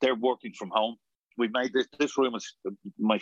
they're 0.00 0.14
working 0.14 0.52
from 0.58 0.70
home. 0.70 0.96
We 1.36 1.48
made 1.48 1.72
this 1.72 1.86
this 1.98 2.16
room 2.16 2.34
is 2.34 2.54
my 2.98 3.18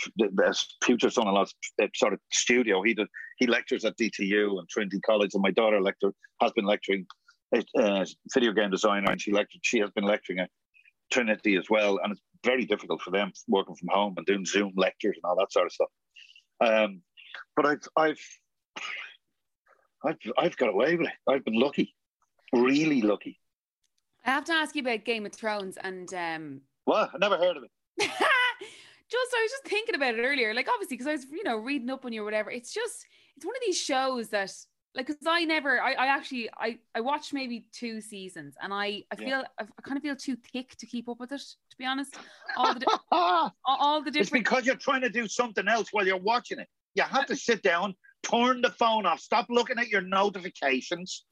future 0.84 1.10
son-in-law's 1.10 1.54
uh, 1.82 1.86
sort 1.94 2.12
of 2.12 2.20
studio. 2.30 2.82
He 2.82 2.94
did 2.94 3.08
he 3.38 3.46
lectures 3.46 3.84
at 3.84 3.96
DTU 3.96 4.58
and 4.58 4.68
Trinity 4.68 5.00
College, 5.00 5.30
and 5.34 5.42
my 5.42 5.50
daughter 5.50 5.80
lecture 5.80 6.12
has 6.40 6.52
been 6.52 6.64
lecturing 6.66 7.06
uh, 7.54 8.04
video 8.32 8.52
game 8.52 8.70
designer, 8.70 9.10
and 9.10 9.20
she 9.20 9.32
lectured 9.32 9.60
she 9.62 9.78
has 9.80 9.90
been 9.90 10.04
lecturing 10.04 10.38
at 10.38 10.50
Trinity 11.10 11.56
as 11.56 11.68
well. 11.70 11.98
And 12.02 12.12
it's 12.12 12.20
very 12.44 12.64
difficult 12.64 13.00
for 13.00 13.10
them 13.10 13.32
working 13.48 13.74
from 13.74 13.88
home 13.88 14.14
and 14.16 14.26
doing 14.26 14.44
Zoom 14.44 14.72
lectures 14.76 15.16
and 15.16 15.28
all 15.28 15.36
that 15.36 15.52
sort 15.52 15.66
of 15.66 15.72
stuff. 15.72 15.88
Um, 16.60 17.02
but 17.56 17.66
I've 17.66 17.88
I've 17.96 18.20
I've 20.04 20.18
I've 20.38 20.56
got 20.56 20.70
away 20.70 20.96
with 20.96 21.08
it. 21.08 21.14
I've 21.28 21.44
been 21.44 21.58
lucky, 21.58 21.94
really 22.52 23.02
lucky. 23.02 23.38
I 24.24 24.30
have 24.30 24.44
to 24.44 24.52
ask 24.52 24.74
you 24.74 24.82
about 24.82 25.04
Game 25.04 25.26
of 25.26 25.32
Thrones 25.32 25.76
and 25.82 26.12
um. 26.14 26.60
What? 26.84 27.10
I 27.14 27.18
never 27.18 27.36
heard 27.36 27.56
of 27.56 27.62
it. 27.62 27.70
just 28.00 29.34
I 29.36 29.40
was 29.40 29.50
just 29.52 29.64
thinking 29.66 29.94
about 29.94 30.14
it 30.16 30.22
earlier. 30.22 30.52
Like 30.52 30.68
obviously, 30.68 30.96
because 30.96 31.06
I 31.06 31.12
was 31.12 31.26
you 31.30 31.44
know 31.44 31.56
reading 31.56 31.90
up 31.90 32.04
on 32.04 32.12
you 32.12 32.22
or 32.22 32.24
whatever. 32.24 32.50
It's 32.50 32.72
just 32.72 33.06
it's 33.36 33.46
one 33.46 33.54
of 33.54 33.62
these 33.64 33.78
shows 33.78 34.30
that 34.30 34.52
like 34.94 35.06
because 35.06 35.26
I 35.26 35.44
never 35.44 35.80
I, 35.80 35.92
I 35.92 36.06
actually 36.06 36.50
I 36.56 36.78
I 36.94 37.00
watched 37.00 37.32
maybe 37.32 37.66
two 37.72 38.00
seasons 38.00 38.54
and 38.60 38.72
I 38.72 39.04
I 39.10 39.16
feel 39.16 39.28
yeah. 39.28 39.42
I, 39.58 39.64
I 39.64 39.82
kind 39.82 39.96
of 39.96 40.02
feel 40.02 40.16
too 40.16 40.36
thick 40.52 40.76
to 40.76 40.86
keep 40.86 41.08
up 41.08 41.18
with 41.18 41.32
it 41.32 41.40
to 41.40 41.76
be 41.78 41.84
honest. 41.86 42.16
All 42.56 42.74
the 42.74 42.98
all, 43.10 43.54
all 43.64 44.02
the 44.02 44.10
different. 44.10 44.20
It's 44.20 44.30
because 44.30 44.66
you're 44.66 44.76
trying 44.76 45.00
to 45.02 45.08
do 45.08 45.26
something 45.26 45.66
else 45.68 45.88
while 45.92 46.06
you're 46.06 46.18
watching 46.18 46.58
it. 46.58 46.68
You 46.94 47.04
have 47.04 47.26
to 47.26 47.36
sit 47.36 47.62
down, 47.62 47.94
turn 48.22 48.60
the 48.60 48.70
phone 48.70 49.06
off, 49.06 49.20
stop 49.20 49.46
looking 49.48 49.78
at 49.78 49.88
your 49.88 50.02
notifications, 50.02 51.24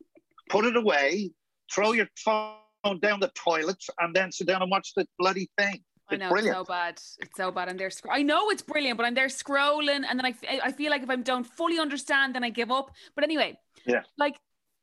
put 0.49 0.65
it 0.65 0.77
away, 0.77 1.31
throw 1.71 1.93
your 1.93 2.09
phone 2.17 2.55
down 3.03 3.21
the 3.21 3.31
toilet, 3.35 3.83
and 3.99 4.17
then 4.17 4.33
sit 4.33 4.47
down 4.47 4.63
and 4.63 4.71
watch 4.71 4.95
the 4.97 5.07
bloody 5.19 5.51
thing. 5.59 5.83
I 6.11 6.17
know 6.17 6.31
brilliant. 6.31 6.57
it's 6.57 6.69
so 6.69 6.73
bad. 6.73 6.95
It's 7.21 7.37
so 7.37 7.51
bad. 7.51 7.69
I'm 7.69 7.77
there. 7.77 7.91
Sc- 7.91 8.07
I 8.11 8.23
know 8.23 8.51
it's 8.51 8.63
brilliant, 8.63 8.97
but 8.97 9.07
I'm 9.07 9.15
there 9.15 9.29
scrolling, 9.29 10.05
and 10.09 10.19
then 10.19 10.27
I, 10.27 10.35
I 10.65 10.73
feel 10.73 10.91
like 10.91 11.03
if 11.03 11.11
I 11.11 11.17
don't 11.17 11.47
fully 11.47 11.79
understand, 11.79 12.35
then 12.35 12.45
I 12.45 12.51
give 12.51 12.71
up. 12.71 12.91
But 13.15 13.25
anyway, 13.25 13.59
yeah, 13.87 14.03
like 14.19 14.39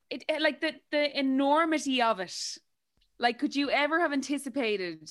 it, 0.10 0.24
like 0.42 0.62
the 0.62 0.74
the 0.92 1.18
enormity 1.18 2.02
of 2.02 2.20
it. 2.20 2.58
Like, 3.20 3.40
could 3.40 3.56
you 3.56 3.70
ever 3.72 4.00
have 4.00 4.13
anticipated 4.13 5.10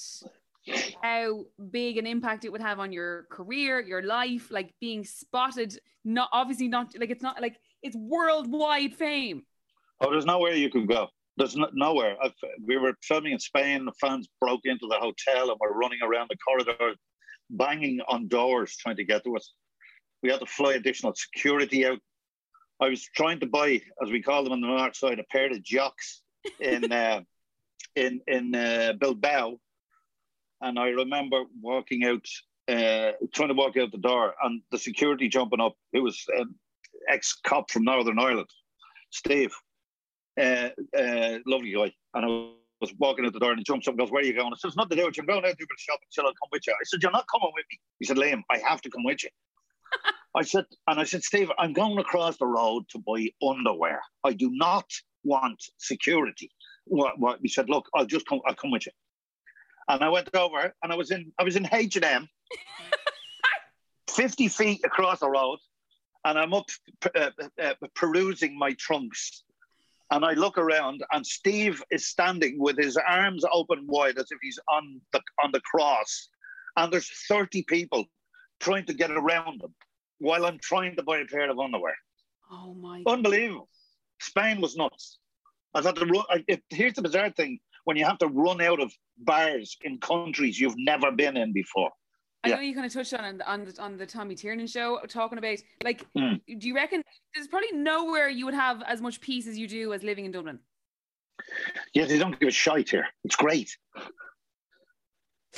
how 1.02 1.44
big 1.70 1.96
an 1.96 2.07
impact 2.07 2.44
it 2.44 2.52
would 2.52 2.61
have 2.61 2.79
on 2.79 2.92
your 2.92 3.26
career, 3.31 3.81
your 3.81 4.02
life, 4.02 4.50
like 4.50 4.74
being 4.81 5.05
spotted? 5.05 5.79
Not 6.05 6.29
obviously 6.33 6.68
not 6.68 6.94
like 6.98 7.11
it's 7.11 7.22
not 7.22 7.40
like 7.40 7.59
it's 7.83 7.96
worldwide 7.96 8.94
fame. 8.94 9.42
Oh, 10.00 10.11
there's 10.11 10.26
nowhere 10.26 10.55
you 10.55 10.70
could 10.70 10.87
go. 10.88 11.09
There's 11.37 11.57
no, 11.57 11.68
nowhere. 11.75 12.16
I've, 12.22 12.33
we 12.64 12.77
were 12.77 12.94
filming 13.03 13.33
in 13.33 13.38
Spain. 13.38 13.85
The 13.85 13.92
fans 14.01 14.29
broke 14.40 14.62
into 14.64 14.87
the 14.87 14.96
hotel 14.96 15.51
and 15.51 15.59
were 15.61 15.77
running 15.77 15.99
around 16.03 16.31
the 16.31 16.37
corridor, 16.38 16.94
banging 17.51 18.01
on 18.09 18.29
doors 18.29 18.77
trying 18.77 18.96
to 18.96 19.05
get 19.05 19.25
to 19.25 19.37
us. 19.37 19.53
We 20.22 20.31
had 20.31 20.40
to 20.40 20.46
fly 20.46 20.75
additional 20.75 21.14
security 21.14 21.87
out. 21.87 21.99
I 22.81 22.88
was 22.88 23.05
trying 23.14 23.40
to 23.40 23.46
buy, 23.46 23.81
as 24.03 24.11
we 24.11 24.22
call 24.22 24.44
them 24.44 24.53
on 24.53 24.61
the 24.61 24.66
north 24.66 24.96
side, 24.96 25.18
a 25.18 25.25
pair 25.25 25.51
of 25.51 25.62
jocks 25.62 26.22
in 26.61 26.90
uh, 26.92 27.20
in 27.94 28.20
in 28.27 28.55
uh, 28.55 28.94
Bilbao, 28.99 29.59
and 30.62 30.79
I 30.79 30.88
remember 30.88 31.44
walking 31.61 32.05
out, 32.05 32.27
uh, 32.68 33.12
trying 33.35 33.49
to 33.49 33.55
walk 33.55 33.77
out 33.77 33.92
the 33.92 33.99
door, 33.99 34.35
and 34.42 34.62
the 34.70 34.79
security 34.79 35.29
jumping 35.29 35.61
up. 35.61 35.75
It 35.92 36.01
was 36.01 36.22
an 36.37 36.55
ex 37.09 37.38
cop 37.46 37.70
from 37.70 37.85
Northern 37.85 38.18
Ireland, 38.18 38.51
Steve 39.11 39.55
uh, 40.40 40.70
uh, 40.96 41.38
lovely 41.46 41.72
guy. 41.72 41.92
And 42.14 42.25
I 42.25 42.51
was 42.81 42.92
walking 42.99 43.25
out 43.25 43.33
the 43.33 43.40
door 43.40 43.51
and 43.51 43.59
he 43.59 43.64
jumps 43.64 43.88
up 43.88 43.92
and 43.92 43.99
goes, 43.99 44.11
Where 44.11 44.22
are 44.22 44.25
you 44.25 44.35
going? 44.35 44.53
I 44.53 44.57
said, 44.57 44.68
It's 44.68 44.77
not 44.77 44.88
the 44.90 44.96
do 44.96 45.07
I'm 45.07 45.27
going 45.27 45.44
out 45.44 45.51
to 45.51 45.55
do 45.55 45.64
a 45.64 45.66
bit 45.66 45.70
of 45.72 45.81
shopping. 45.81 46.09
Shall 46.11 46.27
I 46.27 46.29
come 46.29 46.49
with 46.53 46.66
you? 46.66 46.72
I 46.72 46.85
said, 46.85 47.03
You're 47.03 47.12
not 47.12 47.27
coming 47.31 47.51
with 47.55 47.64
me. 47.70 47.81
He 47.99 48.05
said, 48.05 48.16
Liam, 48.16 48.42
I 48.51 48.59
have 48.59 48.81
to 48.83 48.90
come 48.90 49.05
with 49.05 49.25
you. 49.25 49.31
I 50.35 50.42
said, 50.42 50.66
and 50.87 51.01
I 51.01 51.05
said, 51.05 51.22
Steve, 51.22 51.51
I'm 51.59 51.72
going 51.72 51.99
across 51.99 52.37
the 52.37 52.46
road 52.46 52.85
to 52.90 52.99
buy 52.99 53.31
underwear. 53.46 54.01
I 54.25 54.33
do 54.33 54.51
not 54.53 54.90
want 55.25 55.62
security. 55.79 56.51
What, 56.85 57.18
what? 57.18 57.38
He 57.42 57.49
said, 57.49 57.68
Look, 57.68 57.88
I'll 57.94 58.07
just 58.07 58.27
come, 58.27 58.40
I'll 58.46 58.55
come 58.55 58.70
with 58.70 58.87
you. 58.87 58.92
And 59.88 60.03
I 60.03 60.09
went 60.09 60.35
over 60.35 60.75
and 60.83 60.92
I 60.92 60.96
was 60.96 61.11
in 61.11 61.33
I 61.38 61.44
was 61.44 61.57
in 61.57 61.68
H 61.72 61.96
and 61.96 62.05
M, 62.05 62.29
50 64.11 64.49
feet 64.49 64.81
across 64.85 65.20
the 65.20 65.31
road, 65.31 65.59
and 66.25 66.38
I'm 66.38 66.53
up 66.53 66.66
uh, 67.14 67.31
uh, 67.62 67.75
perusing 67.94 68.59
my 68.59 68.72
trunks 68.72 69.44
and 70.10 70.24
I 70.24 70.32
look 70.32 70.58
around, 70.58 71.02
and 71.12 71.26
Steve 71.26 71.82
is 71.90 72.06
standing 72.06 72.58
with 72.58 72.78
his 72.78 72.96
arms 72.96 73.44
open 73.52 73.86
wide 73.86 74.18
as 74.18 74.30
if 74.30 74.38
he's 74.42 74.58
on 74.70 75.00
the 75.12 75.20
on 75.42 75.50
the 75.52 75.60
cross, 75.60 76.28
and 76.76 76.92
there's 76.92 77.10
30 77.28 77.64
people 77.64 78.04
trying 78.60 78.86
to 78.86 78.94
get 78.94 79.10
around 79.10 79.62
him 79.62 79.74
while 80.18 80.46
I'm 80.46 80.58
trying 80.62 80.96
to 80.96 81.02
buy 81.02 81.18
a 81.18 81.26
pair 81.26 81.50
of 81.50 81.58
underwear. 81.58 81.96
Oh 82.50 82.74
my! 82.74 83.02
Unbelievable. 83.06 83.68
Spain 84.20 84.60
was 84.60 84.76
nuts. 84.76 85.18
I 85.74 85.82
thought 85.82 85.96
the 85.96 86.24
I, 86.30 86.44
it, 86.48 86.62
here's 86.70 86.94
the 86.94 87.02
bizarre 87.02 87.30
thing: 87.30 87.58
when 87.84 87.96
you 87.96 88.04
have 88.04 88.18
to 88.18 88.28
run 88.28 88.60
out 88.60 88.80
of 88.80 88.92
bars 89.18 89.76
in 89.82 89.98
countries 89.98 90.60
you've 90.60 90.78
never 90.78 91.10
been 91.10 91.36
in 91.36 91.52
before. 91.52 91.90
I 92.52 92.56
know 92.56 92.61
you 92.61 92.74
kind 92.74 92.87
of 92.87 92.92
touched 92.92 93.14
on 93.14 93.42
on 93.42 93.64
the, 93.64 93.82
on 93.82 93.96
the 93.96 94.06
Tommy 94.06 94.35
Tiernan 94.35 94.66
show, 94.66 94.98
talking 95.09 95.38
about 95.38 95.59
like, 95.85 96.06
mm. 96.16 96.40
do 96.59 96.68
you 96.68 96.74
reckon 96.74 97.02
there's 97.35 97.48
probably 97.48 97.72
nowhere 97.72 98.28
you 98.28 98.44
would 98.44 98.54
have 98.54 98.82
as 98.87 99.00
much 99.00 99.20
peace 99.20 99.46
as 99.46 99.59
you 99.59 99.68
do 99.68 99.92
as 99.92 100.02
living 100.02 100.24
in 100.24 100.32
Dublin? 100.32 100.59
Yeah, 101.94 102.06
they 102.06 102.18
don't 102.18 102.38
give 102.38 102.48
a 102.48 102.52
shite 102.52 102.90
here. 102.90 103.06
It's 103.24 103.37
great. 103.37 103.76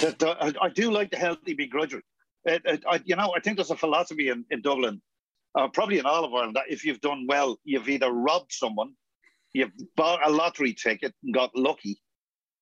I, 0.01 0.53
I 0.61 0.68
do 0.68 0.90
like 0.90 1.11
the 1.11 1.16
healthy 1.16 1.57
begrudgery. 1.57 2.03
It, 2.44 2.62
it, 2.64 2.85
I, 2.88 3.01
you 3.05 3.16
know, 3.16 3.33
I 3.37 3.40
think 3.40 3.57
there's 3.57 3.70
a 3.70 3.77
philosophy 3.77 4.29
in, 4.29 4.44
in 4.51 4.62
Dublin, 4.62 5.03
uh, 5.55 5.68
probably 5.68 5.98
in 5.98 6.07
all 6.07 6.24
of 6.24 6.33
Ireland, 6.33 6.57
that 6.57 6.70
if 6.70 6.85
you've 6.85 7.01
done 7.01 7.27
well, 7.29 7.59
you've 7.64 7.88
either 7.88 8.11
robbed 8.11 8.53
someone, 8.53 8.92
you've 9.53 9.72
bought 9.96 10.27
a 10.27 10.31
lottery 10.31 10.72
ticket 10.72 11.14
and 11.24 11.35
got 11.35 11.55
lucky, 11.57 12.01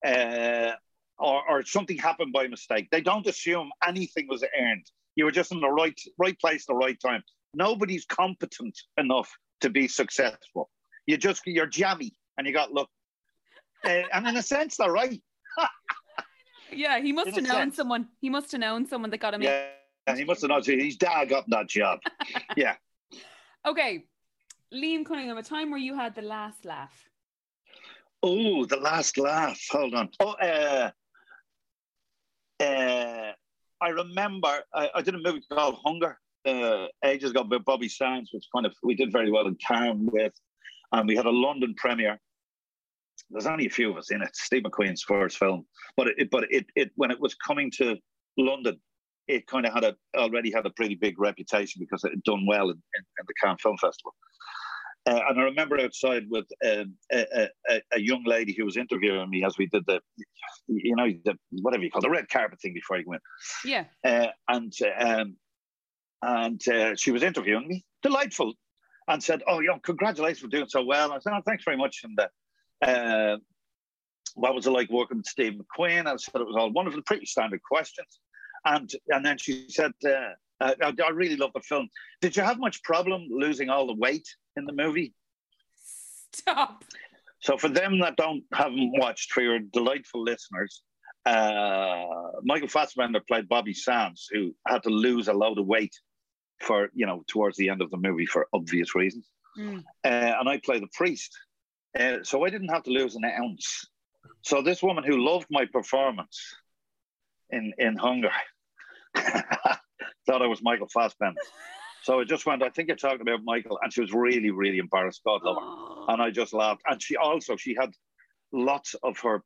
uh, 0.04 0.72
or, 1.18 1.42
or 1.48 1.64
something 1.64 1.96
happened 1.96 2.32
by 2.32 2.46
mistake. 2.46 2.88
They 2.90 3.00
don't 3.00 3.26
assume 3.26 3.70
anything 3.86 4.26
was 4.28 4.44
earned. 4.58 4.86
You 5.14 5.24
were 5.24 5.32
just 5.32 5.52
in 5.52 5.60
the 5.60 5.68
right 5.68 5.98
right 6.18 6.38
place, 6.38 6.66
the 6.66 6.74
right 6.74 6.98
time. 7.00 7.22
Nobody's 7.54 8.04
competent 8.04 8.78
enough 8.98 9.30
to 9.62 9.70
be 9.70 9.88
successful. 9.88 10.70
You 11.06 11.16
just 11.16 11.42
you're 11.46 11.66
jammy 11.66 12.12
and 12.36 12.46
you 12.46 12.52
got 12.52 12.72
luck. 12.72 12.88
Uh, 13.84 14.02
and 14.12 14.26
in 14.26 14.36
a 14.36 14.42
sense, 14.42 14.76
they're 14.76 14.92
right. 14.92 15.22
yeah, 16.72 17.00
he 17.00 17.12
must 17.12 17.28
in 17.28 17.34
have 17.34 17.44
known 17.44 17.62
sense. 17.62 17.76
someone. 17.76 18.08
He 18.20 18.28
must 18.28 18.52
have 18.52 18.60
known 18.60 18.86
someone 18.86 19.10
that 19.10 19.18
got 19.18 19.34
him. 19.34 19.42
Yeah, 19.42 19.68
in. 20.06 20.16
he 20.16 20.24
must 20.24 20.42
have 20.42 20.50
known. 20.50 20.62
His 20.62 20.96
dad 20.96 21.28
got 21.28 21.44
that 21.48 21.68
job. 21.68 22.00
yeah. 22.56 22.74
Okay, 23.66 24.04
Liam 24.72 25.04
Cunningham, 25.04 25.38
a 25.38 25.42
time 25.42 25.70
where 25.70 25.80
you 25.80 25.96
had 25.96 26.14
the 26.14 26.22
last 26.22 26.64
laugh. 26.64 27.08
Oh, 28.22 28.64
the 28.64 28.76
last 28.76 29.18
laugh. 29.18 29.60
Hold 29.70 29.94
on. 29.94 30.08
Oh, 30.20 30.32
uh, 30.32 30.90
uh, 32.60 33.32
I 33.80 33.88
remember 33.88 34.60
I, 34.74 34.90
I, 34.94 35.02
did 35.02 35.14
a 35.14 35.18
movie 35.18 35.42
called 35.52 35.78
Hunger 35.84 36.18
uh, 36.46 36.86
ages 37.04 37.30
ago 37.30 37.44
with 37.48 37.64
Bobby 37.64 37.88
Sands, 37.88 38.30
which 38.32 38.46
kind 38.54 38.66
of 38.66 38.74
we 38.82 38.94
did 38.94 39.12
very 39.12 39.30
well 39.30 39.46
in 39.46 39.56
Cannes 39.56 40.08
with, 40.12 40.32
and 40.92 41.06
we 41.06 41.16
had 41.16 41.26
a 41.26 41.30
London 41.30 41.74
premiere. 41.76 42.18
There's 43.30 43.46
only 43.46 43.66
a 43.66 43.70
few 43.70 43.90
of 43.90 43.96
us 43.96 44.10
in 44.10 44.22
it. 44.22 44.34
Steve 44.34 44.62
McQueen's 44.62 45.02
first 45.02 45.38
film, 45.38 45.66
but 45.96 46.08
it, 46.16 46.30
but 46.30 46.44
it, 46.50 46.66
it 46.74 46.90
when 46.96 47.10
it 47.10 47.20
was 47.20 47.34
coming 47.34 47.70
to 47.72 47.96
London, 48.38 48.78
it 49.28 49.46
kind 49.46 49.66
of 49.66 49.74
had 49.74 49.84
a 49.84 49.96
already 50.16 50.52
had 50.52 50.66
a 50.66 50.70
pretty 50.70 50.94
big 50.94 51.18
reputation 51.18 51.80
because 51.80 52.04
it 52.04 52.12
had 52.12 52.22
done 52.22 52.46
well 52.46 52.70
in, 52.70 52.76
in, 52.76 53.02
in 53.18 53.26
the 53.26 53.34
Cannes 53.42 53.58
Film 53.62 53.76
Festival. 53.78 54.14
Uh, 55.06 55.20
and 55.28 55.40
I 55.40 55.44
remember 55.44 55.80
outside 55.80 56.24
with 56.28 56.46
um, 56.64 56.94
a, 57.12 57.48
a, 57.70 57.80
a, 57.92 58.00
young 58.00 58.24
lady 58.24 58.52
who 58.52 58.64
was 58.64 58.76
interviewing 58.76 59.30
me 59.30 59.44
as 59.44 59.56
we 59.56 59.66
did 59.66 59.84
the, 59.86 60.00
you 60.66 60.96
know, 60.96 61.06
the 61.24 61.38
whatever 61.62 61.84
you 61.84 61.90
call 61.92 62.02
the 62.02 62.10
red 62.10 62.28
carpet 62.28 62.60
thing 62.60 62.74
before 62.74 62.98
you 62.98 63.04
went. 63.06 63.22
Yeah. 63.64 63.84
Uh, 64.04 64.28
and 64.48 64.72
um, 64.98 65.36
and 66.22 66.68
uh, 66.68 66.96
she 66.96 67.12
was 67.12 67.22
interviewing 67.22 67.68
me, 67.68 67.84
delightful, 68.02 68.54
and 69.06 69.22
said, 69.22 69.42
"Oh, 69.46 69.60
you 69.60 69.68
know, 69.68 69.78
congratulations 69.78 70.40
for 70.40 70.48
doing 70.48 70.68
so 70.68 70.82
well." 70.82 71.12
I 71.12 71.20
said, 71.20 71.34
"Oh, 71.34 71.42
thanks 71.46 71.62
very 71.64 71.76
much." 71.76 72.02
And 72.02 72.18
uh, 72.82 73.38
what 74.34 74.54
was 74.54 74.66
it 74.66 74.70
like 74.70 74.90
working 74.90 75.18
with 75.18 75.26
Steve 75.26 75.54
McQueen? 75.54 76.06
I 76.06 76.16
said 76.16 76.40
it 76.40 76.46
was 76.46 76.56
all 76.58 76.72
wonderful, 76.72 77.02
pretty 77.02 77.26
standard 77.26 77.62
questions. 77.62 78.18
And 78.64 78.90
and 79.10 79.24
then 79.24 79.38
she 79.38 79.66
said, 79.68 79.92
uh, 80.04 80.32
uh, 80.60 80.74
I, 80.82 80.92
I, 81.04 81.10
really 81.10 81.36
love 81.36 81.52
the 81.54 81.60
film. 81.60 81.88
Did 82.20 82.36
you 82.36 82.42
have 82.42 82.58
much 82.58 82.82
problem 82.82 83.28
losing 83.30 83.68
all 83.68 83.86
the 83.86 83.94
weight 83.94 84.26
in 84.56 84.64
the 84.64 84.72
movie? 84.72 85.14
Stop. 86.32 86.84
So 87.40 87.56
for 87.56 87.68
them 87.68 88.00
that 88.00 88.16
don't 88.16 88.44
haven't 88.52 88.92
watched, 88.98 89.32
for 89.32 89.42
your 89.42 89.58
delightful 89.58 90.22
listeners, 90.22 90.82
uh, 91.24 92.04
Michael 92.42 92.68
Fassbender 92.68 93.20
played 93.20 93.48
Bobby 93.48 93.74
Sands, 93.74 94.28
who 94.30 94.54
had 94.66 94.82
to 94.84 94.90
lose 94.90 95.28
a 95.28 95.32
load 95.32 95.58
of 95.58 95.66
weight 95.66 95.94
for 96.60 96.88
you 96.94 97.06
know 97.06 97.22
towards 97.28 97.56
the 97.56 97.68
end 97.68 97.82
of 97.82 97.90
the 97.90 97.96
movie 97.96 98.26
for 98.26 98.48
obvious 98.52 98.94
reasons, 98.94 99.28
mm. 99.58 99.78
uh, 100.04 100.08
and 100.08 100.48
I 100.48 100.60
play 100.64 100.80
the 100.80 100.88
priest. 100.94 101.36
Uh, 101.98 102.18
so 102.22 102.44
I 102.44 102.50
didn't 102.50 102.68
have 102.68 102.82
to 102.84 102.90
lose 102.90 103.16
an 103.16 103.24
ounce. 103.24 103.86
So 104.42 104.62
this 104.62 104.82
woman 104.82 105.04
who 105.04 105.24
loved 105.24 105.46
my 105.50 105.66
performance 105.66 106.38
in 107.50 107.72
in 107.78 107.96
Hunger 107.96 108.32
thought 109.16 110.42
I 110.42 110.46
was 110.46 110.62
Michael 110.62 110.88
Fassbender. 110.88 111.40
So 112.06 112.20
I 112.20 112.24
just 112.24 112.46
went, 112.46 112.62
I 112.62 112.68
think 112.68 112.86
you're 112.86 112.96
talking 112.96 113.22
about 113.22 113.40
Michael. 113.42 113.80
And 113.82 113.92
she 113.92 114.00
was 114.00 114.12
really, 114.12 114.52
really 114.52 114.78
embarrassed. 114.78 115.22
God 115.26 115.40
love 115.42 115.56
her. 115.56 116.12
And 116.12 116.22
I 116.22 116.30
just 116.30 116.52
laughed. 116.52 116.82
And 116.86 117.02
she 117.02 117.16
also, 117.16 117.56
she 117.56 117.74
had 117.74 117.90
lots 118.52 118.94
of 119.02 119.18
her 119.18 119.42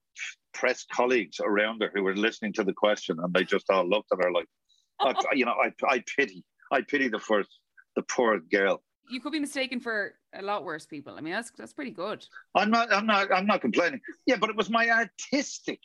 press 0.52 0.84
colleagues 0.92 1.40
around 1.40 1.80
her 1.80 1.90
who 1.94 2.02
were 2.02 2.14
listening 2.14 2.52
to 2.52 2.62
the 2.62 2.74
question 2.74 3.16
and 3.18 3.32
they 3.32 3.44
just 3.44 3.64
all 3.70 3.88
looked 3.88 4.12
at 4.12 4.22
her 4.22 4.30
like, 4.30 4.44
I, 5.00 5.14
you 5.32 5.46
know, 5.46 5.52
I, 5.52 5.72
I 5.88 6.04
pity, 6.18 6.44
I 6.70 6.82
pity 6.82 7.08
the 7.08 7.18
first, 7.18 7.48
the 7.96 8.02
poor 8.02 8.38
girl. 8.38 8.82
You 9.08 9.22
could 9.22 9.32
be 9.32 9.40
mistaken 9.40 9.80
for 9.80 10.16
a 10.34 10.42
lot 10.42 10.62
worse 10.62 10.84
people. 10.84 11.14
I 11.16 11.22
mean, 11.22 11.32
that's 11.32 11.50
that's 11.56 11.72
pretty 11.72 11.92
good. 11.92 12.26
I'm 12.54 12.70
not, 12.70 12.92
I'm 12.92 13.06
not, 13.06 13.32
I'm 13.32 13.46
not 13.46 13.62
complaining. 13.62 14.02
Yeah, 14.26 14.36
but 14.36 14.50
it 14.50 14.56
was 14.56 14.68
my 14.68 14.90
artistic 14.90 15.80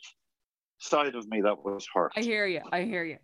side 0.76 1.14
of 1.14 1.26
me 1.26 1.40
that 1.40 1.64
was 1.64 1.86
hurt. 1.92 2.12
I 2.14 2.20
hear 2.20 2.46
you. 2.46 2.60
I 2.70 2.82
hear 2.82 3.02
you. 3.02 3.16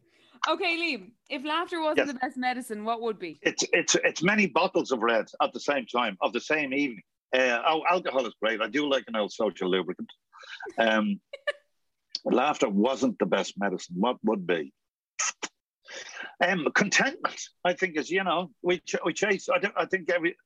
Okay, 0.48 0.76
Liam. 0.76 1.11
If 1.31 1.44
laughter 1.44 1.81
wasn't 1.81 2.07
yes. 2.07 2.09
the 2.09 2.18
best 2.18 2.37
medicine, 2.37 2.85
what 2.85 3.00
would 3.00 3.18
be? 3.18 3.38
It's 3.42 3.64
it's 3.72 3.94
it's 4.02 4.22
many 4.22 4.46
bottles 4.46 4.90
of 4.90 5.00
red 5.00 5.26
at 5.40 5.52
the 5.52 5.61
same 5.61 5.87
time 5.87 6.16
of 6.20 6.33
the 6.33 6.40
same 6.40 6.72
evening. 6.72 7.02
Uh, 7.35 7.61
oh, 7.66 7.83
alcohol 7.88 8.26
is 8.26 8.35
great. 8.42 8.61
I 8.61 8.68
do 8.68 8.88
like 8.88 9.05
an 9.07 9.16
old 9.16 9.33
social 9.33 9.70
lubricant. 9.70 10.11
Um, 10.78 11.20
laughter 12.24 12.68
wasn't 12.68 13.18
the 13.18 13.26
best 13.26 13.55
medicine. 13.57 13.96
What 13.98 14.16
would 14.24 14.46
be? 14.46 14.72
Um, 16.44 16.66
contentment, 16.74 17.40
I 17.64 17.74
think, 17.74 17.96
is 17.96 18.11
you 18.11 18.24
know 18.24 18.50
we 18.62 18.78
ch- 18.78 18.96
we 19.05 19.12
chase. 19.12 19.48
I, 19.48 19.59
don't, 19.59 19.74
I 19.76 19.87
think 19.87 20.11
every. 20.11 20.37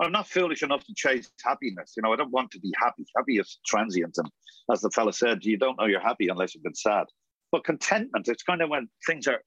I'm 0.00 0.12
not 0.12 0.28
foolish 0.28 0.62
enough 0.62 0.84
to 0.84 0.94
chase 0.94 1.28
happiness. 1.44 1.94
You 1.96 2.02
know, 2.02 2.12
I 2.12 2.16
don't 2.16 2.30
want 2.30 2.52
to 2.52 2.60
be 2.60 2.72
happy. 2.76 3.04
Happy 3.16 3.38
is 3.38 3.58
transient, 3.66 4.14
and 4.18 4.30
as 4.70 4.82
the 4.82 4.90
fella 4.90 5.12
said, 5.12 5.44
you 5.44 5.56
don't 5.56 5.78
know 5.78 5.86
you're 5.86 6.00
happy 6.00 6.28
unless 6.28 6.54
you've 6.54 6.64
been 6.64 6.74
sad. 6.74 7.06
But 7.50 7.64
contentment, 7.64 8.28
it's 8.28 8.42
kind 8.42 8.62
of 8.62 8.68
when 8.68 8.88
things 9.06 9.26
are 9.26 9.40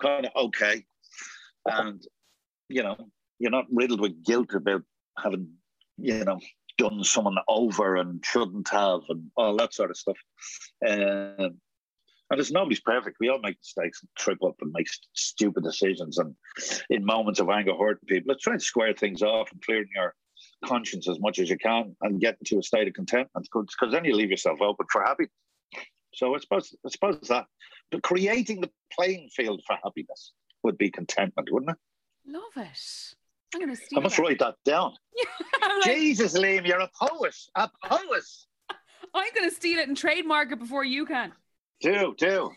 kind 0.00 0.26
of 0.26 0.32
okay, 0.36 0.84
and 1.66 2.02
you 2.68 2.82
know 2.82 2.96
you're 3.38 3.50
not 3.50 3.66
riddled 3.70 4.00
with 4.00 4.24
guilt 4.24 4.54
about 4.54 4.82
having 5.18 5.48
you 5.96 6.24
know 6.24 6.40
done 6.76 7.02
someone 7.02 7.36
over 7.48 7.96
and 7.96 8.24
shouldn't 8.24 8.68
have 8.68 9.00
and 9.08 9.30
all 9.36 9.56
that 9.56 9.74
sort 9.74 9.90
of 9.90 9.96
stuff. 9.96 10.16
Um, 10.86 11.58
and 12.30 12.38
it's 12.38 12.50
nobody's 12.50 12.80
perfect. 12.80 13.16
We 13.20 13.30
all 13.30 13.40
make 13.40 13.56
mistakes 13.58 14.02
and 14.02 14.08
trip 14.18 14.38
up 14.44 14.56
and 14.60 14.72
make 14.72 14.86
stupid 15.14 15.64
decisions. 15.64 16.18
And 16.18 16.34
in 16.90 17.04
moments 17.04 17.40
of 17.40 17.48
anger, 17.48 17.74
hurting 17.74 18.06
people, 18.06 18.28
let's 18.28 18.42
try 18.42 18.52
and 18.52 18.62
square 18.62 18.92
things 18.92 19.22
off 19.22 19.50
and 19.50 19.62
clearing 19.62 19.88
your 19.94 20.14
conscience 20.64 21.08
as 21.08 21.18
much 21.20 21.38
as 21.38 21.48
you 21.48 21.56
can 21.56 21.96
and 22.02 22.20
get 22.20 22.36
into 22.38 22.58
a 22.58 22.62
state 22.62 22.86
of 22.86 22.94
contentment 22.94 23.48
because 23.52 23.92
then 23.92 24.04
you 24.04 24.14
leave 24.14 24.30
yourself 24.30 24.60
open 24.60 24.86
for 24.90 25.02
happiness. 25.02 25.32
So 26.18 26.34
I 26.34 26.38
suppose 26.38 26.74
I 26.84 26.88
suppose 26.88 27.20
that, 27.28 27.46
but 27.92 28.02
creating 28.02 28.60
the 28.60 28.70
playing 28.92 29.28
field 29.28 29.62
for 29.64 29.76
happiness 29.84 30.32
would 30.64 30.76
be 30.76 30.90
contentment, 30.90 31.48
wouldn't 31.52 31.70
it? 31.70 31.76
Love 32.32 32.66
it. 32.66 33.14
I'm 33.54 33.60
going 33.60 33.74
to 33.74 33.80
steal. 33.80 34.00
I 34.00 34.02
must 34.02 34.16
that. 34.16 34.22
write 34.22 34.38
that 34.40 34.56
down. 34.64 34.94
Yeah, 35.60 35.68
like, 35.74 35.84
Jesus, 35.84 36.36
Liam, 36.36 36.66
you're 36.66 36.80
a 36.80 36.90
poet. 37.00 37.34
A 37.56 37.68
poet. 37.84 38.24
I'm 39.14 39.28
going 39.34 39.48
to 39.48 39.54
steal 39.54 39.78
it 39.78 39.88
and 39.88 39.96
trademark 39.96 40.52
it 40.52 40.58
before 40.58 40.84
you 40.84 41.06
can. 41.06 41.32
Do 41.80 42.14
do. 42.18 42.50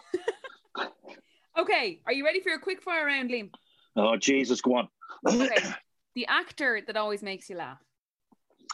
okay, 1.59 2.01
are 2.05 2.13
you 2.13 2.25
ready 2.25 2.41
for 2.41 2.49
your 2.49 2.59
quick 2.59 2.81
fire 2.81 3.05
round, 3.05 3.29
Liam? 3.29 3.51
Oh 3.95 4.17
Jesus, 4.17 4.61
go 4.61 4.77
on. 4.77 4.87
okay, 5.27 5.55
the 6.15 6.25
actor 6.27 6.81
that 6.87 6.97
always 6.97 7.21
makes 7.21 7.49
you 7.49 7.57
laugh. 7.57 7.79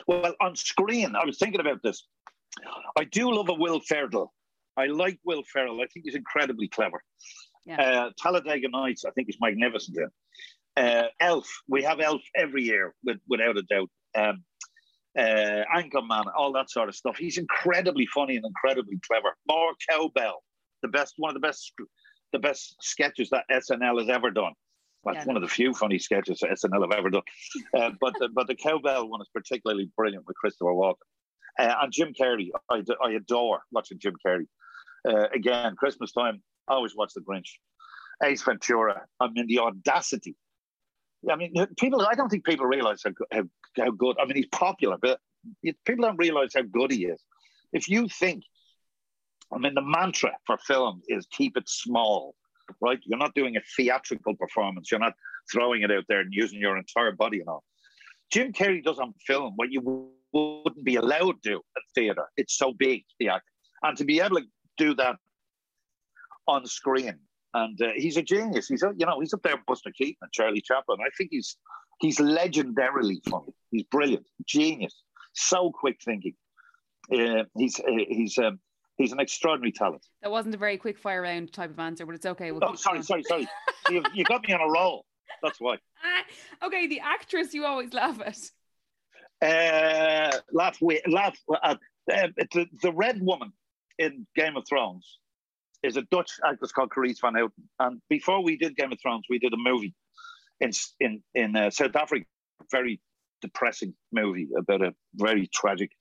Well, 0.08 0.34
on 0.42 0.56
screen, 0.56 1.16
I 1.16 1.26
was 1.26 1.38
thinking 1.38 1.60
about 1.60 1.84
this. 1.84 2.06
I 2.98 3.04
do 3.04 3.34
love 3.34 3.50
a 3.50 3.54
Will 3.54 3.82
Ferrell. 3.82 4.34
I 4.78 4.86
like 4.86 5.20
Will 5.26 5.44
Ferrell. 5.44 5.82
I 5.82 5.88
think 5.88 6.06
he's 6.06 6.16
incredibly 6.16 6.68
clever. 6.68 7.02
Yeah. 7.66 7.82
Uh, 7.82 8.10
Talladega 8.18 8.70
Nights, 8.70 9.04
I 9.06 9.12
think 9.12 9.28
he's 9.28 9.40
magnificent. 9.42 9.98
Uh, 10.78 11.04
Elf, 11.20 11.50
we 11.68 11.84
have 11.84 12.00
Elf 12.00 12.22
every 12.36 12.64
year, 12.64 12.94
with, 13.04 13.18
without 13.28 13.58
a 13.58 13.64
doubt. 13.64 13.90
Um, 14.16 14.44
uh, 15.18 15.64
Anchorman, 15.76 16.26
all 16.38 16.54
that 16.54 16.70
sort 16.70 16.90
of 16.90 16.96
stuff. 16.96 17.18
He's 17.18 17.38
incredibly 17.38 18.06
funny 18.06 18.36
and 18.36 18.46
incredibly 18.46 19.00
clever. 19.06 19.36
More 19.50 19.74
Cowbell, 19.90 20.44
the 20.84 20.88
best, 20.88 21.16
one 21.18 21.30
of 21.30 21.34
the 21.34 21.46
best, 21.46 21.74
the 22.32 22.40
best 22.40 22.76
sketches 22.82 23.30
that 23.32 23.46
SNL 23.52 24.00
has 24.00 24.10
ever 24.10 24.30
done. 24.30 24.54
Well, 25.04 25.16
yeah, 25.16 25.26
one 25.26 25.36
no. 25.36 25.42
of 25.42 25.50
the 25.50 25.54
few 25.54 25.74
funny 25.74 25.98
sketches 25.98 26.40
that 26.40 26.52
SNL 26.52 26.82
have 26.82 26.98
ever 26.98 27.10
done. 27.10 27.24
Uh, 27.76 27.92
but 28.00 28.14
the, 28.20 28.30
but 28.34 28.48
the 28.48 28.56
Cowbell 28.56 29.10
one 29.10 29.22
is 29.22 29.30
particularly 29.34 29.90
brilliant 29.98 30.26
with 30.28 30.36
Christopher 30.38 30.74
Walken. 30.74 30.96
Uh, 31.60 31.74
and 31.82 31.92
Jim 31.92 32.14
Carrey, 32.14 32.50
I, 32.70 32.84
I 33.04 33.12
adore 33.14 33.62
watching 33.72 33.98
Jim 34.00 34.14
Carrey. 34.26 34.46
Uh, 35.08 35.28
again, 35.34 35.76
Christmas 35.76 36.12
time, 36.12 36.42
I 36.68 36.74
always 36.74 36.96
watch 36.96 37.14
The 37.14 37.22
Grinch. 37.22 37.50
Ace 38.24 38.42
Ventura. 38.44 39.06
I 39.20 39.30
mean, 39.30 39.48
the 39.48 39.60
audacity. 39.60 40.36
I 41.30 41.36
mean, 41.36 41.54
people. 41.78 42.02
I 42.02 42.16
don't 42.16 42.30
think 42.30 42.46
people 42.46 42.66
realize 42.66 43.02
how, 43.04 43.12
how, 43.32 43.44
how 43.78 43.92
good. 43.92 44.18
I 44.20 44.26
mean, 44.26 44.38
he's 44.38 44.48
popular, 44.48 44.98
but 45.02 45.20
people 45.86 46.06
don't 46.06 46.18
realize 46.18 46.52
how 46.56 46.64
good 46.64 46.92
he 46.92 47.06
is. 47.06 47.22
If 47.74 47.90
you 47.90 48.08
think, 48.08 48.44
I 49.54 49.58
mean, 49.58 49.76
the 49.76 49.82
mantra 49.82 50.32
for 50.46 50.58
film 50.58 51.02
is 51.08 51.28
keep 51.32 51.58
it 51.58 51.68
small, 51.68 52.36
right? 52.82 53.00
You're 53.04 53.20
not 53.20 53.36
doing 53.36 53.58
a 53.58 53.62
theatrical 53.76 54.36
performance. 54.36 54.92
You're 54.92 55.00
not 55.00 55.14
throwing 55.52 55.84
it 55.84 55.92
out 55.92 56.06
there 56.08 56.22
and 56.22 56.34
using 56.34 56.60
your 56.60 56.78
entire 56.78 57.12
body 57.12 57.40
and 57.40 57.50
all. 57.50 57.64
Jim 58.32 58.52
Carrey 58.52 58.84
does 58.84 59.00
on 59.00 59.14
film 59.26 59.54
what 59.56 59.72
you 59.72 60.12
wouldn't 60.34 60.84
be 60.84 60.96
allowed 60.96 61.42
to 61.44 61.50
do 61.52 61.62
at 61.76 61.84
theatre. 61.96 62.26
It's 62.36 62.58
so 62.58 62.74
big, 62.74 63.04
the 63.20 63.30
act. 63.30 63.46
And 63.84 63.98
to 63.98 64.06
be 64.06 64.20
able 64.20 64.38
to 64.38 64.44
do 64.78 64.94
that 64.96 65.18
on 66.48 66.66
screen. 66.66 67.20
And 67.54 67.82
uh, 67.82 67.90
he's 67.96 68.18
a 68.18 68.22
genius. 68.22 68.68
He's 68.68 68.84
a, 68.84 68.92
you 68.98 69.06
know 69.06 69.20
he's 69.20 69.34
up 69.34 69.42
there 69.44 69.56
Buster 69.68 69.92
Keaton 69.98 70.18
and 70.22 70.32
Charlie 70.32 70.62
Chaplin. 70.62 71.00
I 71.02 71.10
think 71.18 71.30
he's 71.32 71.58
he's 72.00 72.20
legendarily 72.20 73.18
funny. 73.30 73.54
He's 73.72 73.84
brilliant, 73.84 74.28
genius, 74.46 74.94
so 75.34 75.72
quick 75.72 76.00
thinking. 76.04 76.36
Uh, 77.12 77.44
he's 77.58 77.80
uh, 77.80 78.04
he's 78.10 78.38
um, 78.38 78.60
he's 78.98 79.14
an 79.14 79.20
extraordinary 79.20 79.72
talent. 79.72 80.06
That 80.22 80.32
wasn't 80.32 80.56
a 80.56 80.58
very 80.58 80.78
quick 80.78 81.00
fire 81.00 81.22
round 81.22 81.54
type 81.54 81.72
of 81.72 81.80
answer, 81.80 82.06
but 82.06 82.16
it's 82.16 82.26
okay. 82.26 82.52
We'll 82.52 82.62
oh, 82.64 82.76
sorry, 82.76 83.02
sorry, 83.02 83.24
sorry. 83.24 83.48
you, 83.90 84.04
you 84.14 84.24
got 84.26 84.46
me 84.48 84.54
on 84.54 84.62
a 84.62 84.72
roll. 84.72 85.06
That's 85.42 85.60
why. 85.60 85.78
okay, 86.64 86.88
the 86.88 87.00
actress 87.00 87.54
you 87.54 87.66
always 87.66 87.94
laugh 87.94 88.20
at. 88.22 88.38
Uh, 89.42 90.38
laugh, 90.52 90.78
laugh. 91.08 91.38
Uh, 91.50 91.76
uh, 92.12 92.28
the, 92.54 92.66
the 92.82 92.92
red 92.92 93.22
woman 93.22 93.52
in 94.00 94.28
Game 94.36 94.58
of 94.58 94.64
Thrones 94.68 95.20
is 95.84 95.98
a 95.98 96.02
Dutch 96.04 96.32
actress 96.46 96.72
called 96.72 96.92
Carice 96.92 97.20
van 97.22 97.36
Houten. 97.36 97.70
And 97.80 98.02
before 98.10 98.44
we 98.44 98.58
did 98.58 98.76
Game 98.76 98.92
of 98.92 99.00
Thrones, 99.02 99.26
we 99.30 99.40
did 99.40 99.54
a 99.54 99.58
movie 99.58 99.94
in 100.60 100.72
in 101.00 101.24
in 101.36 101.56
uh, 101.56 101.70
South 101.70 101.96
Africa, 101.96 102.26
very 102.72 103.00
depressing 103.42 103.94
movie 104.12 104.48
about 104.58 104.82
a 104.82 104.94
very 105.16 105.48
tragic 105.54 105.92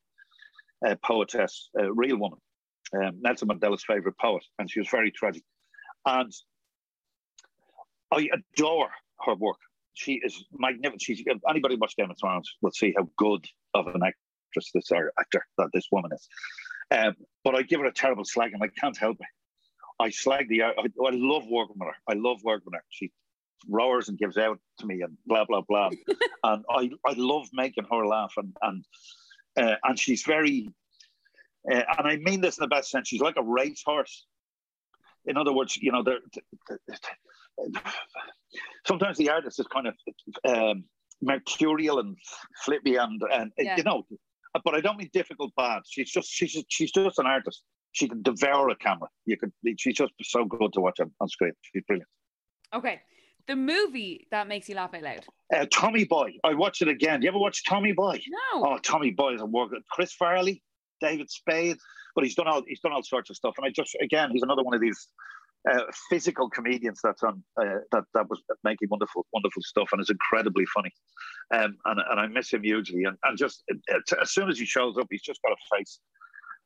uh, 0.86 0.96
poetess, 1.04 1.68
a 1.78 1.92
real 1.92 2.16
woman, 2.16 2.38
um, 2.94 3.18
Nelson 3.20 3.48
Mandela's 3.48 3.84
favorite 3.84 4.16
poet, 4.18 4.44
and 4.58 4.70
she 4.70 4.80
was 4.80 4.88
very 4.88 5.10
tragic. 5.10 5.42
And 6.06 6.32
I 8.12 8.28
adore 8.32 8.90
her 9.24 9.34
work. 9.34 9.58
She 9.94 10.20
is 10.24 10.44
magnificent. 10.52 11.02
She's 11.02 11.24
anybody 11.48 11.74
who 11.74 11.80
watch 11.80 11.96
Game 11.96 12.10
of 12.10 12.16
Thrones 12.20 12.50
will 12.62 12.70
see 12.70 12.94
how 12.96 13.08
good 13.16 13.44
of 13.74 13.86
an 13.88 14.02
actress 14.02 14.70
this 14.72 14.90
or 14.90 15.12
actor 15.18 15.44
that 15.58 15.70
this 15.72 15.88
woman 15.90 16.12
is. 16.12 16.28
Um, 16.90 17.14
but 17.44 17.54
I 17.54 17.62
give 17.62 17.80
her 17.80 17.86
a 17.86 17.92
terrible 17.92 18.24
slag, 18.24 18.52
and 18.52 18.62
I 18.62 18.68
can't 18.68 18.96
help 18.96 19.18
it. 19.20 19.26
I 19.98 20.10
slag 20.10 20.48
the. 20.48 20.62
I, 20.62 20.72
I 20.78 21.10
love 21.12 21.44
working 21.48 21.76
with 21.78 21.88
her. 21.88 21.96
I 22.08 22.14
love 22.14 22.38
working 22.44 22.66
with 22.66 22.74
her. 22.74 22.84
She 22.90 23.12
roars 23.68 24.08
and 24.08 24.18
gives 24.18 24.36
out 24.36 24.58
to 24.78 24.86
me 24.86 25.02
and 25.02 25.16
blah 25.26 25.44
blah 25.44 25.62
blah. 25.62 25.90
and 26.44 26.64
I, 26.70 26.90
I 27.06 27.14
love 27.16 27.48
making 27.52 27.86
her 27.90 28.06
laugh 28.06 28.34
and 28.36 28.56
and 28.62 28.84
uh, 29.56 29.76
and 29.84 29.98
she's 29.98 30.22
very 30.22 30.68
uh, 31.70 31.82
and 31.98 32.06
I 32.06 32.16
mean 32.16 32.40
this 32.40 32.58
in 32.58 32.62
the 32.62 32.68
best 32.68 32.90
sense. 32.90 33.08
She's 33.08 33.20
like 33.20 33.36
a 33.36 33.42
racehorse. 33.42 34.26
In 35.26 35.36
other 35.36 35.52
words, 35.52 35.76
you 35.76 35.90
know, 35.90 36.04
they're, 36.04 36.20
they're, 36.68 36.98
sometimes 38.86 39.18
the 39.18 39.30
artist 39.30 39.58
is 39.58 39.66
kind 39.66 39.88
of 39.88 39.94
um, 40.48 40.84
mercurial 41.20 41.98
and 41.98 42.16
flippy 42.64 42.96
and 42.96 43.20
and 43.32 43.52
yeah. 43.58 43.76
you 43.76 43.82
know, 43.82 44.06
but 44.64 44.74
I 44.74 44.80
don't 44.80 44.98
mean 44.98 45.10
difficult 45.12 45.52
bad. 45.56 45.82
She's 45.88 46.10
just 46.10 46.28
she's 46.30 46.52
just, 46.52 46.66
she's 46.68 46.92
just 46.92 47.18
an 47.18 47.26
artist. 47.26 47.62
She 47.92 48.08
can 48.08 48.22
devour 48.22 48.68
a 48.68 48.76
camera. 48.76 49.08
You 49.24 49.36
could 49.36 49.52
she's 49.78 49.96
just 49.96 50.12
so 50.22 50.44
good 50.44 50.72
to 50.74 50.80
watch 50.80 51.00
on, 51.00 51.10
on 51.20 51.28
screen. 51.28 51.52
She's 51.62 51.82
brilliant. 51.86 52.08
Okay. 52.74 53.00
The 53.46 53.56
movie 53.56 54.26
that 54.32 54.48
makes 54.48 54.68
you 54.68 54.74
laugh 54.74 54.92
out 54.92 55.02
loud. 55.02 55.24
Uh, 55.54 55.66
Tommy 55.72 56.04
Boy. 56.04 56.32
I 56.42 56.54
watched 56.54 56.82
it 56.82 56.88
again. 56.88 57.22
You 57.22 57.28
ever 57.28 57.38
watch 57.38 57.64
Tommy 57.64 57.92
Boy? 57.92 58.20
No. 58.28 58.66
Oh, 58.66 58.78
Tommy 58.78 59.12
Boy 59.12 59.34
is 59.34 59.40
a 59.40 59.46
work. 59.46 59.70
Chris 59.90 60.12
Farley, 60.12 60.62
David 61.00 61.30
Spade, 61.30 61.76
but 62.16 62.24
he's 62.24 62.34
done 62.34 62.48
all 62.48 62.62
he's 62.66 62.80
done 62.80 62.92
all 62.92 63.04
sorts 63.04 63.30
of 63.30 63.36
stuff. 63.36 63.54
And 63.56 63.66
I 63.66 63.70
just 63.70 63.96
again, 64.02 64.30
he's 64.32 64.42
another 64.42 64.62
one 64.64 64.74
of 64.74 64.80
these 64.80 65.08
uh, 65.70 65.82
physical 66.08 66.48
comedians 66.48 67.00
that's 67.02 67.22
on 67.22 67.42
uh, 67.60 67.80
that 67.92 68.04
that 68.14 68.28
was 68.28 68.40
making 68.64 68.88
wonderful 68.90 69.26
wonderful 69.32 69.62
stuff 69.62 69.88
and 69.92 70.00
is 70.00 70.10
incredibly 70.10 70.64
funny. 70.66 70.90
Um, 71.52 71.76
and 71.84 72.00
and 72.10 72.20
I 72.20 72.26
miss 72.26 72.52
him 72.52 72.62
hugely. 72.62 73.04
And 73.04 73.16
and 73.24 73.36
just 73.36 73.62
uh, 73.70 73.98
as 74.20 74.30
soon 74.30 74.48
as 74.48 74.58
he 74.58 74.64
shows 74.64 74.96
up, 74.98 75.06
he's 75.10 75.22
just 75.22 75.40
got 75.42 75.52
a 75.52 75.76
face 75.76 75.98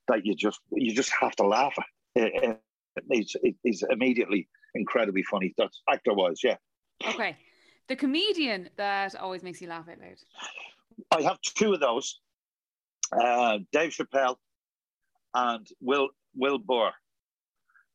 that 0.09 0.25
you 0.25 0.35
just 0.35 0.61
you 0.73 0.95
just 0.95 1.11
have 1.11 1.35
to 1.37 1.47
laugh 1.47 1.75
at. 1.79 2.23
Uh, 2.23 2.49
uh, 2.49 2.55
he's, 3.11 3.37
he's 3.63 3.85
immediately 3.89 4.49
incredibly 4.75 5.23
funny. 5.23 5.55
That's 5.57 5.81
actor 5.89 6.13
wise, 6.13 6.41
yeah. 6.43 6.57
Okay. 7.07 7.37
The 7.89 7.97
comedian 7.97 8.69
that 8.77 9.15
always 9.17 9.43
makes 9.43 9.61
you 9.61 9.69
laugh 9.69 9.89
out 9.89 9.99
loud. 10.01 10.17
I 11.11 11.23
have 11.23 11.41
two 11.41 11.73
of 11.73 11.81
those. 11.81 12.21
Uh, 13.13 13.59
Dave 13.73 13.91
Chappelle 13.91 14.37
and 15.35 15.67
Will 15.81 16.11
Will 16.37 16.59
Burr, 16.59 16.93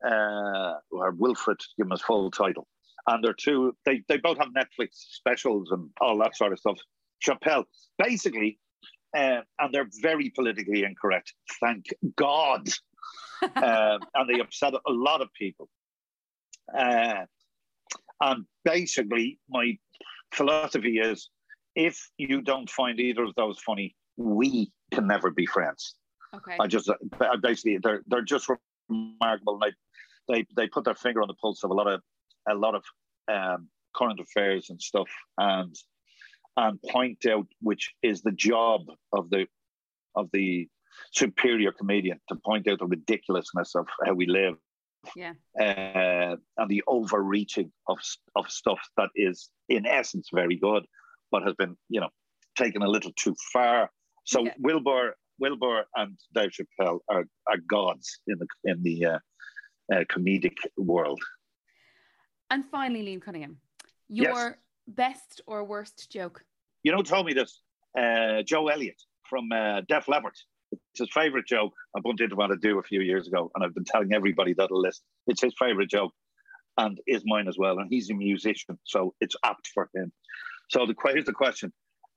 uh, 0.05 0.75
or 0.91 1.11
Wilfred, 1.11 1.59
give 1.77 1.85
him 1.85 1.91
his 1.91 2.01
full 2.01 2.31
title. 2.31 2.67
And 3.07 3.23
they're 3.23 3.33
two. 3.33 3.75
They 3.85 4.01
they 4.07 4.17
both 4.17 4.37
have 4.39 4.49
Netflix 4.49 4.89
specials 4.93 5.71
and 5.71 5.89
all 6.01 6.17
that 6.19 6.35
sort 6.35 6.53
of 6.53 6.59
stuff. 6.59 6.77
Chappelle, 7.25 7.65
basically, 7.99 8.59
uh, 9.15 9.41
and 9.59 9.73
they're 9.73 9.89
very 10.01 10.31
politically 10.31 10.83
incorrect. 10.83 11.33
Thank 11.59 11.85
God, 12.15 12.67
uh, 13.43 13.99
and 14.15 14.29
they 14.29 14.39
upset 14.39 14.73
a 14.73 14.91
lot 14.91 15.21
of 15.21 15.29
people. 15.33 15.69
Uh, 16.75 17.25
and 18.21 18.45
basically, 18.63 19.39
my 19.49 19.77
philosophy 20.33 20.97
is 20.97 21.29
if 21.75 22.09
you 22.17 22.41
don't 22.41 22.69
find 22.69 22.99
either 22.99 23.23
of 23.23 23.35
those 23.35 23.59
funny, 23.59 23.95
we 24.17 24.71
can 24.91 25.07
never 25.07 25.29
be 25.29 25.45
friends. 25.45 25.95
Okay. 26.35 26.57
I 26.59 26.67
just 26.67 26.89
basically 27.41 27.77
they're 27.81 28.01
they're 28.07 28.21
just 28.21 28.49
remarkable. 28.89 29.59
They 29.59 29.71
they 30.27 30.45
they 30.55 30.67
put 30.67 30.85
their 30.85 30.95
finger 30.95 31.21
on 31.21 31.27
the 31.27 31.35
pulse 31.35 31.63
of 31.63 31.71
a 31.71 31.73
lot 31.73 31.87
of 31.87 32.01
a 32.49 32.55
lot 32.55 32.75
of 32.75 32.83
um, 33.31 33.69
current 33.95 34.19
affairs 34.19 34.69
and 34.69 34.81
stuff, 34.81 35.09
and 35.37 35.75
and 36.57 36.81
point 36.83 37.25
out 37.25 37.47
which 37.61 37.93
is 38.01 38.21
the 38.21 38.31
job 38.31 38.81
of 39.13 39.29
the 39.29 39.47
of 40.15 40.29
the 40.31 40.67
superior 41.11 41.71
comedian 41.71 42.19
to 42.29 42.35
point 42.45 42.67
out 42.69 42.79
the 42.79 42.85
ridiculousness 42.85 43.75
of 43.75 43.85
how 44.05 44.13
we 44.13 44.25
live 44.25 44.55
yeah, 45.15 45.33
uh, 45.59 46.35
and 46.57 46.69
the 46.69 46.83
overreaching 46.87 47.71
of 47.87 47.99
of 48.35 48.49
stuff 48.49 48.79
that 48.97 49.09
is 49.15 49.49
in 49.69 49.85
essence 49.85 50.29
very 50.33 50.55
good, 50.55 50.85
but 51.31 51.43
has 51.43 51.53
been 51.55 51.75
you 51.89 51.99
know 51.99 52.09
taken 52.57 52.81
a 52.81 52.87
little 52.87 53.11
too 53.15 53.35
far. 53.53 53.89
So 54.23 54.45
yeah. 54.45 54.53
Wilbur, 54.59 55.15
Wilbur, 55.39 55.85
and 55.95 56.17
Dave 56.33 56.51
Chappelle 56.51 56.99
are, 57.09 57.25
are 57.47 57.57
gods 57.69 58.19
in 58.27 58.39
the 58.39 58.47
in 58.63 58.81
the 58.83 59.05
uh, 59.05 59.19
uh, 59.93 60.03
comedic 60.11 60.57
world. 60.77 61.21
And 62.49 62.63
finally, 62.65 63.03
Liam 63.03 63.21
Cunningham, 63.21 63.57
your 64.07 64.27
yes. 64.27 64.55
best 64.87 65.41
or 65.47 65.63
worst 65.63 66.11
joke? 66.11 66.43
You 66.83 66.91
know, 66.91 67.01
told 67.01 67.25
me 67.25 67.33
this. 67.33 67.61
Uh, 67.97 68.43
Joe 68.43 68.67
Elliott 68.67 69.01
from 69.23 69.51
uh, 69.51 69.81
Def 69.87 70.07
Leppard 70.07 70.33
it's 70.71 70.99
his 70.99 71.09
favorite 71.13 71.45
joke 71.45 71.73
I 71.95 71.99
bumped 71.99 72.21
into 72.21 72.35
what 72.35 72.47
to 72.47 72.57
do 72.57 72.79
a 72.79 72.83
few 72.83 73.01
years 73.01 73.27
ago, 73.27 73.51
and 73.55 73.63
I've 73.63 73.73
been 73.73 73.85
telling 73.85 74.13
everybody 74.13 74.53
that'll 74.53 74.81
listen. 74.81 75.03
It's 75.27 75.41
his 75.41 75.53
favorite 75.59 75.89
joke, 75.89 76.13
and 76.77 76.99
is 77.07 77.23
mine 77.25 77.47
as 77.47 77.57
well. 77.57 77.79
And 77.79 77.89
he's 77.89 78.09
a 78.09 78.13
musician, 78.13 78.77
so 78.83 79.13
it's 79.21 79.35
apt 79.43 79.67
for 79.73 79.89
him. 79.93 80.11
So 80.69 80.85
the 80.85 80.95
here's 81.05 81.25
the 81.25 81.33
question: 81.33 81.71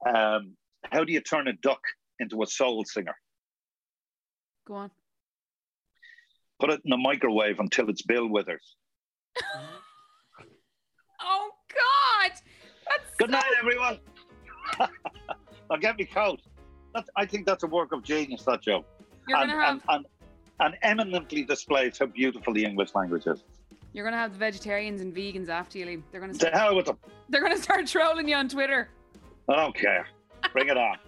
um, 0.06 0.56
How 0.84 1.04
do 1.04 1.12
you 1.12 1.20
turn 1.20 1.48
a 1.48 1.52
duck 1.54 1.80
into 2.18 2.42
a 2.42 2.46
soul 2.46 2.84
singer? 2.84 3.16
Go 4.66 4.74
on. 4.74 4.90
Put 6.60 6.70
it 6.70 6.80
in 6.84 6.90
the 6.90 6.96
microwave 6.96 7.60
until 7.60 7.88
it's 7.88 8.02
Bill 8.02 8.26
Withers. 8.28 8.76
oh 11.20 11.50
God! 11.68 12.32
That's 12.86 13.16
Good 13.16 13.30
so... 13.30 13.32
night, 13.32 13.52
everyone. 13.60 13.98
I'll 15.70 15.78
get 15.78 15.98
me 15.98 16.04
coat 16.04 16.40
I 17.16 17.26
think 17.26 17.46
that's 17.46 17.62
a 17.62 17.66
work 17.66 17.92
of 17.92 18.02
genius, 18.02 18.42
that 18.44 18.62
joke. 18.62 18.84
You're 19.26 19.38
and, 19.38 19.50
gonna 19.50 19.64
have... 19.64 19.80
and, 19.88 20.06
and, 20.60 20.74
and 20.74 20.76
eminently 20.82 21.44
displays 21.44 21.98
how 21.98 22.06
beautiful 22.06 22.52
the 22.52 22.64
English 22.64 22.94
language 22.94 23.26
is. 23.26 23.44
You're 23.92 24.04
gonna 24.04 24.16
have 24.16 24.32
the 24.32 24.38
vegetarians 24.38 25.00
and 25.00 25.14
vegans 25.14 25.48
after 25.48 25.78
you 25.78 25.86
leave. 25.86 26.02
They're 26.10 26.20
gonna 26.20 26.34
start, 26.34 26.52
the 26.52 26.58
hell 26.58 26.76
with 26.76 26.86
them. 26.86 26.98
They're 27.28 27.42
gonna 27.42 27.58
start 27.58 27.86
trolling 27.86 28.28
you 28.28 28.36
on 28.36 28.48
Twitter. 28.48 28.88
I 29.48 29.56
don't 29.56 29.74
care. 29.74 30.06
Bring 30.52 30.68
it 30.68 30.76
on. 30.76 30.98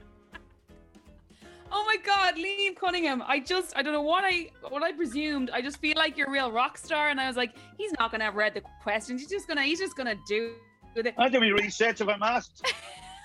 Oh 1.73 1.85
my 1.85 1.97
God, 2.05 2.35
Liam 2.35 2.75
Cunningham! 2.77 3.23
I 3.27 3.39
just 3.39 3.77
I 3.77 3.83
don't 3.83 3.93
know 3.93 4.03
what 4.03 4.25
I 4.25 4.51
what 4.68 4.83
I 4.83 4.93
presumed. 4.93 5.51
I 5.51 5.62
just 5.62 5.79
feel 5.79 5.95
like 5.97 6.16
you're 6.16 6.29
a 6.29 6.31
real 6.31 6.51
rock 6.51 6.77
star, 6.77 7.11
and 7.11 7.21
I 7.21 7.29
was 7.29 7.37
like, 7.37 7.55
he's 7.79 7.93
not 7.99 8.11
gonna 8.11 8.25
have 8.25 8.35
read 8.35 8.55
the 8.55 8.62
questions. 8.83 9.21
He's 9.21 9.31
just 9.31 9.47
gonna 9.47 9.62
he's 9.62 9.79
just 9.79 9.97
gonna 9.97 10.16
do 10.27 10.55
it. 10.97 11.14
I 11.16 11.29
do 11.29 11.41
my 11.41 11.49
research 11.49 12.01
if 12.01 12.09
I'm 12.09 12.23
asked. 12.23 12.66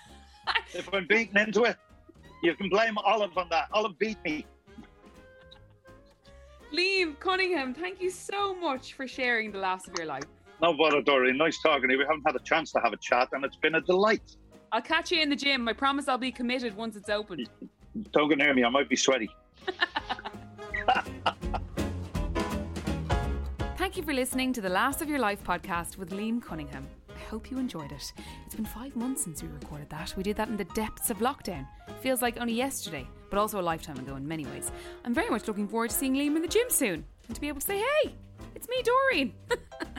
if 0.74 0.94
I'm 0.94 1.08
beaten 1.08 1.38
into 1.38 1.64
it. 1.64 1.78
You 2.44 2.54
can 2.56 2.70
blame 2.70 2.98
Olive 3.00 3.36
on 3.38 3.50
that. 3.50 3.68
Olive 3.74 3.98
beat 3.98 4.18
me. 4.24 4.46
Liam 6.72 7.18
Cunningham, 7.20 7.74
thank 7.74 8.02
you 8.02 8.12
so 8.12 8.54
much 8.54 8.94
for 8.94 9.08
sharing 9.08 9.52
the 9.52 9.58
laughs 9.58 9.88
of 9.88 9.96
your 9.98 10.06
life. 10.06 10.24
No 10.62 10.74
bother, 10.78 11.02
Doireann. 11.02 11.38
Nice 11.38 11.60
talking 11.62 11.88
to 11.88 11.94
you. 11.94 12.00
We 12.00 12.06
haven't 12.06 12.24
had 12.26 12.36
a 12.36 12.44
chance 12.44 12.72
to 12.74 12.80
have 12.84 12.94
a 12.94 12.98
chat, 12.98 13.30
and 13.32 13.44
it's 13.44 13.56
been 13.56 13.76
a 13.76 13.82
delight. 13.82 14.36
I'll 14.72 14.82
catch 14.82 15.12
you 15.12 15.22
in 15.22 15.30
the 15.30 15.36
gym. 15.36 15.68
I 15.68 15.74
promise 15.74 16.08
I'll 16.08 16.18
be 16.18 16.32
committed 16.32 16.76
once 16.76 16.96
it's 16.96 17.10
open. 17.10 17.46
Don't 18.12 18.30
get 18.30 18.38
near 18.38 18.54
me. 18.54 18.64
I 18.64 18.70
might 18.70 18.90
be 18.90 18.96
sweaty. 18.96 19.30
Thank 23.78 23.98
you 23.98 24.04
for 24.04 24.14
listening 24.14 24.52
to 24.54 24.62
the 24.62 24.70
Laughs 24.70 25.02
of 25.02 25.10
Your 25.10 25.20
Life 25.20 25.44
podcast 25.44 25.98
with 25.98 26.12
Liam 26.12 26.42
Cunningham 26.42 26.88
I 27.16 27.20
hope 27.30 27.50
you 27.50 27.58
enjoyed 27.58 27.92
it. 27.92 28.14
It's 28.46 28.56
been 28.56 28.66
five 28.66 28.96
months 28.96 29.24
since 29.24 29.42
we 29.42 29.50
recorded 29.50 29.90
that. 29.90 30.16
We 30.16 30.24
did 30.24 30.36
that 30.38 30.48
in 30.48 30.58
the 30.58 30.66
depths 30.66 31.10
of 31.10 31.18
lockdown. 31.20 31.66
Feels 32.02 32.22
like 32.22 32.40
only 32.40 32.54
yesterday, 32.54 33.08
but 33.30 33.40
also 33.40 33.60
a 33.60 33.62
lifetime 33.62 33.98
ago 33.98 34.16
in 34.16 34.28
many 34.28 34.46
ways. 34.46 34.72
I'm 35.04 35.14
very 35.14 35.30
much 35.30 35.48
looking 35.48 35.68
forward 35.68 35.90
to 35.90 35.96
seeing 35.96 36.14
Liam 36.14 36.36
in 36.36 36.42
the 36.42 36.48
gym 36.48 36.70
soon 36.70 37.06
and 37.28 37.36
to 37.36 37.42
be 37.42 37.48
able 37.48 37.62
to 37.62 37.66
say, 37.66 37.80
hey, 37.80 38.16
it's 38.54 38.68
me, 38.68 38.84
Doireann. 38.84 39.32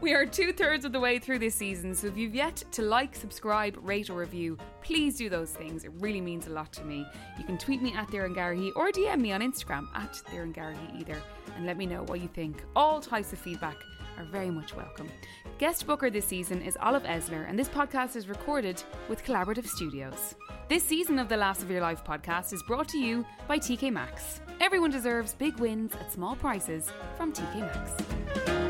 we 0.00 0.14
are 0.14 0.26
two 0.26 0.52
thirds 0.52 0.84
of 0.84 0.92
the 0.92 1.00
way 1.00 1.18
through 1.18 1.38
this 1.38 1.54
season, 1.54 1.94
so 1.94 2.06
if 2.06 2.16
you've 2.16 2.34
yet 2.34 2.62
to 2.72 2.82
like, 2.82 3.14
subscribe, 3.14 3.78
rate, 3.82 4.10
or 4.10 4.14
review, 4.14 4.56
please 4.82 5.16
do 5.16 5.28
those 5.28 5.50
things. 5.50 5.84
It 5.84 5.92
really 5.98 6.20
means 6.20 6.46
a 6.46 6.50
lot 6.50 6.72
to 6.74 6.84
me. 6.84 7.06
You 7.38 7.44
can 7.44 7.58
tweet 7.58 7.82
me 7.82 7.94
at 7.94 8.08
Doireann 8.08 8.72
or 8.76 8.90
DM 8.90 9.20
me 9.20 9.32
on 9.32 9.40
Instagram 9.40 9.86
at 9.94 10.14
Doireann 10.32 11.00
either 11.00 11.20
and 11.56 11.66
let 11.66 11.76
me 11.76 11.86
know 11.86 12.04
what 12.04 12.20
you 12.20 12.28
think. 12.28 12.62
All 12.76 13.00
types 13.00 13.32
of 13.32 13.38
feedback 13.38 13.76
are 14.18 14.24
very 14.24 14.50
much 14.50 14.74
welcome. 14.74 15.08
Guest 15.58 15.86
booker 15.86 16.10
this 16.10 16.24
season 16.24 16.62
is 16.62 16.76
Olive 16.80 17.04
Esler, 17.04 17.48
and 17.48 17.58
this 17.58 17.68
podcast 17.68 18.16
is 18.16 18.28
recorded 18.28 18.82
with 19.08 19.24
Collaborative 19.24 19.66
Studios. 19.66 20.34
This 20.68 20.84
season 20.84 21.18
of 21.18 21.28
the 21.28 21.36
Laughs 21.36 21.62
of 21.62 21.70
Your 21.70 21.80
Life 21.80 22.04
podcast 22.04 22.52
is 22.52 22.62
brought 22.62 22.88
to 22.88 22.98
you 22.98 23.24
by 23.46 23.58
TK 23.58 23.92
Maxx. 23.92 24.40
Everyone 24.60 24.90
deserves 24.90 25.34
big 25.34 25.58
wins 25.58 25.94
at 25.94 26.12
small 26.12 26.36
prices 26.36 26.90
from 27.16 27.32
TK 27.32 27.60
Maxx. 27.60 28.67